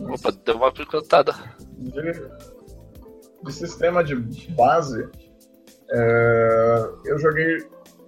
[0.00, 1.34] Opa, deu uma picotada.
[1.78, 2.12] De,
[3.44, 4.16] de sistema de
[4.52, 5.06] base,
[5.90, 7.58] é, eu joguei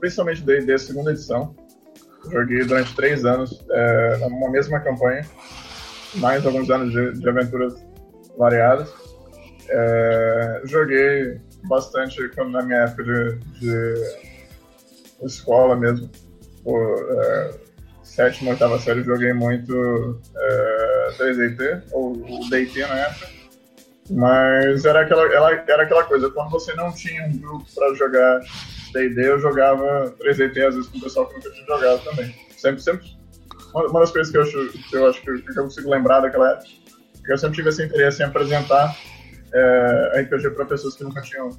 [0.01, 1.55] principalmente desde a segunda edição.
[2.31, 5.25] Joguei durante três anos é, numa mesma campanha,
[6.17, 7.75] mais alguns anos de, de aventuras
[8.37, 8.93] variadas.
[9.71, 14.28] É, joguei bastante quando na minha época de, de
[15.27, 16.11] escola mesmo.
[16.63, 17.51] Por, é,
[18.03, 23.29] sétima, oitava série, joguei muito é, 3DT, ou o DT na época.
[24.11, 28.41] Mas era aquela, ela, era aquela coisa, quando você não tinha um grupo para jogar
[28.93, 32.35] D&D, eu jogava 3DT às vezes com o pessoal que nunca tinha jogado também.
[32.57, 33.19] Sempre, sempre.
[33.75, 36.21] Uma, das coisas que eu acho, que eu, acho que, eu, que eu consigo lembrar
[36.21, 38.97] daquela época, é que eu sempre tive esse interesse em apresentar
[39.53, 41.51] é, RPG para pessoas que nunca tinham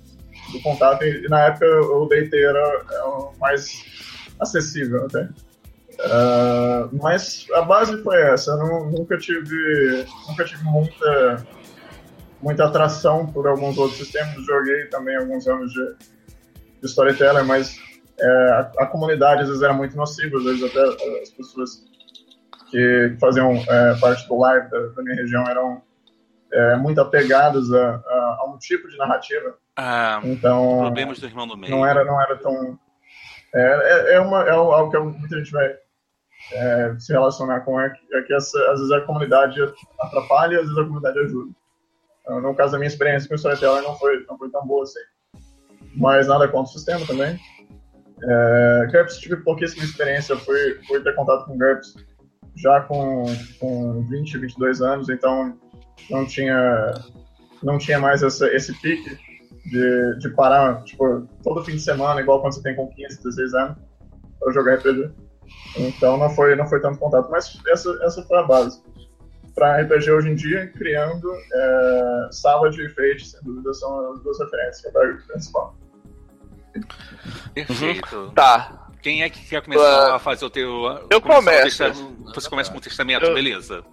[0.52, 3.86] do contato, e, na época o D&D era, era o mais
[4.40, 5.30] acessível até.
[6.00, 8.52] Uh, mas a base foi essa.
[8.52, 11.46] Eu nunca tive, nunca tive muita,
[12.42, 14.46] muita atração por alguns outros sistemas.
[14.46, 15.96] Joguei também alguns anos de,
[16.82, 17.78] de storyteller, mas
[18.18, 20.38] é, a, a, comunidade às vezes era muito nociva.
[20.38, 20.82] Às vezes até
[21.22, 21.84] as pessoas
[22.72, 25.82] que faziam é, parte do live da, da minha região eram
[26.52, 29.58] é, muito apegadas a, a, a, um tipo de narrativa.
[29.82, 31.74] Ah, então, problemas do irmão do meio.
[31.74, 32.78] Não era, não era tão.
[33.56, 35.74] É, é, é, uma, é algo que muita gente vai
[36.52, 39.58] é, se relacionar com é que, é que essa, às vezes a comunidade
[40.02, 41.52] atrapalha e às vezes a comunidade ajuda.
[42.22, 44.84] Então, no caso da minha experiência com o Storyteller não foi, não foi tão boa
[44.84, 45.00] assim.
[45.96, 47.40] Mas nada contra o sistema também.
[48.22, 51.96] É, GURPS tive pouquíssima experiência, fui, fui ter contato com GURPS
[52.58, 53.24] já com,
[53.62, 55.58] com 20, 22 anos, então
[56.10, 56.94] não tinha,
[57.64, 59.29] não tinha mais essa, esse pique
[59.70, 63.54] de, de parar tipo, todo fim de semana, igual quando você tem com 15, 16
[63.54, 63.78] anos,
[64.40, 65.12] para jogar RPG.
[65.78, 68.82] Então não foi, não foi tanto contato, mas essa, essa foi a base.
[69.56, 74.40] Para RPG hoje em dia, criando é, Sala de Fate, sem dúvida, são as duas
[74.40, 75.76] referências, que é o principal.
[77.54, 78.16] Perfeito.
[78.16, 78.32] Uhum.
[78.32, 78.88] Tá.
[79.02, 81.08] Quem é que quer começar uh, a fazer o teu.
[81.10, 81.84] Eu começo.
[82.36, 83.34] Você começa com o testamento, eu...
[83.34, 83.84] beleza.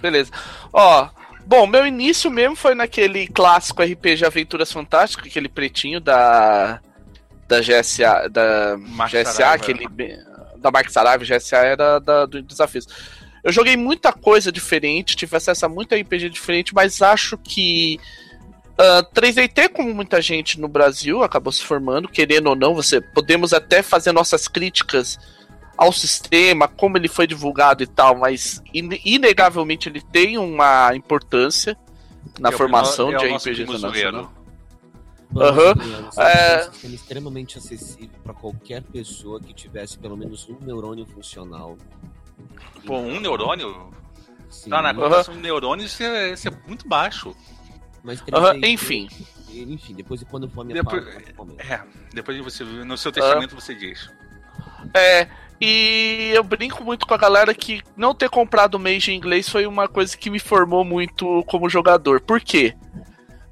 [0.00, 0.32] Beleza.
[0.72, 1.08] Ó,
[1.46, 6.80] bom, meu início mesmo foi naquele clássico RPG Aventuras Fantásticas, aquele pretinho da.
[7.48, 8.28] Da GSA.
[8.28, 9.86] Da GSA, aquele
[10.62, 12.86] da Mark Saraiva, GSA era da, do Desafios.
[13.42, 17.98] Eu joguei muita coisa diferente, tive acesso a muita RPG diferente, mas acho que
[18.78, 23.00] uh, ah, 3DT, como muita gente no Brasil acabou se formando, querendo ou não, você
[23.00, 25.18] podemos até fazer nossas críticas
[25.76, 31.76] ao sistema, como ele foi divulgado e tal, mas inegavelmente ele tem uma importância
[32.38, 34.32] na é formação é de RPG internacional.
[35.34, 35.74] Aham.
[35.74, 36.22] Uhum.
[36.22, 36.70] É...
[36.84, 41.76] um extremamente acessível para qualquer pessoa que tivesse pelo menos um neurônio funcional.
[42.86, 43.90] Pô, um neurônio?
[44.50, 44.68] Sim.
[44.68, 45.40] Tá, na comparação uhum.
[45.40, 47.34] de neurônios, isso é, isso é muito baixo.
[48.02, 48.64] Mas uhum.
[48.64, 49.08] Enfim.
[49.50, 51.34] Enfim, depois quando for a minha depois, parte,
[51.70, 51.80] É,
[52.12, 54.10] depois você, no seu testamento você diz.
[54.94, 55.28] É,
[55.64, 59.48] e eu brinco muito com a galera que não ter comprado o Mage em inglês
[59.48, 62.20] foi uma coisa que me formou muito como jogador.
[62.20, 62.74] Por quê?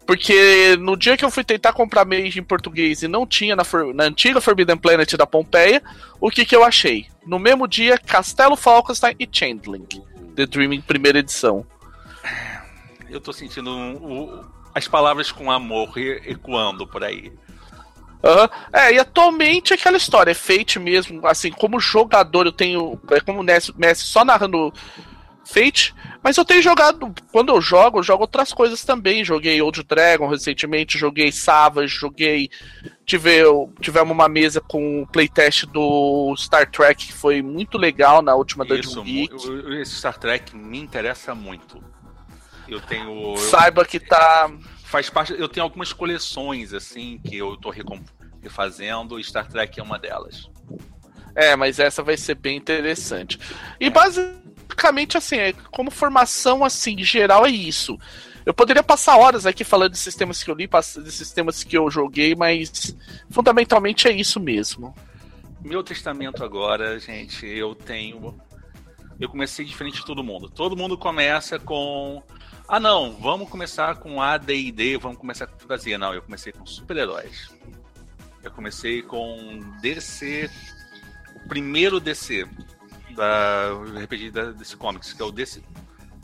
[0.05, 3.63] Porque no dia que eu fui tentar comprar Mage em português e não tinha na,
[3.95, 5.81] na, antiga Forbidden Planet da Pompeia,
[6.21, 7.07] o que, que eu achei?
[7.25, 9.87] No mesmo dia, Castelo Falkenstein e Chandling,
[10.35, 11.65] The Dreaming primeira edição.
[13.09, 17.33] Eu tô sentindo um, um, as palavras com amor ecoando por aí.
[18.23, 18.49] Uhum.
[18.73, 23.21] É, e atualmente é aquela história, é Fate mesmo, assim, como jogador eu tenho, é
[23.21, 24.73] como o Messi só narrando
[25.45, 29.25] Fate, mas eu tenho jogado, quando eu jogo, eu jogo outras coisas também.
[29.25, 32.51] Joguei Old Dragon recentemente, joguei Savage, joguei.
[33.07, 33.43] Tive,
[33.81, 38.65] tivemos uma mesa com o playtest do Star Trek que foi muito legal na última
[38.65, 39.35] Dungeon Geek.
[39.81, 41.83] Esse Star Trek me interessa muito.
[42.69, 43.37] Eu tenho.
[43.37, 44.51] Saiba que tá.
[44.91, 45.33] Faz parte.
[45.39, 47.73] Eu tenho algumas coleções, assim, que eu tô
[48.43, 50.51] refazendo, e Star Trek é uma delas.
[51.33, 53.39] É, mas essa vai ser bem interessante.
[53.79, 53.91] E é.
[53.91, 57.97] basicamente assim, é, como formação assim, geral é isso.
[58.45, 61.89] Eu poderia passar horas aqui falando de sistemas que eu li, de sistemas que eu
[61.89, 62.97] joguei, mas
[63.31, 64.93] fundamentalmente é isso mesmo.
[65.63, 68.41] Meu testamento agora, gente, eu tenho.
[69.21, 70.51] Eu comecei diferente de todo mundo.
[70.51, 72.23] Todo mundo começa com.
[72.73, 75.99] Ah, não, vamos começar com ADD, vamos começar com fantasia.
[75.99, 77.51] Não, eu comecei com super-heróis.
[78.45, 80.49] Eu comecei com DC.
[81.45, 82.49] O primeiro DC
[83.17, 83.73] da
[84.05, 85.61] RPG da, desse comics, que é o DC,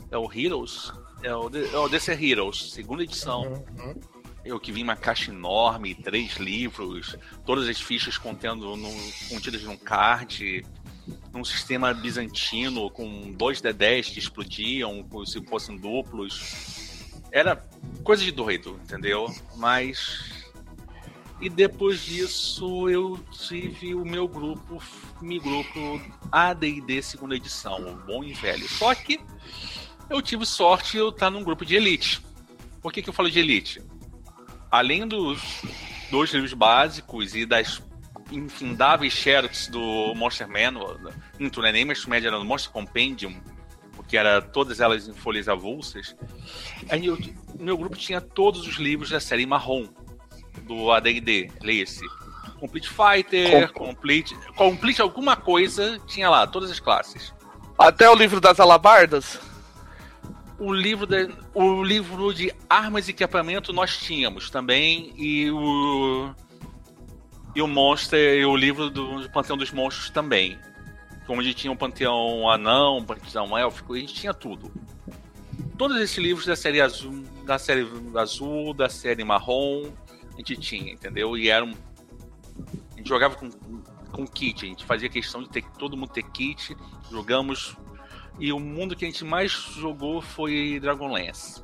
[0.09, 3.41] é o Heroes, é o, é o DC Heroes, segunda edição.
[3.77, 3.99] Uhum.
[4.45, 8.89] Eu que vim uma caixa enorme, três livros, todas as fichas contendo no,
[9.27, 10.65] contidas num card,
[11.33, 17.05] num sistema bizantino com dois D10 que explodiam, se fossem duplos.
[17.31, 17.63] Era
[18.03, 19.33] coisa de doido, entendeu?
[19.55, 20.37] Mas
[21.39, 24.81] e depois disso eu tive o meu grupo,
[25.21, 26.01] meu grupo
[26.31, 28.67] AD&D segunda edição, bom e velho.
[28.67, 29.19] Só que
[30.09, 32.21] eu tive sorte eu estar num grupo de elite.
[32.81, 33.81] Por que, que eu falo de Elite?
[34.71, 35.61] Além dos
[36.09, 37.81] dois livros básicos e das
[38.31, 40.97] infindáveis shirts do Monster Manual,
[41.39, 43.39] não é nem Monster Média, era no Monster Compendium,
[44.07, 46.15] que era todas elas em folhas avulsas,
[46.89, 47.17] aí eu,
[47.59, 49.85] meu grupo tinha todos os livros da série marrom
[50.63, 52.05] do AD&D, leia-se.
[52.59, 53.85] Complete Fighter, Com...
[53.87, 57.33] Complete, Complete alguma coisa, tinha lá, todas as classes.
[57.77, 59.39] Até o livro das alabardas?
[60.57, 66.33] O livro, de, o livro de armas e equipamento nós tínhamos também, e o.
[67.57, 70.59] E o Monster, e o livro do Panteão dos Monstros também.
[71.27, 74.71] Gente tinha o Panteão Anão, o Panteão Élfico, a gente tinha tudo.
[75.75, 79.91] Todos esses livros da série azul, da série azul, da série marrom,
[80.35, 81.35] a gente tinha, entendeu?
[81.35, 81.73] E eram.
[82.93, 83.49] A gente jogava com,
[84.11, 86.77] com kit, a gente fazia questão de ter todo mundo ter kit,
[87.09, 87.75] jogamos.
[88.39, 91.63] E o mundo que a gente mais jogou foi Dragonlance.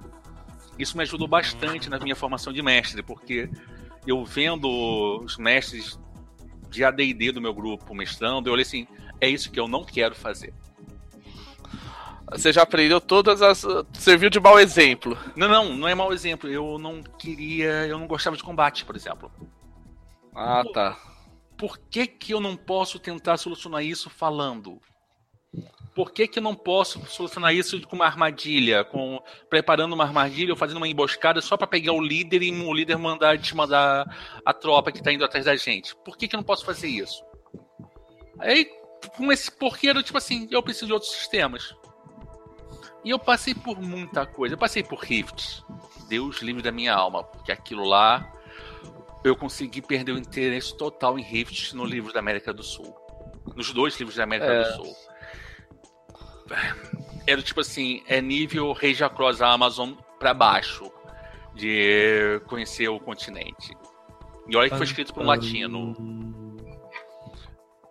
[0.80, 3.48] Isso me ajudou bastante na minha formação de mestre, porque
[4.06, 4.68] eu vendo
[5.24, 6.00] os mestres
[6.70, 8.88] de AD&D do meu grupo mestrando, eu olhei assim,
[9.22, 10.54] é isso que eu não quero fazer.
[12.32, 13.64] Você já aprendeu todas as.
[13.94, 15.18] Serviu de mau exemplo.
[15.36, 16.50] Não, não, não é mau exemplo.
[16.50, 17.86] Eu não queria.
[17.86, 19.32] Eu não gostava de combate, por exemplo.
[20.34, 20.98] Ah, tá.
[21.56, 24.82] Por que, que eu não posso tentar solucionar isso falando?
[25.96, 28.84] Por que, que não posso solucionar isso com uma armadilha?
[28.84, 32.74] Com preparando uma armadilha ou fazendo uma emboscada só para pegar o líder e o
[32.74, 34.06] líder mandar te mandar
[34.44, 35.96] a tropa que tá indo atrás da gente?
[35.98, 37.24] Por que, que eu não posso fazer isso?
[38.40, 38.66] Aí,
[39.16, 41.76] com esse porquê, era tipo assim, eu preciso de outros sistemas.
[43.04, 44.56] E eu passei por muita coisa.
[44.56, 45.64] Eu passei por Rifts.
[46.08, 47.24] Deus livre da minha alma.
[47.24, 48.32] Porque aquilo lá.
[49.24, 52.94] Eu consegui perder o interesse total em Rifts no livro da América do Sul.
[53.56, 54.64] Nos dois livros da América é.
[54.64, 54.96] do Sul.
[57.26, 60.92] Era tipo assim: é nível Regia Cross Amazon pra baixo.
[61.56, 63.78] De conhecer o continente.
[64.48, 65.96] E olha que foi escrito por um latino.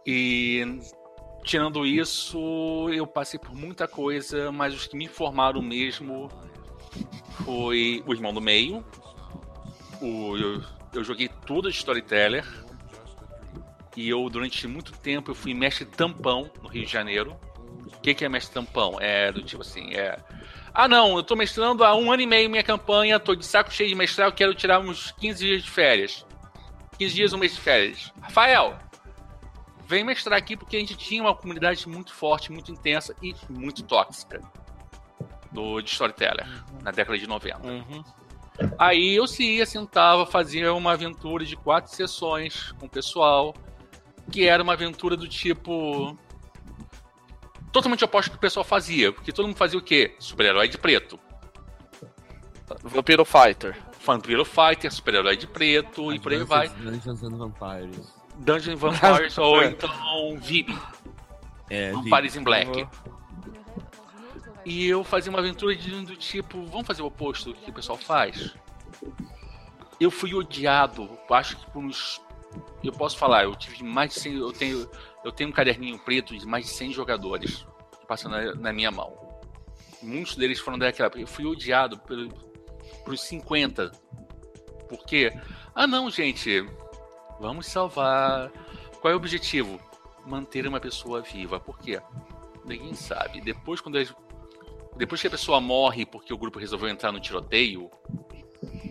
[0.04, 0.80] E
[1.44, 6.28] tirando isso, eu passei por muita coisa, mas os que me formaram mesmo
[7.44, 8.84] foi o Irmão do Meio.
[10.00, 10.62] O, eu,
[10.92, 12.44] eu joguei tudo de Storyteller.
[13.96, 17.36] E eu, durante muito tempo, eu fui mestre tampão no Rio de Janeiro.
[18.02, 18.98] O que, que é mestre tampão?
[19.00, 20.18] É do tipo assim, é...
[20.74, 23.72] Ah, não, eu tô mestrando há um ano e meio minha campanha, tô de saco
[23.72, 26.26] cheio de mestrar, eu quero tirar uns 15 dias de férias.
[26.98, 28.12] 15 dias, um mês de férias.
[28.20, 28.76] Rafael,
[29.86, 33.84] vem mestrar aqui porque a gente tinha uma comunidade muito forte, muito intensa e muito
[33.84, 34.40] tóxica
[35.52, 36.48] do de Storyteller
[36.82, 37.64] na década de 90.
[37.64, 38.04] Uhum.
[38.76, 43.54] Aí eu se ia, sentava, fazia uma aventura de quatro sessões com o pessoal,
[44.32, 46.18] que era uma aventura do tipo.
[47.72, 50.14] Totalmente oposto do que o pessoal fazia, porque todo mundo fazia o quê?
[50.18, 51.18] Super-herói de preto.
[52.82, 53.76] Vampiro Fighter.
[54.04, 56.68] Vampiro Fighter, super-herói de preto Advances, e por aí vai.
[56.68, 58.14] Dungeons and Vampires.
[58.36, 59.90] Dungeon Vampires ou então
[60.38, 60.76] Vib.
[61.70, 62.86] É, Vampires in Black.
[64.64, 67.74] E eu fazia uma aventura de, do tipo, vamos fazer o oposto do que o
[67.74, 68.54] pessoal faz?
[69.98, 72.20] Eu fui odiado, acho que por uns.
[72.82, 74.36] Eu posso falar, eu tive mais de 100.
[74.38, 74.90] Eu tenho,
[75.24, 77.66] eu tenho um caderninho preto de mais de 100 jogadores
[78.06, 79.16] passando na, na minha mão.
[80.02, 81.20] Muitos deles foram daquela época.
[81.20, 82.28] Eu fui odiado pelo,
[83.04, 83.90] por 50.
[84.88, 85.32] Por quê?
[85.74, 86.66] Ah, não, gente.
[87.40, 88.50] Vamos salvar.
[89.00, 89.80] Qual é o objetivo?
[90.26, 91.58] Manter uma pessoa viva.
[91.58, 92.00] Por quê?
[92.64, 93.40] Ninguém sabe.
[93.40, 94.14] Depois, quando eles...
[94.96, 97.90] depois que a pessoa morre porque o grupo resolveu entrar no tiroteio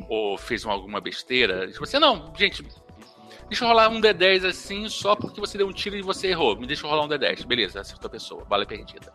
[0.10, 2.66] ou fez alguma besteira, você assim, não, gente,
[3.52, 6.56] deixa eu rolar um D10 assim só porque você deu um tiro e você errou.
[6.56, 7.46] Me deixa eu rolar um D10.
[7.46, 8.46] Beleza, acertou a pessoa.
[8.46, 9.14] Bala perdida.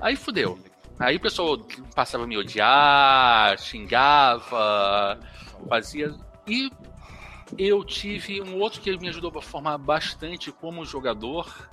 [0.00, 0.58] Aí fudeu.
[0.98, 1.58] Aí o pessoal
[1.94, 5.20] passava a me odiar, xingava,
[5.68, 6.14] fazia.
[6.48, 6.70] E
[7.58, 11.68] eu tive um outro que me ajudou a formar bastante como jogador.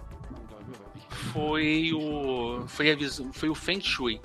[1.32, 2.98] Foi o foi, a,
[3.32, 4.20] foi o Feng Shui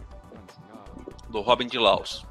[1.28, 2.26] do Robin de Laos.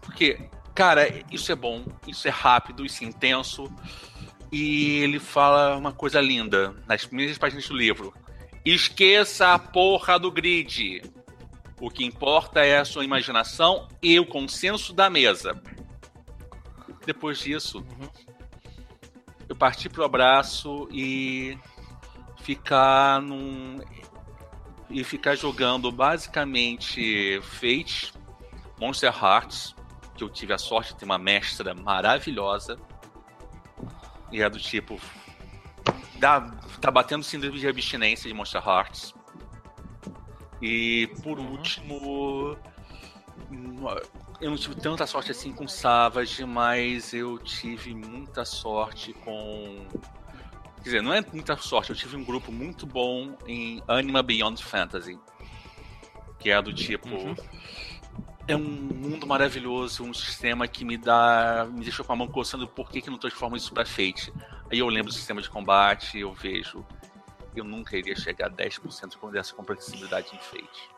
[0.00, 3.70] Porque, cara, isso é bom, isso é rápido, isso é intenso.
[4.50, 8.12] E ele fala uma coisa linda nas primeiras páginas do livro.
[8.64, 11.02] Esqueça a porra do grid.
[11.80, 15.60] O que importa é a sua imaginação e o consenso da mesa.
[17.04, 18.08] Depois disso, uhum.
[19.48, 21.58] eu parti pro abraço e
[22.42, 23.80] ficar num.
[24.88, 28.12] E ficar jogando basicamente Fate,
[28.78, 29.74] Monster Hearts,
[30.22, 32.78] que eu tive a sorte de ter uma mestra maravilhosa.
[34.30, 35.00] E é do tipo.
[36.16, 36.40] Dá,
[36.80, 39.12] tá batendo síndrome de abstinência de Monster Hearts.
[40.60, 41.50] E por uhum.
[41.50, 42.56] último,
[44.40, 49.86] Eu não tive tanta sorte assim com Savage, mas eu tive muita sorte com.
[50.76, 54.62] Quer dizer, não é muita sorte, eu tive um grupo muito bom em Anima Beyond
[54.62, 55.18] Fantasy.
[56.38, 57.08] Que é do tipo.
[57.08, 57.34] Uhum.
[58.48, 61.66] É um mundo maravilhoso, um sistema que me dá.
[61.70, 64.32] me deixou com a mão coçando por que, que não transforma isso pra Fate.
[64.70, 66.84] Aí eu lembro do sistema de combate, eu vejo.
[67.54, 70.90] Eu nunca iria chegar a 10% dessa complexidade em Fate.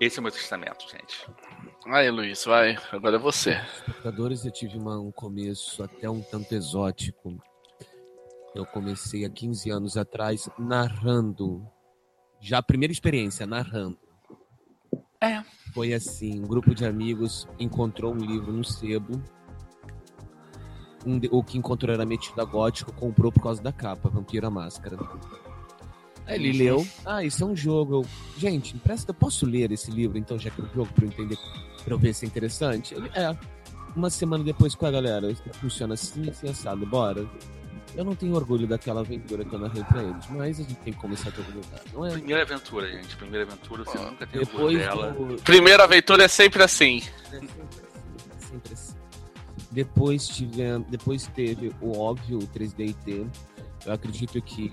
[0.00, 1.24] Esse é o meu testamento, gente.
[1.86, 2.76] Aí, Luiz, vai.
[2.90, 3.52] Agora é você.
[3.86, 7.38] Espectadores, eu tive uma, um começo até um tanto exótico.
[8.52, 11.64] Eu comecei há 15 anos atrás narrando.
[12.42, 13.96] Já a primeira experiência, narrando.
[15.20, 15.44] É.
[15.72, 19.22] Foi assim: um grupo de amigos encontrou um livro no sebo.
[21.06, 24.46] Um de, o que encontrou era metido a gótico, comprou por causa da capa, Vampiro
[24.46, 24.98] a Máscara.
[26.26, 27.94] Aí ele leu, ah, isso é um jogo.
[27.94, 28.06] Eu,
[28.36, 31.08] Gente, empresta, eu posso ler esse livro, então, já que é um jogo, pra eu
[31.08, 31.38] entender,
[31.84, 32.94] pra eu ver se é interessante?
[32.94, 33.36] Ele, é.
[33.94, 37.28] Uma semana depois, com a galera, funciona assim, assim, assado, bora.
[37.94, 40.92] Eu não tenho orgulho daquela aventura que eu narrei pra eles, mas a gente tem
[40.92, 42.10] que começar de algum lugar, não é?
[42.12, 43.16] Primeira aventura, gente.
[43.16, 45.10] Primeira aventura, você nunca tem orgulho dela.
[45.12, 45.42] Do...
[45.42, 47.02] Primeira aventura é sempre assim.
[47.26, 47.82] É sempre assim,
[48.34, 48.94] é sempre assim.
[49.70, 53.26] Depois, tive, depois teve o óbvio, o 3DT.
[53.84, 54.70] Eu acredito que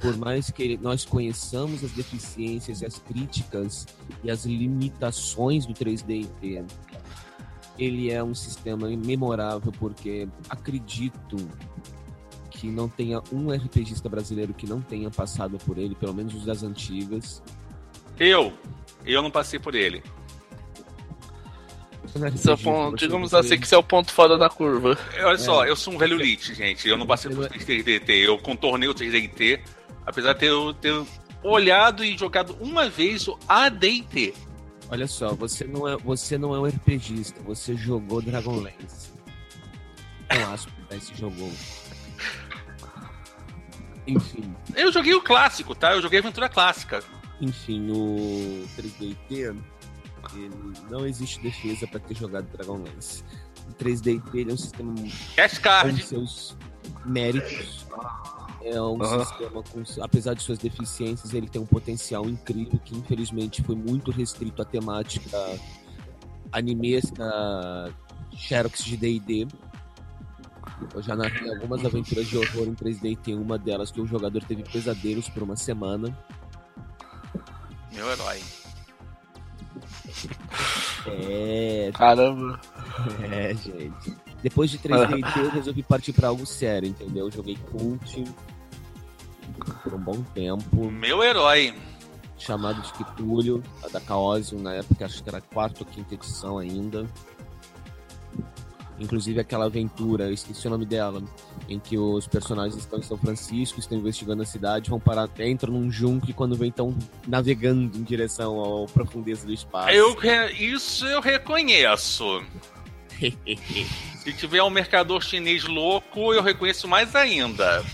[0.00, 3.86] por mais que nós conheçamos as deficiências e as críticas
[4.22, 6.28] e as limitações do 3D
[7.78, 11.36] ele é um sistema memorável porque acredito
[12.56, 16.44] que não tenha um RPGista brasileiro que não tenha passado por ele, pelo menos os
[16.44, 17.42] das antigas.
[18.18, 18.52] Eu,
[19.04, 20.02] eu não passei por ele.
[22.36, 24.96] Seu ponto, digamos assim que isso é o ponto fora da curva.
[25.18, 25.38] Olha é.
[25.38, 26.88] só, eu sou um velho lit, gente.
[26.88, 28.08] Eu não passei por 3DT.
[28.08, 29.60] Eu contornei o 3DT
[30.06, 31.06] Apesar de ter, ter
[31.42, 34.32] olhado e jogado uma vez o AD&T.
[34.88, 39.10] Olha só, você não é, você não é um RPGista, você jogou Dragonlance.
[40.32, 41.50] Não acho que você jogou.
[44.06, 44.54] Enfim.
[44.74, 45.94] Eu joguei o clássico, tá?
[45.94, 47.02] Eu joguei a aventura clássica.
[47.40, 49.56] Enfim, o 3DT,
[50.90, 53.22] não existe defesa para ter jogado Dragonlance.
[53.68, 54.94] O 3DT é um sistema
[55.34, 56.00] Cash card.
[56.00, 56.56] com seus
[57.04, 57.86] méritos
[58.66, 59.24] é um uhum.
[59.24, 64.10] sistema com, apesar de suas deficiências, ele tem um potencial incrível que infelizmente foi muito
[64.10, 65.38] restrito à temática
[66.50, 67.90] anime da
[68.34, 69.46] Xerox de D&D.
[70.94, 74.06] Eu já narrei algumas aventuras de horror em 3D e tem uma delas que o
[74.06, 76.16] jogador teve pesadelos por uma semana.
[77.92, 78.40] Meu herói.
[81.06, 81.90] É.
[81.94, 82.60] Caramba.
[83.30, 84.16] É, gente.
[84.42, 87.26] Depois de 3D eu resolvi partir para algo sério, entendeu?
[87.26, 88.24] Eu joguei Cult,
[89.82, 90.90] por um bom tempo.
[90.90, 91.74] Meu herói.
[92.38, 96.58] Chamado de Kitúlio, da Chaosium, na época, acho que era a quarta ou quinta edição
[96.58, 97.06] ainda.
[98.98, 101.22] Inclusive aquela aventura, eu esqueci o nome dela,
[101.68, 105.74] em que os personagens estão em São Francisco, estão investigando a cidade, vão parar, entram
[105.74, 106.96] num junco e quando vem estão
[107.26, 109.90] navegando em direção à profundeza do espaço.
[109.90, 110.16] Eu,
[110.58, 112.42] isso eu reconheço.
[114.18, 117.84] Se tiver um mercador chinês louco, eu reconheço mais ainda.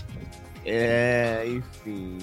[0.65, 2.17] É, enfim.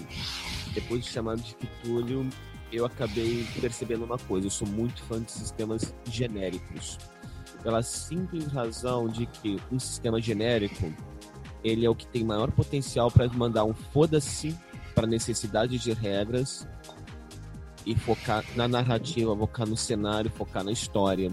[0.72, 2.28] Depois de chamado de Cthulhu,
[2.72, 4.46] eu acabei percebendo uma coisa.
[4.46, 6.98] Eu sou muito fã de sistemas genéricos.
[7.62, 10.92] Pela simples razão de que um sistema genérico
[11.62, 14.56] ele é o que tem maior potencial para mandar um foda-se
[14.94, 16.66] para necessidade de regras
[17.86, 21.30] e focar na narrativa, focar no cenário, focar na história.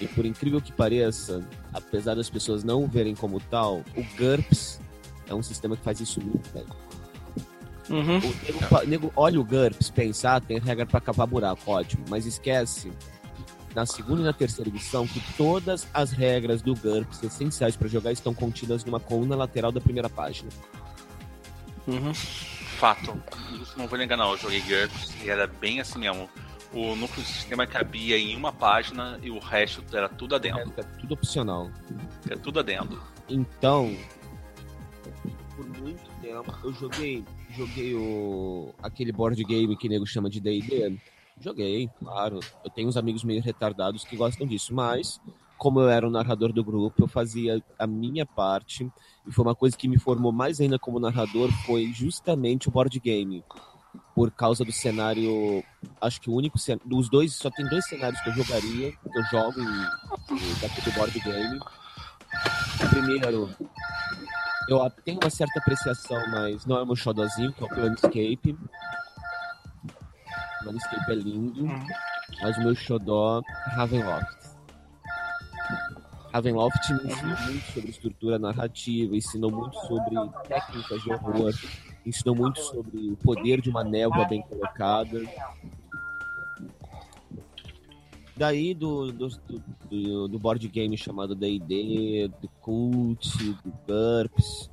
[0.00, 1.42] E por incrível que pareça,
[1.72, 4.80] apesar das pessoas não verem como tal, o GURPS
[5.26, 6.64] é um sistema que faz isso muito bem.
[7.90, 8.18] Uhum.
[8.18, 12.26] O nego, nego, olha o GURPS, pensa, ah, tem regra para cavar buraco, ótimo, mas
[12.26, 12.92] esquece
[13.78, 18.10] na segunda e na terceira edição que todas as regras do GURPS essenciais para jogar
[18.10, 20.50] estão contidas numa coluna lateral da primeira página.
[21.86, 22.12] Uhum.
[22.12, 23.22] Fato.
[23.62, 26.28] Isso não vou negar não, eu joguei GURPS e era bem assim mesmo.
[26.72, 30.74] O núcleo do sistema cabia em uma página e o resto era tudo adendo.
[30.76, 31.70] É, é tudo opcional.
[32.28, 33.00] É tudo adendo.
[33.28, 33.96] Então,
[35.56, 36.52] por muito tempo.
[36.64, 37.24] Eu joguei,
[37.56, 40.98] joguei o aquele board game que o nego chama de D&D.
[41.40, 42.40] Joguei, claro.
[42.64, 45.20] Eu tenho uns amigos meio retardados que gostam disso, mas
[45.56, 48.90] como eu era o narrador do grupo, eu fazia a minha parte
[49.26, 52.98] e foi uma coisa que me formou mais ainda como narrador foi justamente o board
[53.00, 53.44] game.
[54.14, 55.64] Por causa do cenário,
[56.00, 59.24] acho que o único dos dois, só tem dois cenários que eu jogaria, que eu
[59.30, 59.60] jogo
[60.60, 61.58] daquele board game.
[62.84, 63.50] O primeiro
[64.68, 68.58] eu tenho uma certa apreciação, mas não é meu xodózinho, que é o Planescape.
[70.68, 71.66] Planescape é lindo,
[72.42, 74.36] mas o meu xodó é Ravenloft.
[76.30, 80.14] Ravenloft me ensinou muito sobre estrutura narrativa, ensinou muito sobre
[80.46, 81.54] técnicas de horror,
[82.04, 85.22] ensinou muito sobre o poder de uma névoa bem colocada.
[88.36, 89.28] Daí do, do,
[89.88, 94.70] do, do board game chamado D&D, do Cult, do GURPS,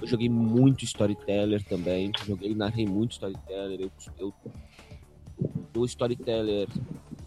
[0.00, 4.34] eu joguei muito Storyteller também, joguei e narrei muito Storyteller, eu, eu,
[5.74, 6.68] o Storyteller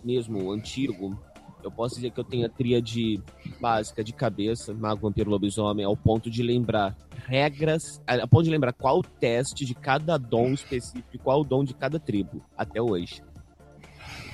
[0.04, 1.18] mesmo, antigo,
[1.64, 3.22] eu posso dizer que eu tenho a tríade
[3.60, 6.96] básica de cabeça, Mago, Vampiro, Lobisomem, ao ponto de lembrar
[7.28, 11.64] regras, ao ponto de lembrar qual o teste de cada dom específico, qual o dom
[11.64, 13.22] de cada tribo, até hoje.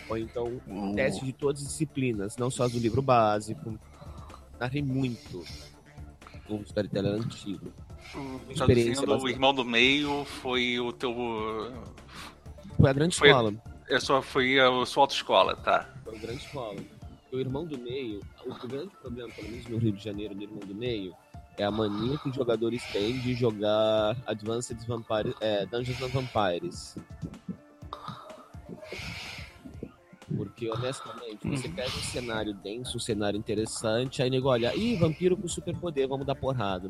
[0.07, 0.93] Ou então, Hum.
[0.93, 3.77] teste de todas as disciplinas, não só do livro básico.
[4.59, 5.43] Narrei muito
[6.47, 7.73] o Storyteller antigo.
[8.51, 9.33] Experiência Traduzindo, o bastante.
[9.33, 11.11] irmão do meio foi o teu.
[12.79, 13.53] Foi a grande Foi- escola.
[13.87, 15.93] É só, foi a sua autoescola, tá?
[16.03, 16.81] Foi a grande escola.
[17.31, 20.59] O irmão do meio, o grande problema, pelo menos no Rio de Janeiro, do irmão
[20.59, 21.13] do meio,
[21.57, 26.95] é a mania que os jogadores têm de jogar Advanced Vampire, é, Dungeons and Vampires.
[30.35, 35.37] Porque, honestamente, você pega um cenário denso, um cenário interessante, aí nego olha, ih, vampiro
[35.37, 36.89] com superpoder, vamos dar porrada.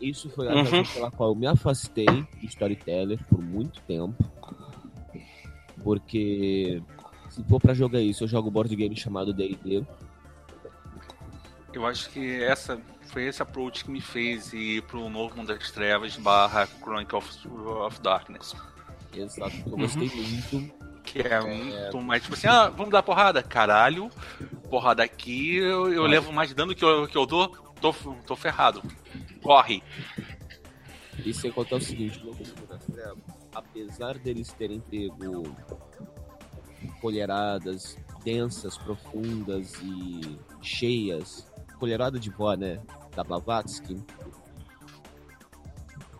[0.00, 0.62] Isso foi a Uhum.
[0.64, 2.06] razão pela qual eu me afastei
[2.38, 4.24] de Storyteller por muito tempo.
[5.84, 6.82] Porque
[7.28, 9.84] se for pra jogar isso, eu jogo board game chamado D&D.
[11.72, 15.70] Eu acho que essa foi esse approach que me fez ir pro Novo Mundo das
[15.70, 18.54] Trevas barra Chronicle of, of Darkness.
[19.14, 20.82] Exato, eu gostei muito.
[21.04, 23.42] Que é, muito mais tipo assim, ah, vamos dar porrada?
[23.42, 24.08] Caralho,
[24.70, 27.48] porrada aqui, eu, eu levo mais dano que eu, que eu dou,
[27.80, 27.92] tô,
[28.26, 28.82] tô ferrado.
[29.42, 29.82] Corre.
[31.24, 33.18] E sem contar o seguinte, no Novo Mundo das Trevas,
[33.54, 35.44] apesar deles terem pego
[37.00, 42.80] colheradas densas, profundas e cheias, colherada de vó, né,
[43.14, 43.96] da Blavatsky,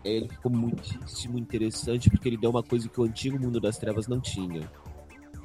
[0.03, 4.07] ele ficou muitíssimo interessante porque ele deu uma coisa que o antigo Mundo das Trevas
[4.07, 4.69] não tinha.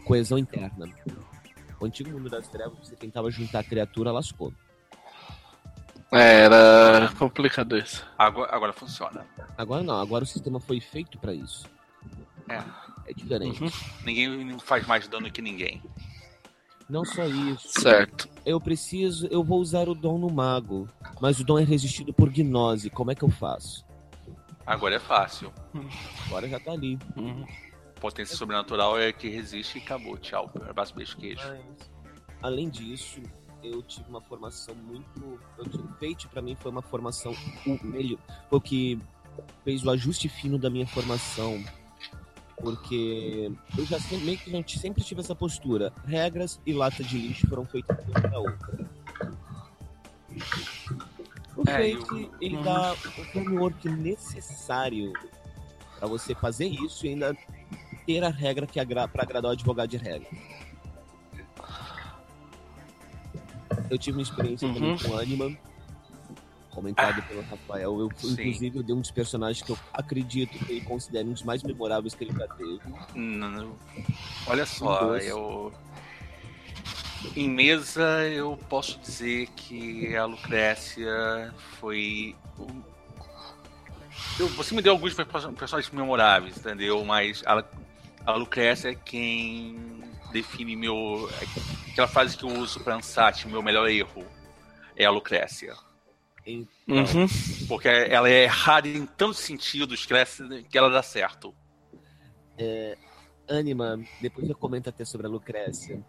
[0.05, 0.86] Coesão interna.
[1.81, 4.52] O antigo Mundo das Trevas, você tentava juntar a criatura, lascou.
[6.10, 8.05] É, era complicado isso.
[8.19, 9.27] Agora, agora funciona.
[9.56, 11.69] Agora não, agora o sistema foi feito pra isso.
[12.49, 12.62] É.
[13.07, 13.62] É diferente.
[13.62, 13.70] Uhum.
[14.05, 15.83] Ninguém faz mais dano que ninguém.
[16.89, 17.81] Não só isso.
[17.81, 18.29] Certo.
[18.45, 20.89] Eu preciso, eu vou usar o dom no mago,
[21.20, 22.91] mas o dom é resistido por gnose.
[22.91, 23.85] Como é que eu faço?
[24.66, 25.53] Agora é fácil.
[26.27, 26.99] Agora já tá ali.
[27.16, 27.47] Uhum.
[28.01, 30.16] Potência sobrenatural é que resiste e acabou.
[30.19, 30.51] Tchau.
[30.69, 31.43] Abraço, beijo, queijo.
[32.43, 33.20] Além disso,
[33.62, 35.41] eu tive uma formação muito.
[35.59, 37.35] Eu tive, Fate pra mim foi uma formação
[37.66, 38.19] o melhor.
[38.49, 38.99] Foi o que
[39.65, 41.62] fez o ajuste fino da minha formação.
[42.60, 45.93] Porque eu já sempre, meio que já sempre tive essa postura.
[46.06, 48.78] Regras e lata de lixo foram feitas uma da outra.
[51.56, 55.12] O É, Fate, ele dá o framework necessário
[55.98, 57.36] pra você fazer isso e ainda
[58.06, 60.28] ter a regra que agra para agradar o advogado de regra.
[63.90, 64.74] Eu tive uma experiência Uhum.
[64.74, 65.56] também com Anima,
[66.78, 67.98] comentado pelo Rafael.
[68.00, 68.32] Eu, Sim.
[68.32, 71.62] inclusive, eu dei um dos personagens que eu acredito que ele considera um dos mais
[71.62, 72.80] memoráveis que ele já teve.
[73.14, 73.76] Não,
[74.46, 75.72] Olha só, eu.
[77.34, 82.36] Em mesa, eu posso dizer que a Lucrécia foi.
[84.38, 87.05] Eu, você me deu alguns perso- personagens memoráveis, entendeu?
[87.05, 87.64] Mas a,
[88.24, 90.00] a Lucrécia é quem
[90.32, 91.28] define meu.
[91.90, 94.24] Aquela frase que eu uso pra Ansat, meu melhor erro.
[94.96, 95.74] É a Lucrécia.
[96.49, 97.27] Em- Uhum.
[97.69, 100.25] Porque ela é errada em tantos sentidos que ela,
[100.70, 101.55] que ela dá certo.
[103.49, 106.03] Anima, depois eu comento até sobre a Lucrécia.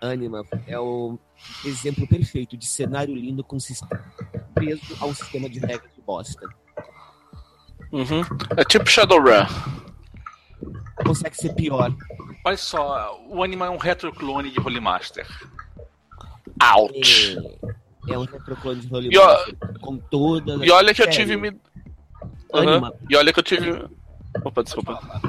[0.00, 1.18] Anima é o
[1.64, 4.04] exemplo perfeito de cenário lindo com sistema
[4.54, 6.46] preso a um sistema de regras de bosta.
[7.90, 8.20] Uhum.
[8.56, 9.46] É tipo Shadowrun.
[11.04, 11.92] Consegue ser pior.
[12.44, 15.26] Olha só, o Anima é um retroclone de Holy Master.
[16.76, 17.36] Ouch.
[17.36, 17.74] É,
[18.12, 21.36] é um retroclone de Holy E com todas E olha que eu tive.
[21.36, 21.50] Me...
[21.50, 21.58] Uhum.
[22.52, 22.94] Anima.
[23.08, 23.84] E olha que eu tive.
[24.44, 24.96] Opa, desculpa.
[24.96, 25.20] falar.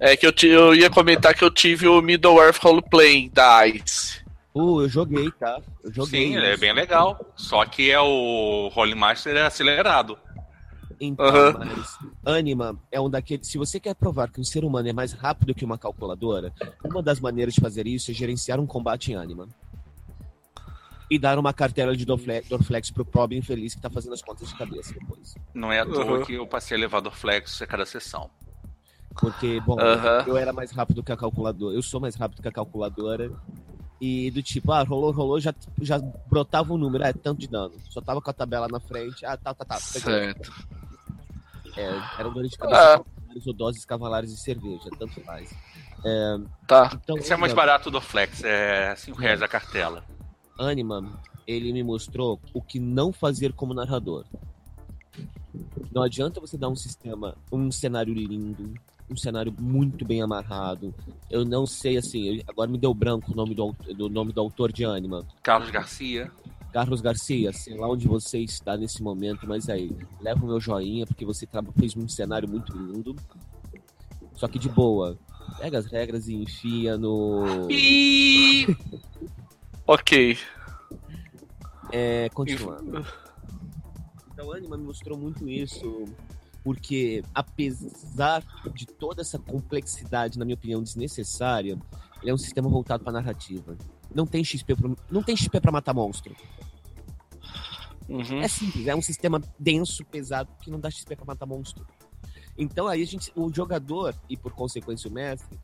[0.00, 3.66] É que eu, ti- eu ia comentar que eu tive o Middle Earth Roleplay da
[3.66, 4.20] ICE.
[4.54, 5.60] Uh, eu joguei, tá?
[5.82, 6.26] Eu joguei.
[6.28, 7.18] Sim, ele é bem legal.
[7.36, 10.16] Só que é o Holy Master é acelerado.
[11.00, 11.54] Então, Aham.
[11.58, 13.46] mas Anima é um daqueles.
[13.46, 16.52] Se você quer provar que um ser humano é mais rápido que uma calculadora,
[16.84, 19.48] uma das maneiras de fazer isso é gerenciar um combate em Anima.
[21.10, 24.48] E dar uma cartela de Dorfle- Dorflex pro pobre infeliz que tá fazendo as contas
[24.48, 25.34] de cabeça depois.
[25.54, 26.24] Não é à toa Uhum.
[26.24, 28.30] que eu passei elevador flex a cada sessão.
[29.18, 30.24] Porque, bom, Aham.
[30.26, 31.74] eu era mais rápido que a calculadora.
[31.74, 33.30] Eu sou mais rápido que a calculadora.
[34.00, 35.98] E do tipo, ah, rolou, rolou, já, já
[36.30, 37.74] brotava um número, é tanto de dano.
[37.90, 39.76] Só tava com a tabela na frente, ah, tá, tá, tá.
[39.92, 40.00] peguei.
[40.02, 40.52] Certo.
[41.76, 42.60] É, eram dores de Ah.
[42.60, 45.50] cabeça cavalares ou doses cavalares de cerveja, tanto faz.
[46.04, 46.36] É,
[46.66, 46.90] Tá.
[47.02, 50.04] então, Esse é mais barato do Flex, é 5 reais a cartela.
[50.58, 54.24] Anima, ele me mostrou o que não fazer como narrador.
[55.92, 58.74] Não adianta você dar um sistema, um cenário lindo,
[59.10, 60.94] um cenário muito bem amarrado.
[61.30, 64.72] Eu não sei assim, agora me deu branco o nome do, do nome do autor
[64.72, 65.26] de Anima.
[65.42, 66.30] Carlos Garcia.
[66.72, 69.90] Carlos Garcia, sei lá onde você está nesse momento, mas aí,
[70.20, 71.48] leva o meu joinha, porque você
[71.78, 73.16] fez um cenário muito lindo.
[74.34, 75.18] Só que de boa.
[75.58, 77.66] Pega as regras e enfia no.
[79.88, 80.36] Ok.
[81.90, 83.06] É, continuando.
[84.30, 86.04] Então, Anima me mostrou muito isso,
[86.62, 88.44] porque apesar
[88.74, 91.78] de toda essa complexidade, na minha opinião, desnecessária,
[92.20, 93.76] ele é um sistema voltado para narrativa.
[94.14, 96.36] Não tem XP, pro- não tem XP para matar monstro.
[98.08, 98.40] Uhum.
[98.40, 101.86] É simples, é um sistema denso, pesado, que não dá XP pra matar monstro.
[102.56, 105.58] Então aí a gente, o jogador, e por consequência o mestre,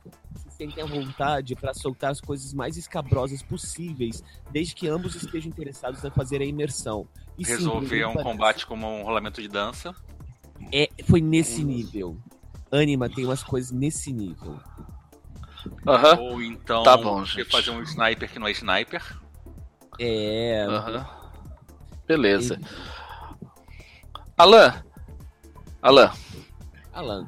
[0.55, 6.03] sentem à vontade para soltar as coisas mais escabrosas possíveis, desde que ambos estejam interessados
[6.03, 7.07] em fazer a imersão.
[7.37, 9.93] E sim, resolver não um parece- combate como um rolamento de dança.
[10.71, 12.17] É, foi nesse nível.
[12.71, 14.59] Anima tem umas coisas nesse nível.
[15.87, 16.19] Aham.
[16.19, 17.51] Ou então Tá bom, você gente.
[17.51, 19.19] fazer um sniper que não é sniper.
[19.99, 20.65] É.
[20.69, 21.05] Aham.
[22.07, 22.59] Beleza.
[24.37, 24.83] Alan.
[25.81, 26.11] Alan,
[26.91, 27.27] Alan.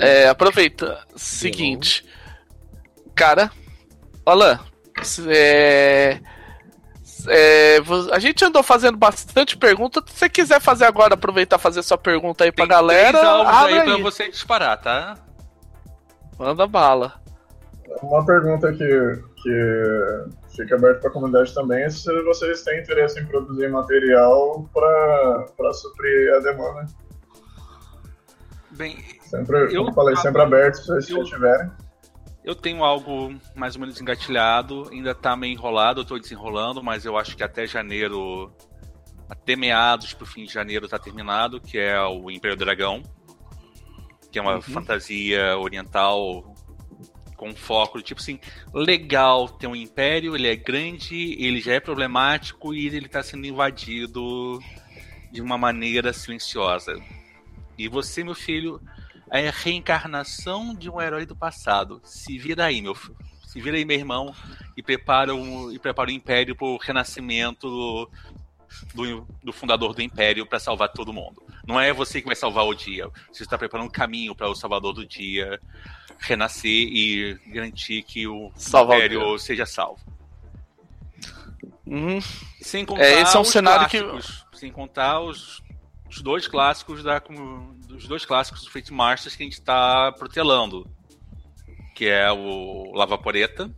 [0.00, 0.98] É, aproveita.
[1.16, 2.04] Seguinte.
[3.14, 3.50] Cara.
[4.24, 4.58] Alan.
[5.28, 6.20] É,
[7.28, 7.78] é,
[8.12, 10.02] a gente andou fazendo bastante pergunta.
[10.06, 13.18] Se você quiser fazer agora, aproveitar e fazer sua pergunta aí pra Tem galera.
[13.18, 14.02] três alvos abre aí pra aí.
[14.02, 15.16] você disparar, tá?
[16.38, 17.20] Manda bala.
[18.02, 20.24] Uma pergunta que, que
[20.56, 25.72] fica aberta para a comunidade também é se vocês têm interesse em produzir material para
[25.74, 26.86] suprir a demanda.
[28.70, 28.96] Bem,
[29.32, 31.70] Sempre, Eu- falei, sempre aberto se vocês eu- tiverem.
[32.44, 37.06] eu tenho algo mais ou menos engatilhado, ainda tá meio enrolado, eu tô desenrolando, mas
[37.06, 38.52] eu acho que até janeiro,
[39.30, 43.02] até meados pro fim de janeiro tá terminado, que é o Império Dragão,
[44.30, 46.54] que é uma fantasia oriental
[47.34, 48.38] com foco, tipo assim,
[48.74, 53.46] legal ter um império, ele é grande, ele já é problemático e ele tá sendo
[53.46, 54.58] invadido
[55.32, 56.94] de uma maneira silenciosa.
[57.78, 58.78] E você, meu filho,
[59.32, 62.00] a reencarnação de um herói do passado.
[62.04, 63.16] Se vira aí, meu filho.
[63.46, 64.34] Se vira aí, meu irmão,
[64.76, 68.10] e prepara, um, e prepara o Império pro renascimento do,
[68.94, 71.42] do, do fundador do Império para salvar todo mundo.
[71.66, 73.08] Não é você que vai salvar o dia.
[73.30, 75.60] Você está preparando um caminho para o salvador do dia
[76.18, 80.00] renascer e garantir que o Salvar o Império seja salvo.
[81.86, 82.20] Uhum.
[82.60, 84.02] Sem contar É, esse é um cenário que-
[84.56, 85.61] Sem contar os,
[86.12, 87.18] os dois clássicos da,
[87.88, 90.86] dos dois clássicos do Fate Masters que a gente está protelando.
[91.94, 93.70] Que é o Lavaporeta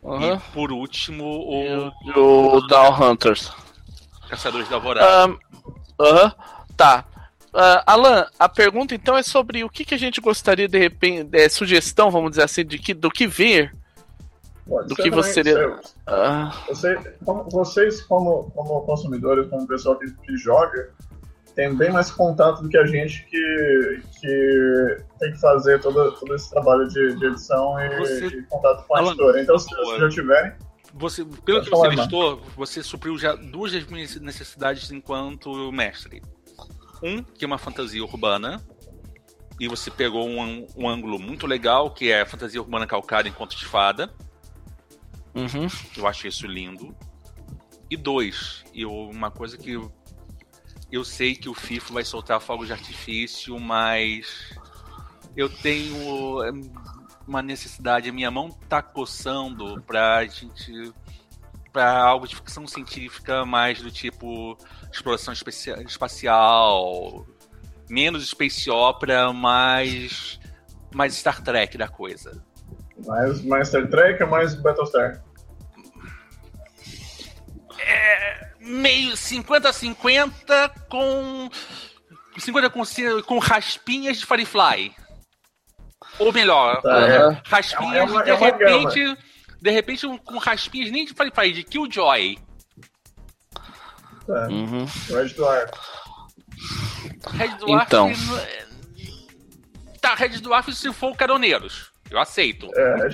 [0.00, 0.34] Uhum.
[0.34, 3.52] e, por último, o E o Down Hunters.
[4.28, 5.36] Caçadores da Alvorada.
[6.00, 6.32] Aham,
[6.76, 7.04] tá.
[7.52, 11.28] Ah, Alan, a pergunta então é sobre o que, que a gente gostaria de repente,
[11.36, 13.26] é, sugestão, vamos dizer assim, de que, do que.
[14.66, 19.66] Pode Do que também, você seria- se- Ah, Você, como- vocês, como, como consumidores, como
[19.66, 20.90] pessoal que, que joga,
[21.58, 26.32] tem bem mais contato do que a gente que, que tem que fazer todo, todo
[26.36, 29.42] esse trabalho de, de edição e, Você- e contato com a Alan, editora.
[29.42, 30.52] Então, se vocês já tiverem,
[30.94, 36.22] Você, pelo que você listou, você supriu já duas das minhas necessidades enquanto mestre.
[37.02, 38.64] Um, que é uma fantasia urbana,
[39.58, 43.32] e você pegou um, um ângulo muito legal, que é a fantasia urbana calcada em
[43.32, 44.08] conto de fada.
[45.34, 45.66] uhum.
[45.96, 46.94] Eu acho isso lindo.
[47.90, 49.76] E dois, eu, uma coisa que
[50.90, 54.52] eu, sei que o FIFO vai soltar fogos de artifício, mas
[55.36, 56.50] eu tenho é,
[57.26, 60.92] uma necessidade, a minha mão tá coçando pra gente
[61.72, 64.56] para algo de ficção científica mais do tipo
[64.90, 65.34] exploração
[65.86, 67.26] espacial,
[67.88, 70.40] menos space opera, mais
[70.94, 72.42] mais Star Trek da coisa.
[73.06, 75.22] mais, mais Star Trek mais Battlestar?
[78.68, 81.48] Meio 50-50 com
[82.38, 82.82] 50 com,
[83.26, 84.94] com raspinhas de Firefly.
[86.18, 87.42] Ou melhor, Tá, é.
[87.46, 89.18] raspinhas É uma- de é repente,
[89.60, 92.38] de repente com raspinhas nem de Firefly, de Killjoy.
[94.26, 94.46] Tá.
[94.48, 94.84] Uhum.
[95.10, 95.72] Red Dwarf.
[97.32, 98.10] Red Dwarf Então.
[98.10, 98.68] n-
[100.16, 101.90] Red Dwarf se for caroneiros.
[102.10, 102.68] Eu aceito.
[102.74, 103.08] É,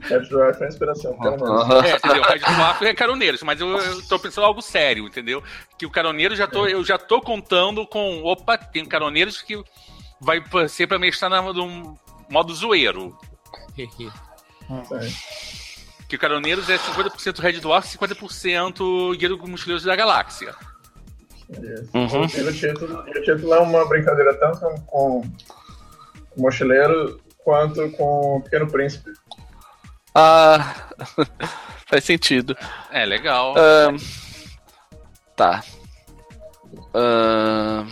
[0.00, 1.12] Red Dwarf é a inspiração.
[1.12, 1.82] Uhum.
[1.82, 2.22] É, entendeu?
[2.22, 5.42] Red Dwarf é caroneiros, mas eu, eu tô pensando algo sério, entendeu?
[5.78, 8.22] Que o caroneiro já tô, eu já tô contando com.
[8.22, 9.62] Opa, tem caroneiros que
[10.20, 11.98] vai ser pra mestrar no
[12.30, 13.16] modo zoeiro.
[16.08, 20.54] que o Caroneiros é 50% Red Dwarf e 50% Guia do Mochileiros da Galáxia.
[21.94, 22.26] Uhum.
[22.26, 25.22] E, o título, o título é uma brincadeira tanto com,
[26.36, 29.10] o Mochileiro quanto com o Pequeno Príncipe.
[30.14, 30.90] Ah,
[31.88, 32.54] faz sentido.
[32.90, 33.54] É, legal.
[33.54, 33.96] Uh,
[35.34, 35.64] tá.
[36.94, 37.88] Uh,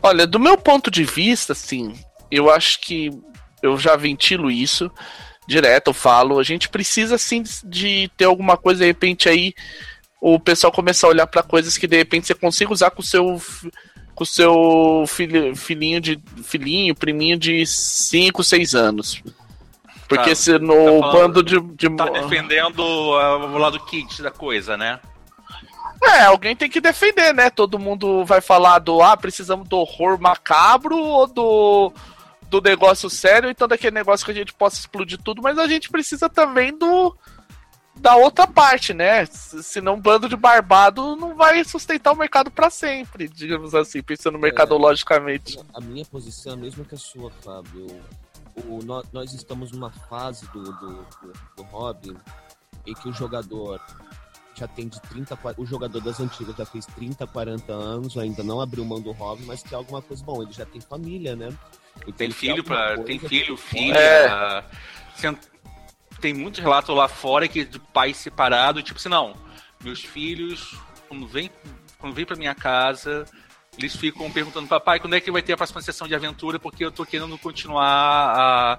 [0.00, 1.94] olha, do meu ponto de vista, assim,
[2.30, 3.10] eu acho que
[3.60, 4.88] eu já ventilo isso
[5.44, 9.52] direto, eu falo, a gente precisa sim de ter alguma coisa, de repente aí
[10.20, 13.04] o pessoal começar a olhar para coisas que de repente você consiga usar com o
[13.04, 13.40] seu
[14.16, 19.22] com o seu filho, filhinho de filhinho, priminho de 5, 6 anos.
[20.08, 24.76] Porque tá, se no tá bando de, de tá defendendo o lado kids da coisa,
[24.76, 24.98] né?
[26.02, 27.50] É, alguém tem que defender, né?
[27.50, 31.92] Todo mundo vai falar do ah, precisamos do horror macabro ou do
[32.48, 35.90] do negócio sério, então daquele negócio que a gente possa explodir tudo, mas a gente
[35.90, 37.14] precisa também do
[37.96, 39.24] da outra parte, né?
[39.26, 44.38] Senão um bando de barbado não vai sustentar o mercado para sempre, digamos assim, pensando
[44.38, 45.58] mercadologicamente.
[45.58, 47.86] É, a minha posição é a mesma que a sua, Fábio.
[48.68, 52.16] O, nós, nós estamos numa fase do, do, do, do hobby
[52.86, 53.80] em que o jogador
[54.54, 58.58] já tem de 30, o jogador das antigas já fez 30, 40 anos, ainda não
[58.60, 61.50] abriu mão do hobby, mas que é alguma coisa bom, ele já tem família, né?
[62.00, 64.64] Então, tem filho para tem filho, filha, é
[66.20, 69.34] tem muitos relatos lá fora que de pais separados, tipo assim, não,
[69.82, 70.76] meus filhos,
[71.08, 71.50] quando vem,
[71.98, 73.24] quando vem pra minha casa,
[73.78, 76.58] eles ficam perguntando, papai, quando é que vai ter a próxima sessão de aventura?
[76.58, 78.78] Porque eu tô querendo continuar a.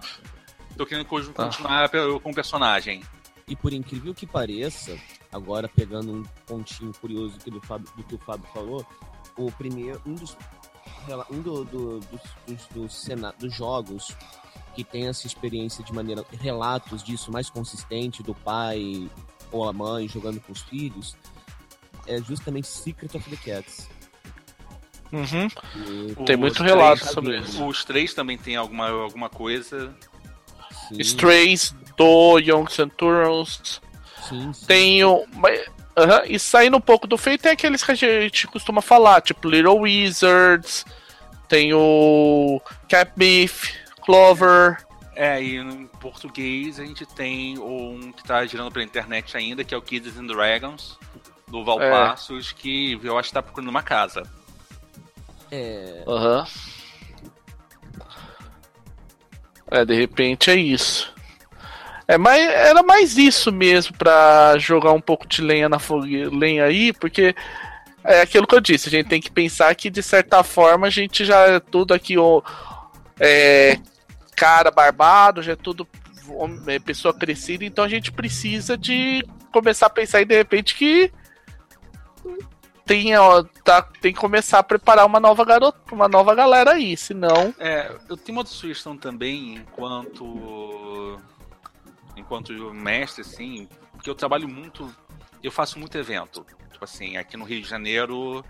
[0.75, 1.45] tô querendo tá.
[1.45, 3.03] continuar com o personagem.
[3.47, 4.97] E por incrível que pareça,
[5.31, 8.85] agora pegando um pontinho curioso do, Fábio, do que o Fábio falou,
[9.37, 10.35] o primeiro, um dos
[11.29, 13.07] um do, do, dos, dos, dos,
[13.39, 14.13] dos jogos
[14.77, 16.23] que tem essa experiência de maneira.
[16.39, 19.09] relatos disso mais consistente do pai
[19.51, 21.17] ou a mãe jogando com os filhos,
[22.05, 23.89] é justamente Secret of the Cats.
[25.11, 26.25] Uhum.
[26.25, 27.65] Tem muito relato sobre isso.
[27.65, 29.95] Os três também tem alguma, alguma coisa.
[30.89, 31.01] Sim.
[31.01, 33.81] Strays do Young Centurions.
[34.29, 34.65] Sim, sim.
[34.67, 35.15] Tem o.
[35.15, 36.25] Uhum.
[36.27, 39.79] E saindo um pouco do feito, tem aqueles que a gente costuma falar, tipo Little
[39.79, 40.85] Wizards,
[41.47, 44.77] tem o Cap Beef, Clover.
[45.13, 49.75] É, e em português a gente tem um que tá girando pela internet ainda, que
[49.75, 50.97] é o Kids and Dragons,
[51.49, 52.61] do Valpassos, é.
[52.61, 54.23] que eu acho que tá procurando uma casa.
[55.51, 56.03] É.
[56.07, 56.39] Aham.
[56.39, 56.45] Uhum.
[59.69, 61.13] É, de repente é isso.
[62.07, 66.63] É, mas era mais isso mesmo para jogar um pouco de lenha na fogueira, lenha
[66.63, 67.35] aí, porque
[68.05, 70.89] é aquilo que eu disse, a gente tem que pensar que de certa forma a
[70.89, 72.15] gente já é tudo aqui
[73.19, 73.77] é,
[74.37, 75.87] cara barbado, já é tudo
[76.85, 81.11] pessoa crescida, então a gente precisa de começar a pensar e de repente que
[82.85, 86.95] tem, ó, tá, tem que começar a preparar uma nova garota, uma nova galera aí,
[86.95, 87.53] senão.
[87.59, 91.19] É, eu tenho uma sugestão também, enquanto.
[92.15, 94.89] Enquanto mestre, assim, porque eu trabalho muito.
[95.43, 96.45] Eu faço muito evento.
[96.71, 98.43] Tipo assim, aqui no Rio de Janeiro,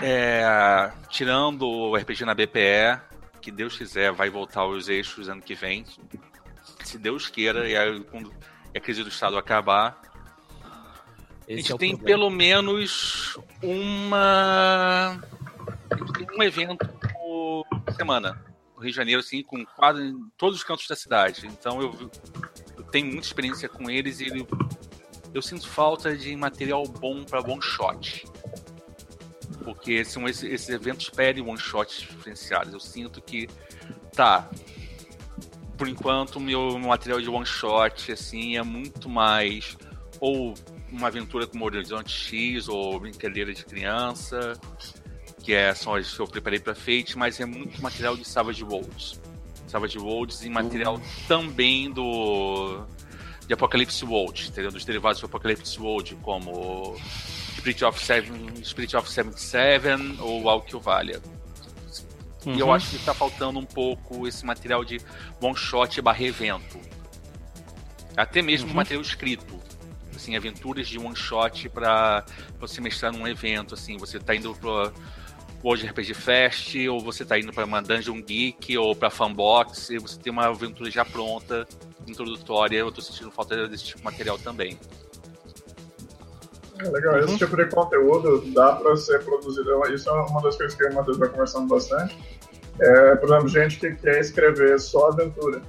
[0.00, 3.00] é, tirando o RPG na BPE,
[3.40, 5.84] que Deus quiser, vai voltar aos eixos ano que vem.
[6.84, 8.32] Se Deus queira, e aí, quando
[8.76, 10.00] a crise do Estado acabar.
[11.48, 12.18] Esse a gente é tem problema.
[12.18, 15.20] pelo menos uma.
[16.36, 18.44] um evento por semana.
[18.76, 21.46] No Rio de Janeiro, assim, com quase todos os cantos da cidade.
[21.46, 22.10] Então eu,
[22.76, 24.46] eu tenho muita experiência com eles e eu,
[25.34, 28.24] eu sinto falta de material bom para one shot
[29.64, 32.72] porque são esses, esses eventos pedem one-shots diferenciados.
[32.72, 33.48] Eu sinto que,
[34.12, 34.48] tá,
[35.76, 39.76] por enquanto, o meu material de one-shot, assim, é muito mais
[40.20, 40.54] ou
[40.90, 44.58] uma aventura com Horizonte X, ou brincadeira de criança,
[45.42, 48.62] que é só as que eu preparei para Fate, mas é muito material de Savage
[48.62, 49.20] Worlds.
[49.66, 51.02] Savage Worlds e material uhum.
[51.28, 52.84] também do
[53.50, 54.70] de Apocalypse World, entendeu?
[54.70, 56.96] Dos derivados do Apocalypse World, como
[57.56, 61.20] Spirit of, Seven, Spirit of 77 ou algo que o valha.
[62.46, 62.54] Uhum.
[62.54, 62.72] E eu uhum.
[62.72, 65.00] acho que está faltando um pouco esse material de
[65.40, 66.78] one shot barra evento.
[68.16, 68.74] Até mesmo uhum.
[68.74, 69.58] material escrito.
[70.14, 72.24] Assim, aventuras de one shot para
[72.60, 73.74] você mestrar num evento.
[73.74, 74.92] Assim, você está indo para
[75.62, 79.98] World RPG Fest, ou você tá indo para uma Dungeon Geek ou para Fanbox, e
[79.98, 81.66] você tem uma aventura já pronta,
[82.06, 82.78] introdutória.
[82.78, 84.78] Eu tô sentindo falta desse tipo de material também.
[86.78, 89.70] É legal, esse tipo de conteúdo dá para ser produzido.
[89.92, 92.16] Isso é uma das coisas que o Matheus vai conversando bastante.
[92.80, 95.60] É, por exemplo, gente que quer escrever só aventura.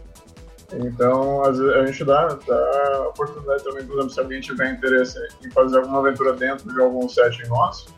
[0.73, 5.19] Então, às vezes, a gente dá, dá oportunidade também, por exemplo, se alguém tiver interesse
[5.45, 7.93] em fazer alguma aventura dentro de algum setting nosso,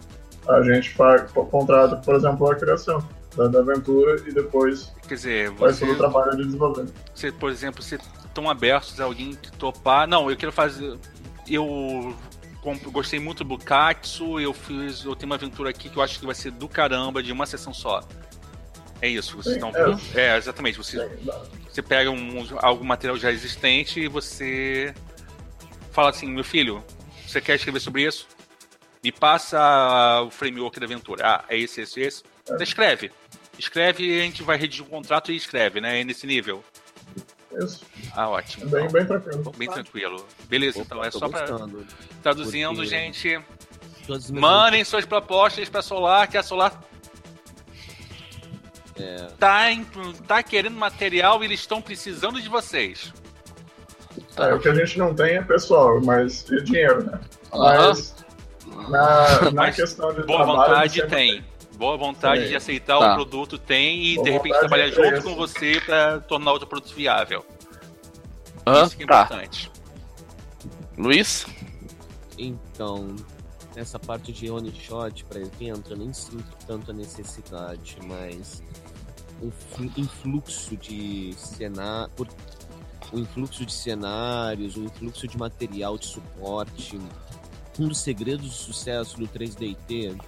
[0.47, 5.53] a gente faz, contrata, por exemplo, a criação da, da aventura e depois Quer dizer,
[5.55, 6.85] faz você, todo o trabalho de desenvolver.
[7.13, 10.07] você, por exemplo, você estão abertos a alguém que topar.
[10.07, 10.97] Não, eu quero fazer.
[11.47, 12.15] Eu
[12.91, 15.03] gostei muito do Bukatsu, eu fiz.
[15.03, 17.45] Eu tenho uma aventura aqui que eu acho que vai ser do caramba, de uma
[17.45, 18.01] sessão só.
[19.01, 19.99] É isso, vocês Sim, estão.
[20.15, 20.33] é.
[20.33, 20.77] É, exatamente.
[20.77, 20.97] Você,
[21.69, 24.93] você pega um, algum material já existente e você
[25.91, 26.81] fala assim, meu filho,
[27.27, 28.25] você quer escrever sobre isso?
[29.03, 31.25] Me passa o framework da aventura.
[31.27, 32.23] Ah, é esse, esse, esse.
[32.45, 33.11] Você escreve.
[33.59, 35.99] Escreve e a gente vai redigir um contrato e escreve, né?
[36.01, 36.63] É nesse nível.
[37.51, 37.81] Isso,
[38.15, 38.65] Ah, ótimo.
[38.65, 39.51] é bem, Então, bem tranquilo.
[39.57, 40.27] bem tranquilo.
[40.45, 41.41] Beleza, Opa, então é só pra.
[41.41, 41.85] gostando.
[42.23, 43.39] Traduzindo, porque- gente.
[44.31, 46.81] Mandem suas propostas pra Solar, que a Solar
[48.95, 49.27] É.
[49.39, 49.85] tá, em-
[50.27, 53.13] tá querendo material e eles estão precisando de vocês.
[54.37, 57.19] É, o que a gente não tem é pessoal, mas e dinheiro, né?
[57.51, 58.15] Mas
[58.89, 61.45] na, na questão de Boa trabalho, vontade sempre tem.
[61.77, 62.49] Boa vontade Sim.
[62.49, 63.11] de aceitar Tá.
[63.11, 66.93] o produto tem e Boa de repente trabalhar junto com você pra tornar outro produto
[66.93, 67.43] viável.
[68.65, 68.83] Hã?
[68.85, 69.23] Isso que é Tá.
[69.23, 69.71] importante.
[70.97, 71.45] Luiz?
[72.37, 73.15] Então,
[73.75, 78.61] nessa parte de one shot para evento, eu nem sinto tanto a necessidade, mas
[79.41, 82.11] um flu- influxo de cenário,
[83.11, 86.99] o influxo de cenários, o influxo de material de suporte.
[87.79, 90.19] Um dos segredos do sucesso do 3DT,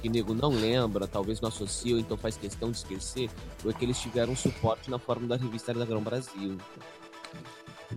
[0.00, 4.00] que nego não lembra, talvez não associa, então faz questão de esquecer, foi que eles
[4.00, 6.58] tiveram suporte na forma da revista da Grão Brasil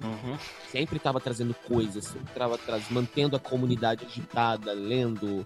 [0.03, 0.37] Uhum.
[0.71, 5.45] sempre estava trazendo coisas, sempre estava traz, mantendo a comunidade agitada, lendo.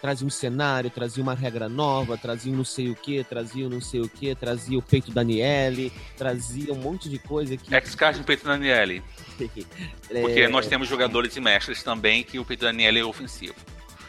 [0.00, 3.70] Trazia um cenário, trazia uma regra nova, trazia um não sei o que, trazia um
[3.70, 7.74] não sei o que, trazia o peito da Niele, trazia um monte de coisa que.
[7.74, 9.02] X-Card no peito da Daniele.
[9.36, 13.54] Porque É, nós temos jogadores e mestres também que o peito da Daniele é ofensivo.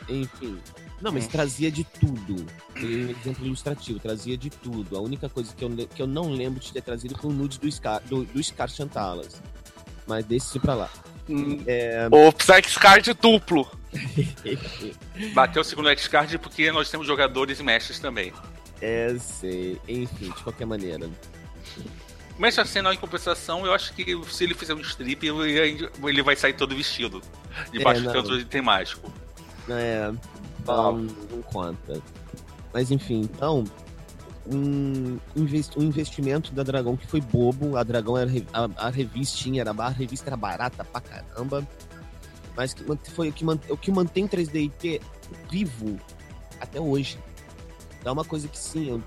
[0.09, 0.57] Enfim.
[1.01, 1.29] Não, mas Hum.
[1.29, 2.45] trazia de tudo.
[2.75, 4.97] Um exemplo ilustrativo, trazia de tudo.
[4.97, 7.59] A única coisa que eu, que eu não lembro de ter trazido foi o nude
[7.59, 9.41] do Scar, do, do Scar Chantalas.
[10.07, 10.89] Mas desse pra lá.
[11.67, 13.69] É, O Psychcard duplo.
[15.33, 18.31] Bateu o segundo X-Card porque nós temos jogadores e mestres também.
[18.81, 19.79] é, sei.
[19.87, 21.09] Enfim, de qualquer maneira.
[22.37, 26.35] Mas assim, em compensação, eu acho que se ele fizer um strip, ele ele vai
[26.35, 27.21] sair todo vestido.
[27.71, 29.11] Debaixo É, do de temático.
[29.69, 30.11] É,
[30.65, 32.01] não, não conta.
[32.73, 33.63] Mas enfim, então,
[34.45, 37.75] um, invest- um investimento da Dragão que foi bobo.
[37.75, 41.67] A Dragão era a, a revistinha era a revista era barata pra caramba.
[42.55, 45.01] Mas que foi o que, mant- o que mantém o 3DT
[45.49, 45.99] vivo
[46.59, 47.17] até hoje.
[47.99, 49.03] Então é uma coisa que sim, eu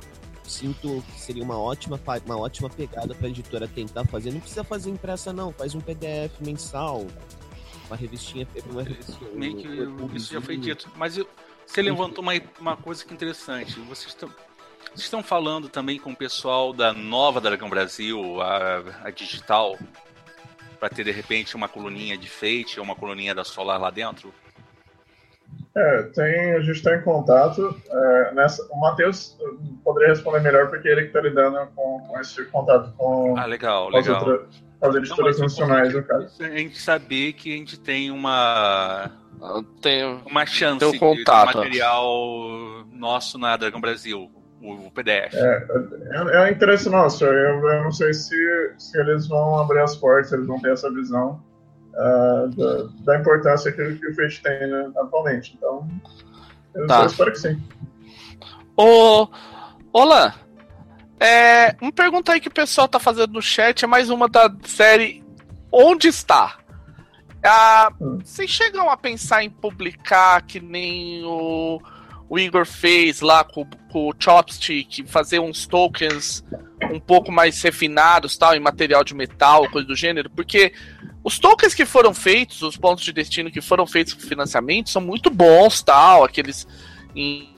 [0.51, 4.33] sinto que seria uma ótima, uma ótima pegada pra editora tentar fazer.
[4.33, 5.53] Não precisa fazer impressa, não.
[5.53, 7.07] Faz um PDF mensal.
[7.87, 8.47] Uma revistinha.
[8.71, 10.91] Uma revistinha Meio que um- isso já foi dito.
[10.97, 11.29] Mas eu-
[11.67, 13.79] você levantou uma, uma coisa que é interessante.
[13.81, 14.29] Vocês estão,
[14.87, 19.79] vocês estão falando também com o pessoal da nova Dragão Brasil, a, a digital,
[20.79, 24.33] para ter de repente uma coluninha de Fate ou uma coluninha da Solar lá dentro?
[25.77, 27.75] É, tem, a gente está em contato.
[27.91, 29.39] é, nessa, o Matheus
[29.85, 33.91] poderia responder melhor porque ele que está lidando com, com esse contato com, Ah, legal,
[33.91, 34.27] com as, legal.
[34.29, 34.47] outra-
[34.83, 36.43] as Não, editoras é nacionais, no caso.
[36.43, 39.11] A gente saber que a gente tem uma,
[39.81, 40.23] Tenho.
[40.27, 41.57] uma chance Tem um de ter contato.
[41.57, 42.05] material
[42.93, 44.29] nosso na Dragão Brasil,
[44.63, 45.35] o, PDF.
[45.35, 45.67] É,
[46.11, 47.25] é, é um interesse nosso.
[47.25, 48.35] Eu, eu não sei se,
[48.79, 51.41] se eles vão abrir as portas, eles vão ter essa visão
[51.97, 55.55] ah, da, da importância que, que o Fate tem né, atualmente.
[55.57, 55.89] Então,
[56.75, 57.05] eu Tá.
[57.07, 57.63] espero que sim.
[58.77, 59.29] Ô.
[59.93, 60.35] Olá.
[61.19, 64.51] É, uma pergunta aí que o pessoal tá fazendo no chat é mais uma da
[64.65, 65.23] série
[65.73, 66.59] Onde está?
[67.45, 68.19] Ah, Hum.
[68.25, 71.81] vocês chegam a pensar em publicar que nem o,
[72.31, 76.45] o Igor fez lá com, com o Chopstick, fazer uns tokens
[76.93, 80.31] um pouco mais refinados, tal, em material de metal, coisa do gênero?
[80.31, 80.73] Porque
[81.25, 85.03] os tokens que foram feitos, os pontos de destino que foram feitos com financiamento, são
[85.03, 86.69] muito bons, tal, aqueles
[87.17, 87.53] em,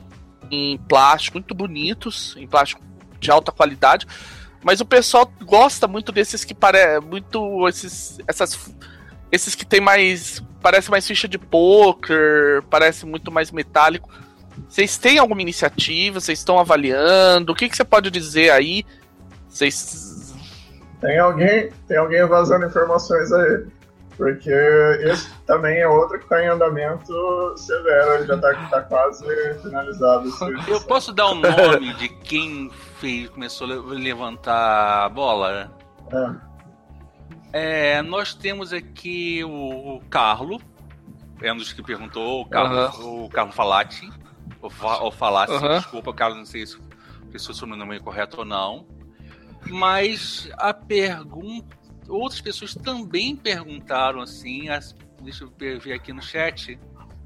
[0.50, 2.82] em plástico muito bonitos, em plástico
[3.20, 4.06] de alta qualidade.
[4.64, 8.74] Mas o pessoal gosta muito desses que parecem muito esses essas
[9.30, 14.08] esses que tem mais parece mais ficha de poker, parece muito mais metálico.
[14.68, 16.20] Vocês têm alguma iniciativa?
[16.20, 17.52] Vocês estão avaliando?
[17.52, 18.84] O que, que você pode dizer aí?
[19.48, 20.34] Vocês.
[21.00, 23.66] Tem alguém, tem alguém vazando informações aí.
[24.16, 24.50] Porque
[25.00, 29.24] esse também é outro que está em andamento severo, ele já está tá quase
[29.62, 30.28] finalizado.
[30.68, 32.70] Eu posso dar o um nome de quem
[33.00, 35.72] fez, começou a levantar a bola?
[37.52, 37.96] É.
[37.98, 40.60] é nós temos aqui o, Carlo,
[41.40, 43.24] é um dos que perguntou, o Carlo, uhum.
[43.24, 44.08] o Carlo Falati.
[44.62, 45.76] Ou, fa, ou Falassi, uhum.
[45.76, 46.78] desculpa, Carlos, não sei se,
[47.36, 48.86] se o sobrenome é correto ou não.
[49.66, 51.76] Mas a pergunta.
[52.08, 54.68] Outras pessoas também perguntaram assim.
[54.68, 56.78] As, deixa eu ver aqui no chat.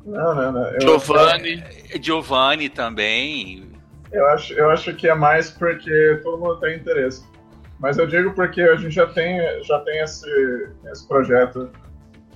[0.05, 0.67] Não, não, não.
[0.69, 1.65] Eu, Giovanni.
[1.91, 3.71] É, Giovanni também.
[4.13, 7.27] Eu acho, eu acho que é mais porque todo mundo tem interesse.
[7.79, 11.71] Mas eu digo porque a gente já tem, já tem esse, esse projeto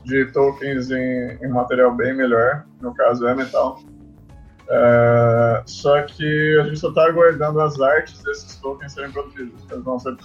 [0.05, 3.81] de tokens em, em material bem melhor, no caso é metal.
[4.71, 9.65] Uh, só que a gente só está aguardando as artes desses tokens serem produzidos.
[9.71, 10.17] Eles vão ser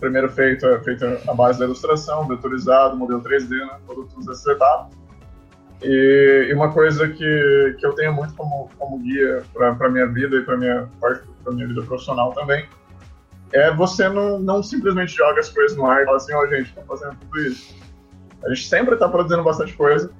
[0.00, 4.92] primeiro feito, feito a base da ilustração, vetorizado, modelo 3D, né, todos esses etapas.
[5.80, 10.36] E, e, uma coisa que, que eu tenho muito como, como guia para minha vida
[10.36, 12.68] e para minha para minha vida profissional também
[13.52, 16.46] é você não, não simplesmente joga as coisas no ar e fala assim, ó oh,
[16.46, 17.76] gente, estou fazendo tudo isso.
[18.44, 20.10] A gente sempre está produzindo bastante coisa,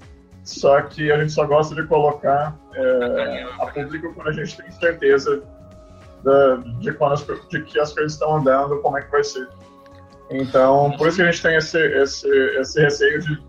[0.44, 4.70] só que a gente só gosta de colocar é, a público quando a gente tem
[4.72, 5.42] certeza
[6.24, 9.48] da, de, quando as, de que as coisas estão andando, como é que vai ser.
[10.30, 12.28] Então, por isso que a gente tem esse, esse,
[12.58, 13.42] esse receio de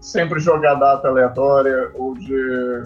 [0.00, 2.82] sempre jogar data aleatória ou de,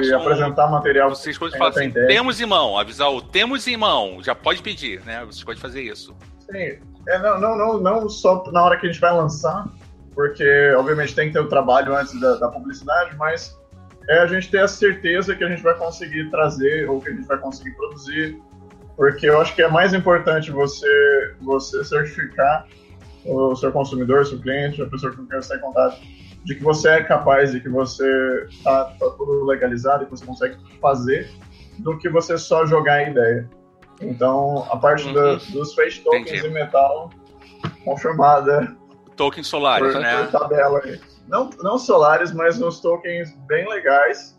[0.00, 1.10] de apresentar material.
[1.10, 5.04] Vocês podem falar assim, temos em mão, avisar o temos em mão, já pode pedir,
[5.04, 5.24] né?
[5.24, 6.14] Vocês podem fazer isso.
[6.40, 6.78] Sim,
[7.08, 9.66] é, não, não, não, não só na hora que a gente vai lançar,
[10.14, 13.58] porque obviamente tem que ter o trabalho antes da, da publicidade, mas
[14.08, 17.12] é a gente ter a certeza que a gente vai conseguir trazer ou que a
[17.12, 18.40] gente vai conseguir produzir,
[18.96, 22.66] porque eu acho que é mais importante você você certificar
[23.24, 26.00] o seu consumidor, o seu cliente, a pessoa com quem você está em contato,
[26.44, 30.26] de que você é capaz, de que você está tá tudo legalizado e que você
[30.26, 31.30] consegue fazer,
[31.78, 33.48] do que você só jogar a ideia.
[34.00, 35.14] Então, a parte uhum.
[35.14, 36.48] da, dos face tokens Entendi.
[36.48, 37.10] em metal
[37.84, 38.76] confirmada
[39.22, 40.26] Tokens solares, né?
[40.26, 40.80] Tabela.
[41.28, 44.36] Não, não solares, mas uns tokens bem legais.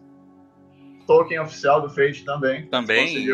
[1.08, 2.68] Token oficial do Fate também.
[2.68, 3.26] Também.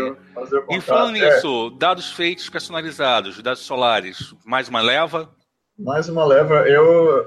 [0.70, 1.20] E falando é.
[1.20, 5.30] nisso, dados feitos personalizados, dados solares, mais uma leva?
[5.78, 6.68] Mais uma leva.
[6.68, 7.20] Eu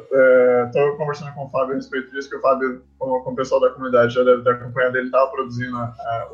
[0.67, 3.61] estou é, conversando com o Fábio a respeito disso, que o Fábio, com, o pessoal
[3.61, 5.77] da comunidade, já deve ter acompanhado, ele estava produzindo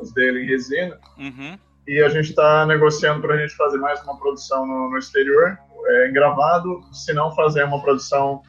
[0.01, 0.99] os dele em resina.
[1.17, 1.57] Uhum.
[1.89, 5.57] E a gente está negociando para a gente fazer mais uma produção no, no exterior
[5.87, 8.43] é, gravado, se não fazer uma produção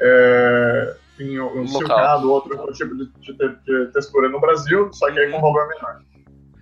[0.00, 5.20] é, em um silcado, outro, outro tipo de, de, de, textura no Brasil, só que
[5.20, 5.42] aí com uhum.
[5.42, 6.00] valor menor.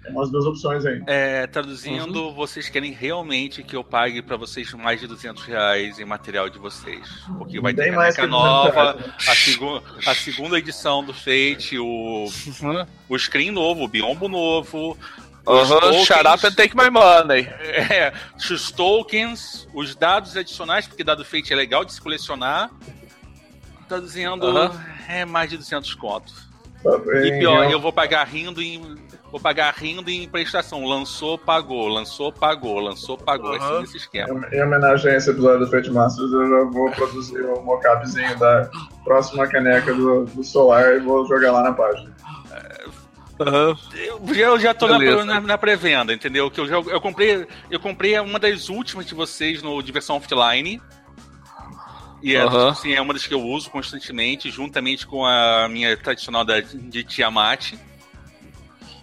[0.02, 1.02] Tem umas duas opções aí.
[1.06, 2.34] É, traduzindo, uhum.
[2.34, 6.58] vocês querem realmente que eu pague para vocês mais de 200 reais em material de
[6.58, 7.08] vocês.
[7.38, 9.14] Porque vai ter caneca nova, reais, né?
[9.26, 12.86] a, segu a segunda edição do Fate, o, uhum.
[13.08, 14.98] o screen novo, o biombo novo,
[15.46, 17.48] Uhum, shut up and take my money.
[17.94, 22.70] É, os tokens, os dados adicionais, porque dado feito é legal de se colecionar.
[23.88, 24.70] Tá dizendo uhum.
[25.08, 26.48] é mais de 200 contos.
[26.82, 26.90] Tá
[27.22, 28.96] e pior, eu vou pagar rindo em.
[29.30, 30.84] Vou pagar rindo em prestação.
[30.84, 33.50] Lançou, pagou, lançou, pagou, lançou, pagou.
[33.50, 33.82] Uhum.
[33.82, 34.46] Esse, esse esquema.
[34.50, 38.38] Em, em homenagem a esse episódio do Fate Masters, eu já vou produzir um mockupzinho
[38.38, 38.70] da
[39.02, 42.14] próxima caneca do, do Solar e vou jogar lá na página.
[43.38, 43.76] Uhum.
[43.94, 46.50] Eu, eu já tô na, na, na pré-venda, entendeu?
[46.50, 50.80] Que eu, já, eu comprei eu comprei uma das últimas de vocês no Diversão Offline.
[52.22, 52.68] E é, uhum.
[52.68, 57.02] assim, é uma das que eu uso constantemente, juntamente com a minha tradicional da, de
[57.02, 57.74] Tiamat.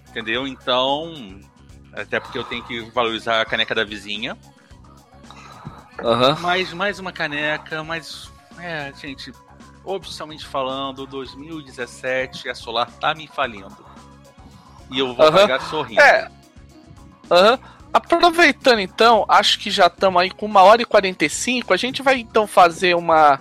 [0.10, 0.48] Entendeu?
[0.48, 1.40] Então,
[1.94, 4.38] até porque eu tenho que valorizar a caneca da vizinha.
[6.02, 6.40] Uhum.
[6.40, 8.32] Mais, mais uma caneca, mas.
[8.58, 9.32] É, gente,
[9.84, 13.91] oficialmente falando, 2017 a Solar tá me falindo
[14.92, 15.32] e eu vou uhum.
[15.32, 16.02] pagar sorrindo.
[16.02, 16.28] É.
[17.30, 17.58] Uhum.
[17.94, 21.74] Aproveitando então, acho que já estamos aí com uma hora e 45.
[21.74, 23.40] A gente vai então fazer uma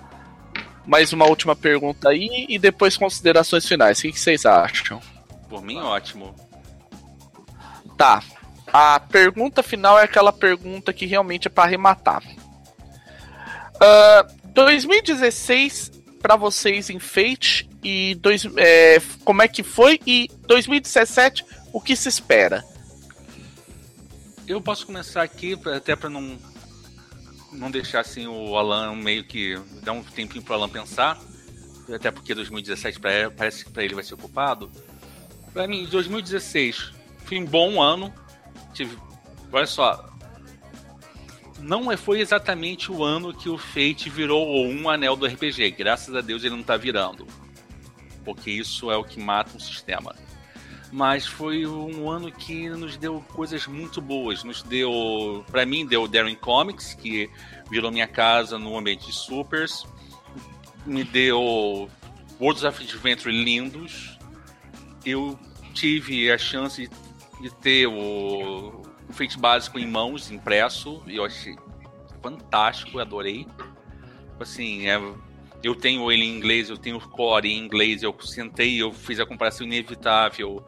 [0.86, 3.98] mais uma última pergunta aí e depois considerações finais.
[3.98, 5.01] O que, que vocês acham?
[5.48, 6.35] Por mim, ótimo.
[7.97, 8.22] Tá.
[8.72, 12.22] A pergunta final é aquela pergunta que realmente é para arrematar.
[13.77, 21.44] Uh, 2016 para vocês em Fate e dois, é, como é que foi e 2017
[21.73, 22.65] o que se espera?
[24.47, 26.39] Eu posso começar aqui até para não
[27.52, 31.19] não deixar assim o Alan meio que dar um tempinho para o Alan pensar,
[31.93, 34.70] até porque 2017 pra, parece que para ele vai ser ocupado.
[35.52, 36.93] Pra mim, 2016
[37.24, 38.12] foi um bom ano.
[38.73, 38.97] Tive,
[39.52, 40.09] olha só,
[41.61, 45.73] não é, foi exatamente o ano que o Fate virou um anel do RPG.
[45.73, 47.27] Graças a Deus ele não tá virando.
[48.24, 50.14] Porque isso é o que mata um sistema.
[50.92, 54.42] Mas foi um ano que nos deu coisas muito boas.
[54.42, 55.44] Nos deu.
[55.51, 57.30] para mim, deu Daring Comics, que
[57.70, 59.86] virou minha casa no ambiente de supers.
[60.84, 61.88] Me deu
[62.40, 64.18] Worlds of Adventure lindos.
[65.05, 65.38] Eu
[65.72, 66.90] tive a chance
[67.40, 71.56] de ter o, o Fate básico em mãos, impresso, e eu achei
[72.22, 73.47] fantástico, adorei.
[74.38, 74.98] Assim, é,
[75.62, 79.20] eu tenho ele em inglês, eu tenho o core em inglês, eu sentei, eu fiz
[79.20, 80.64] a comparação inevitável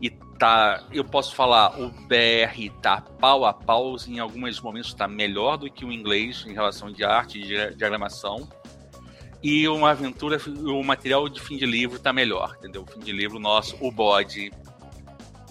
[0.00, 5.06] e tá, eu posso falar, o BR tá pau a pau, em alguns momentos tá
[5.06, 8.48] melhor do que o inglês em relação de arte e de diagramação.
[9.40, 12.82] E uma aventura, o material de fim de livro tá melhor, entendeu?
[12.82, 14.52] O fim de livro nosso, o bode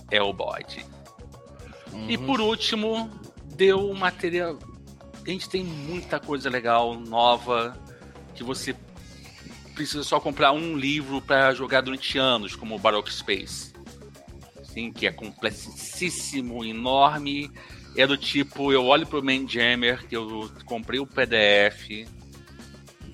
[0.09, 0.85] é o bode.
[1.91, 2.09] Uhum.
[2.09, 3.09] E por último,
[3.55, 4.57] deu o material.
[5.25, 7.77] A gente tem muita coisa legal, nova,
[8.33, 8.75] que você
[9.73, 13.73] precisa só comprar um livro para jogar durante anos, como Baroque Space.
[14.63, 17.51] Sim, que é complexíssimo, enorme.
[17.95, 22.07] É do tipo, eu olho pro Main Jammer, que eu comprei o PDF.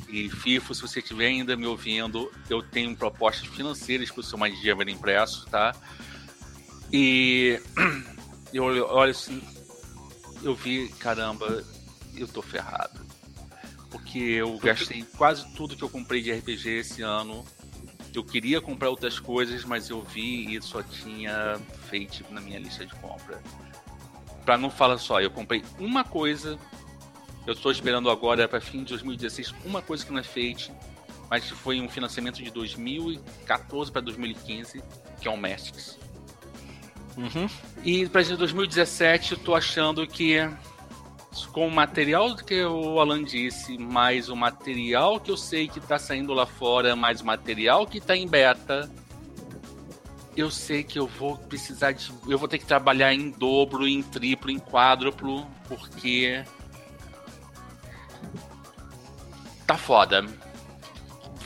[0.10, 4.38] E FIFO, se você estiver ainda me ouvindo, eu tenho propostas financeiras para o seu
[4.38, 5.76] Main Jammer impresso, tá?
[6.94, 7.60] E
[8.53, 9.41] eu olho assim,
[10.44, 11.64] eu vi, caramba,
[12.15, 13.06] eu tô ferrado.
[13.89, 17.45] Porque eu gastei quase tudo que eu comprei de RPG esse ano.
[18.14, 21.59] Eu queria comprar outras coisas, mas eu vi e só tinha
[21.89, 23.41] feito na minha lista de compra.
[24.43, 26.57] Pra não falar só, eu comprei uma coisa.
[27.45, 30.73] Eu estou esperando agora para fim de 2016 uma coisa que não é feita,
[31.30, 34.84] mas foi um financiamento de 2014 para 2015,
[35.22, 35.97] que é o Mastics.
[37.18, 37.49] Uhum.
[37.84, 40.38] E para 2017 eu tô achando que
[41.45, 45.99] com o material que o Alan disse, mais o material que eu sei que tá
[45.99, 48.89] saindo lá fora, mais o material que tá em beta,
[50.38, 52.11] eu sei que eu vou precisar de.
[52.27, 56.43] Eu vou ter que trabalhar em dobro, em triplo, em quádruplo, porque.
[59.65, 60.23] Tá foda.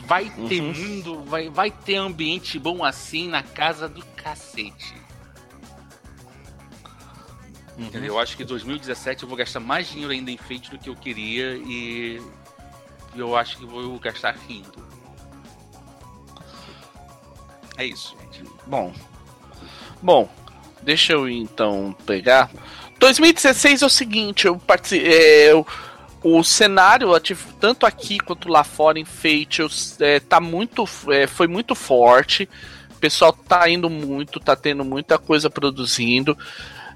[0.06, 0.74] Vai ter uhum.
[0.74, 5.01] mundo, vai, vai ter ambiente bom assim na casa do cacete.
[7.82, 8.06] Uhum.
[8.06, 10.90] Eu acho que em 2017 eu vou gastar mais dinheiro ainda em Fate do que
[10.90, 12.22] eu queria e
[13.16, 14.86] eu acho que vou gastar rindo.
[17.78, 18.44] É isso, gente.
[18.68, 18.94] Bom.
[20.02, 20.30] Bom,
[20.82, 22.52] deixa eu então pegar.
[23.00, 25.12] 2016 é o seguinte, eu participei.
[25.12, 25.66] É, eu,
[26.24, 27.10] o cenário
[27.60, 29.68] tanto aqui quanto lá fora em Fate eu,
[30.00, 32.48] é, tá muito, é, foi muito forte.
[32.92, 36.38] O pessoal tá indo muito, tá tendo muita coisa produzindo.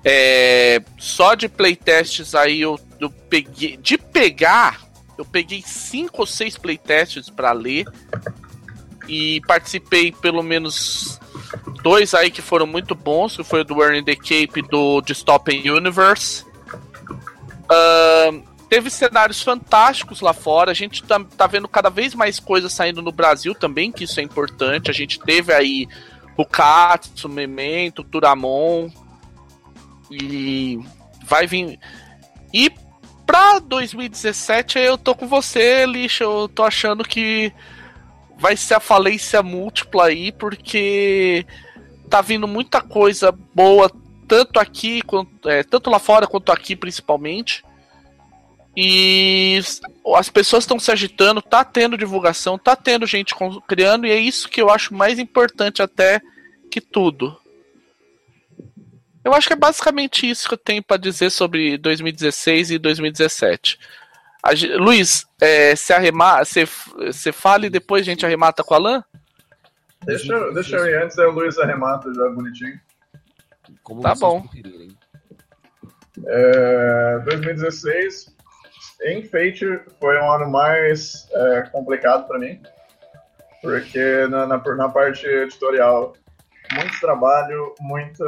[0.08, 3.76] É, só de playtests aí eu, eu peguei.
[3.78, 4.86] De pegar,
[5.18, 7.88] eu peguei cinco ou seis playtests para ler.
[9.08, 11.20] E participei pelo menos
[11.82, 15.74] dois aí que foram muito bons, que foi o do Earning the Cape do Dystopian
[15.74, 16.46] Universe.
[17.66, 20.70] Uh, teve cenários fantásticos lá fora.
[20.70, 24.20] A gente tá, tá vendo cada vez mais coisas saindo no Brasil também, que isso
[24.20, 24.92] é importante.
[24.92, 25.88] A gente teve aí
[26.38, 28.90] o Katsu, Memento, Turamon.
[30.12, 30.80] E
[31.26, 31.80] vai vir.
[32.54, 32.72] E
[33.26, 36.24] pra 2017 eu tô com você, lixo.
[36.24, 37.52] Eu tô achando que
[38.38, 41.46] vai ser a falência múltipla aí, porque
[42.10, 43.92] tá vindo muita coisa boa,
[44.28, 47.64] tanto aqui, quanto, é, tanto lá fora quanto aqui principalmente.
[48.78, 49.60] E
[50.16, 53.34] as pessoas estão se agitando, tá tendo divulgação, tá tendo gente
[53.66, 56.22] criando, e é isso que eu acho mais importante até
[56.70, 57.38] que tudo.
[59.26, 63.80] Eu acho que é basicamente isso que eu tenho para dizer sobre 2016 e 2017.
[64.44, 66.66] A, Luiz, é, se arremata, você,
[66.96, 69.04] você fala e depois a gente arremata com a Alan?
[70.04, 72.80] Deixa, deixa eu ir antes, aí o Luiz arremata já bonitinho.
[73.82, 74.46] Como tá bom.
[76.28, 78.32] É, 2016,
[79.06, 79.66] em Fate,
[80.00, 82.62] foi um ano mais é, complicado para mim,
[83.60, 86.16] porque na, na, na parte editorial
[86.74, 88.24] muito trabalho, muita,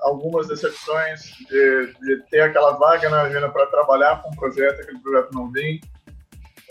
[0.00, 4.98] algumas decepções de, de ter aquela vaga na agenda para trabalhar com um projeto, aquele
[5.00, 5.80] projeto não vem,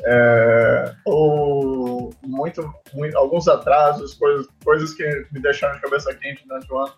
[0.06, 6.72] é, ou muito, muito, alguns atrasos, coisas, coisas que me deixaram de cabeça quente durante
[6.72, 6.94] o ano.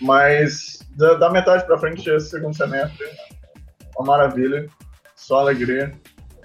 [0.00, 3.06] Mas da, da metade para frente, esse segundo semestre,
[3.96, 4.66] uma maravilha,
[5.14, 5.92] só alegria.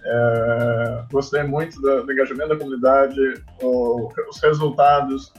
[0.03, 3.19] É, gostei muito do, do, engajamento da comunidade,
[3.61, 5.31] o, os resultados,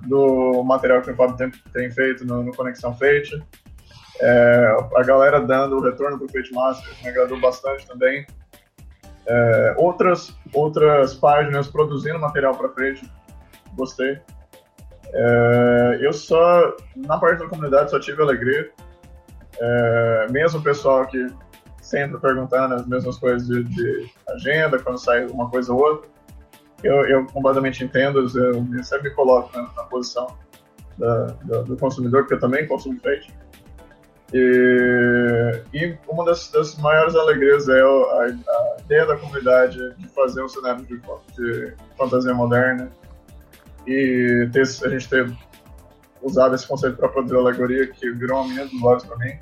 [0.00, 3.42] do material que o Fábio tem, tem feito no, no Conexão Fate.
[4.20, 8.26] É, a galera dando o retorno para o Fate Master me agradou bastante também.
[9.26, 13.10] É, outras, outras páginas produzindo material para Fate,
[13.74, 14.20] gostei.
[15.12, 18.70] É, eu só, na parte da comunidade, só tive alegria.
[19.58, 21.26] É, mesmo o pessoal que
[21.80, 26.10] sempre perguntando as mesmas coisas de, de agenda, quando sai uma coisa ou outra,
[26.84, 30.26] eu, eu completamente entendo, eu sempre me coloco na, posição
[30.98, 33.32] da, da, do consumidor, porque eu também consumo Fate.
[34.32, 40.42] E, e uma das, das, maiores alegrias é a, a, ideia da comunidade de fazer
[40.42, 41.00] um cenário de,
[41.36, 42.90] de fantasia moderna
[43.86, 45.30] e ter, a gente ter
[46.22, 49.38] usado esse conceito para produzir alegoria que virou uma menina dos olhos para mim.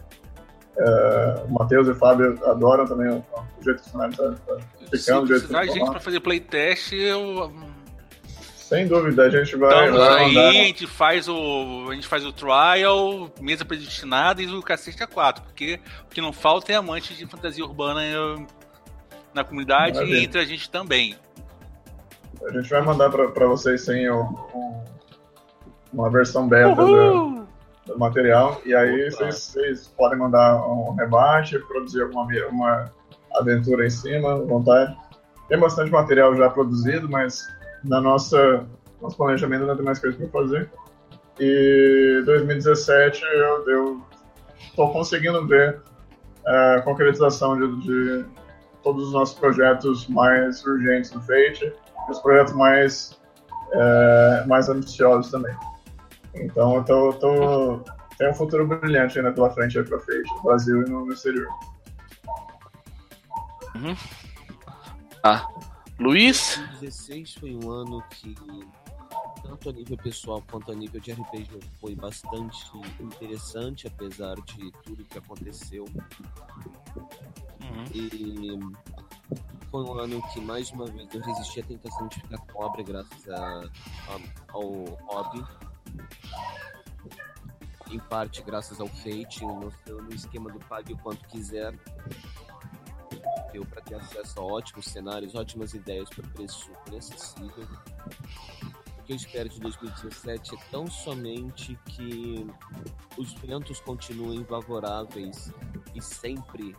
[0.76, 4.30] É, o Matheus e o Fábio adoram também o, o jeito que o cenário está
[4.30, 4.36] tá
[4.90, 5.26] ficando.
[5.26, 7.52] Se precisar gente para fazer playtest, eu
[8.72, 9.86] sem dúvida, a gente vai.
[9.86, 11.90] Então, vai aí a gente faz o.
[11.90, 15.44] A gente faz o trial, mesa predestinada e o cacete a quatro.
[15.44, 18.00] Porque o que não falta é amante de fantasia urbana
[19.34, 20.16] na comunidade Maravilha.
[20.18, 21.14] e entre a gente também.
[22.42, 24.34] A gente vai mandar para vocês um,
[25.92, 27.41] uma versão beta do,
[27.98, 28.60] material.
[28.64, 32.92] E aí vocês, podem mandar um rebate, produzir alguma uma
[33.34, 34.96] aventura em cima, à vontade.
[35.48, 37.46] Tem bastante material já produzido, mas
[37.84, 38.66] na nossa
[39.00, 40.70] nosso planejamento não tem mais coisa para fazer.
[41.40, 43.22] E 2017
[43.66, 44.00] eu
[44.60, 45.80] estou conseguindo ver
[46.46, 48.24] a concretização de, de,
[48.82, 51.72] todos os nossos projetos mais urgentes do Fate
[52.08, 53.18] e os projetos mais,
[53.72, 55.54] é, mais ambiciosos também.
[56.34, 57.84] Então eu tô, tô,
[58.16, 61.48] tem um futuro brilhante ainda pela frente aí para Fate, no Brasil e no exterior.
[63.74, 63.96] Uhum.
[65.22, 65.46] Ah,
[65.98, 66.56] Luiz?
[66.80, 68.34] 2016 foi um ano que,
[69.42, 72.66] tanto a nível pessoal quanto a nível de RPG, foi bastante
[73.00, 75.84] interessante, apesar de tudo que aconteceu.
[77.60, 77.84] Uhum.
[77.94, 78.58] E
[79.70, 83.28] foi um ano que, mais uma vez, eu resisti à tentação de ficar pobre graças
[83.28, 83.60] a,
[84.08, 85.44] a, ao hobby.
[87.90, 89.70] Em parte, graças ao Fate, no,
[90.14, 91.74] esquema do pague o quanto quiser
[93.52, 97.68] deu para ter acesso a ótimos cenários, ótimas ideias por preço super acessível.
[98.98, 102.46] O que eu espero de 2017 é tão somente que
[103.18, 105.52] os ventos continuem favoráveis
[105.94, 106.74] e sempre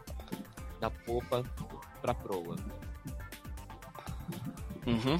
[0.79, 1.43] da popa
[2.01, 2.55] para proa.
[4.87, 5.17] Uhum.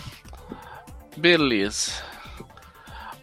[1.18, 1.92] Beleza.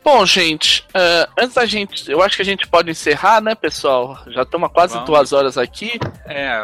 [0.02, 2.10] Bom, gente, uh, antes da gente.
[2.10, 4.18] Eu acho que a gente pode encerrar, né, pessoal?
[4.28, 5.06] Já estamos quase Vamos.
[5.06, 5.98] duas horas aqui.
[6.24, 6.58] É,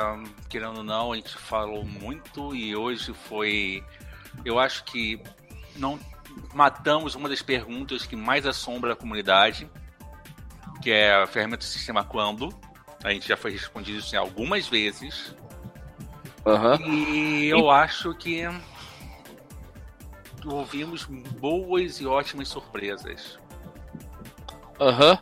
[0.49, 3.85] querendo ou não, a gente falou muito e hoje foi.
[4.45, 5.21] Eu acho que
[5.77, 5.99] não
[6.55, 9.71] matamos uma das perguntas que mais assombra a comunidade,
[10.83, 12.49] que é a ferramenta do sistema quando.
[13.05, 15.35] A gente já foi respondido isso algumas vezes.
[16.45, 16.91] Uhum.
[16.91, 18.45] E eu acho que
[20.47, 23.39] ouvimos boas e ótimas surpresas.
[24.81, 25.12] Aham.
[25.12, 25.18] Uhum.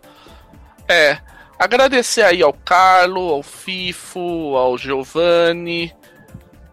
[0.86, 1.18] É,
[1.58, 5.94] Agradecer aí ao Carlo, ao Fifo, ao Giovanni,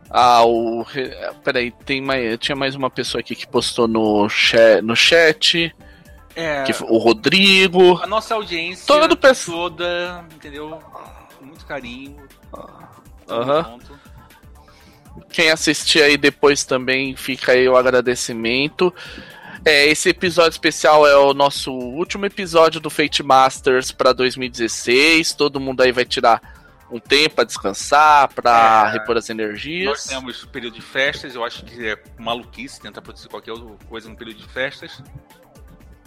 [0.09, 0.85] ao.
[1.43, 4.81] Peraí, tem mais, tinha mais uma pessoa aqui que postou no chat.
[4.81, 5.73] No chat.
[6.35, 8.01] É, que, o Rodrigo.
[8.01, 10.79] A nossa audiência todo toda, entendeu?
[11.37, 12.17] Com muito carinho.
[13.29, 13.79] Uhum.
[15.29, 18.93] Quem assistir aí depois também, fica aí o agradecimento.
[19.63, 25.33] É, esse episódio especial é o nosso último episódio do Fate Masters para 2016.
[25.33, 26.41] Todo mundo aí vai tirar
[26.91, 29.85] um tempo para descansar, para é, repor as energias.
[29.85, 33.53] Nós temos período de festas, eu acho que é maluquice tentar produzir qualquer
[33.87, 35.01] coisa no período de festas.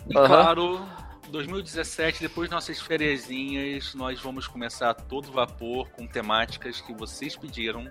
[0.08, 0.26] E uhum.
[0.26, 0.86] claro,
[1.30, 7.34] 2017, depois de nossas fériasinhas, nós vamos começar a todo vapor com temáticas que vocês
[7.34, 7.90] pediram.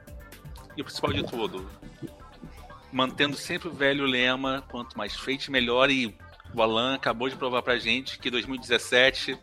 [0.75, 1.69] E o principal de tudo,
[2.91, 5.89] mantendo sempre o velho lema: quanto mais feito, melhor.
[5.89, 6.15] E
[6.53, 9.37] o Alan acabou de provar pra gente que 2017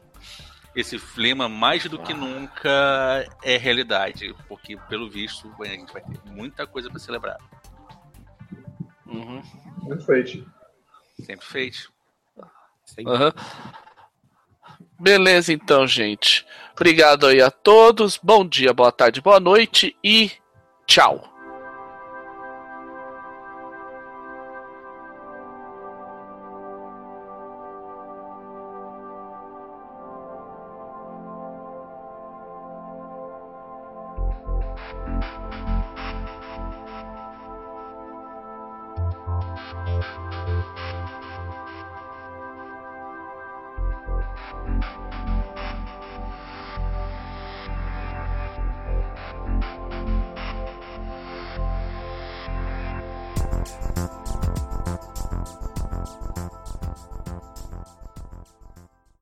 [0.75, 6.19] esse lema mais do que nunca é realidade, porque pelo visto a gente vai ter
[6.27, 7.39] muita coisa para celebrar.
[9.07, 9.43] Uhum.
[9.83, 10.49] Muito feito.
[11.21, 11.93] Sempre feito.
[12.99, 13.33] Uhum.
[14.99, 16.47] Beleza, então, gente.
[16.73, 18.19] Obrigado aí a todos.
[18.23, 20.31] Bom dia, boa tarde, boa noite e
[20.91, 21.21] tchau.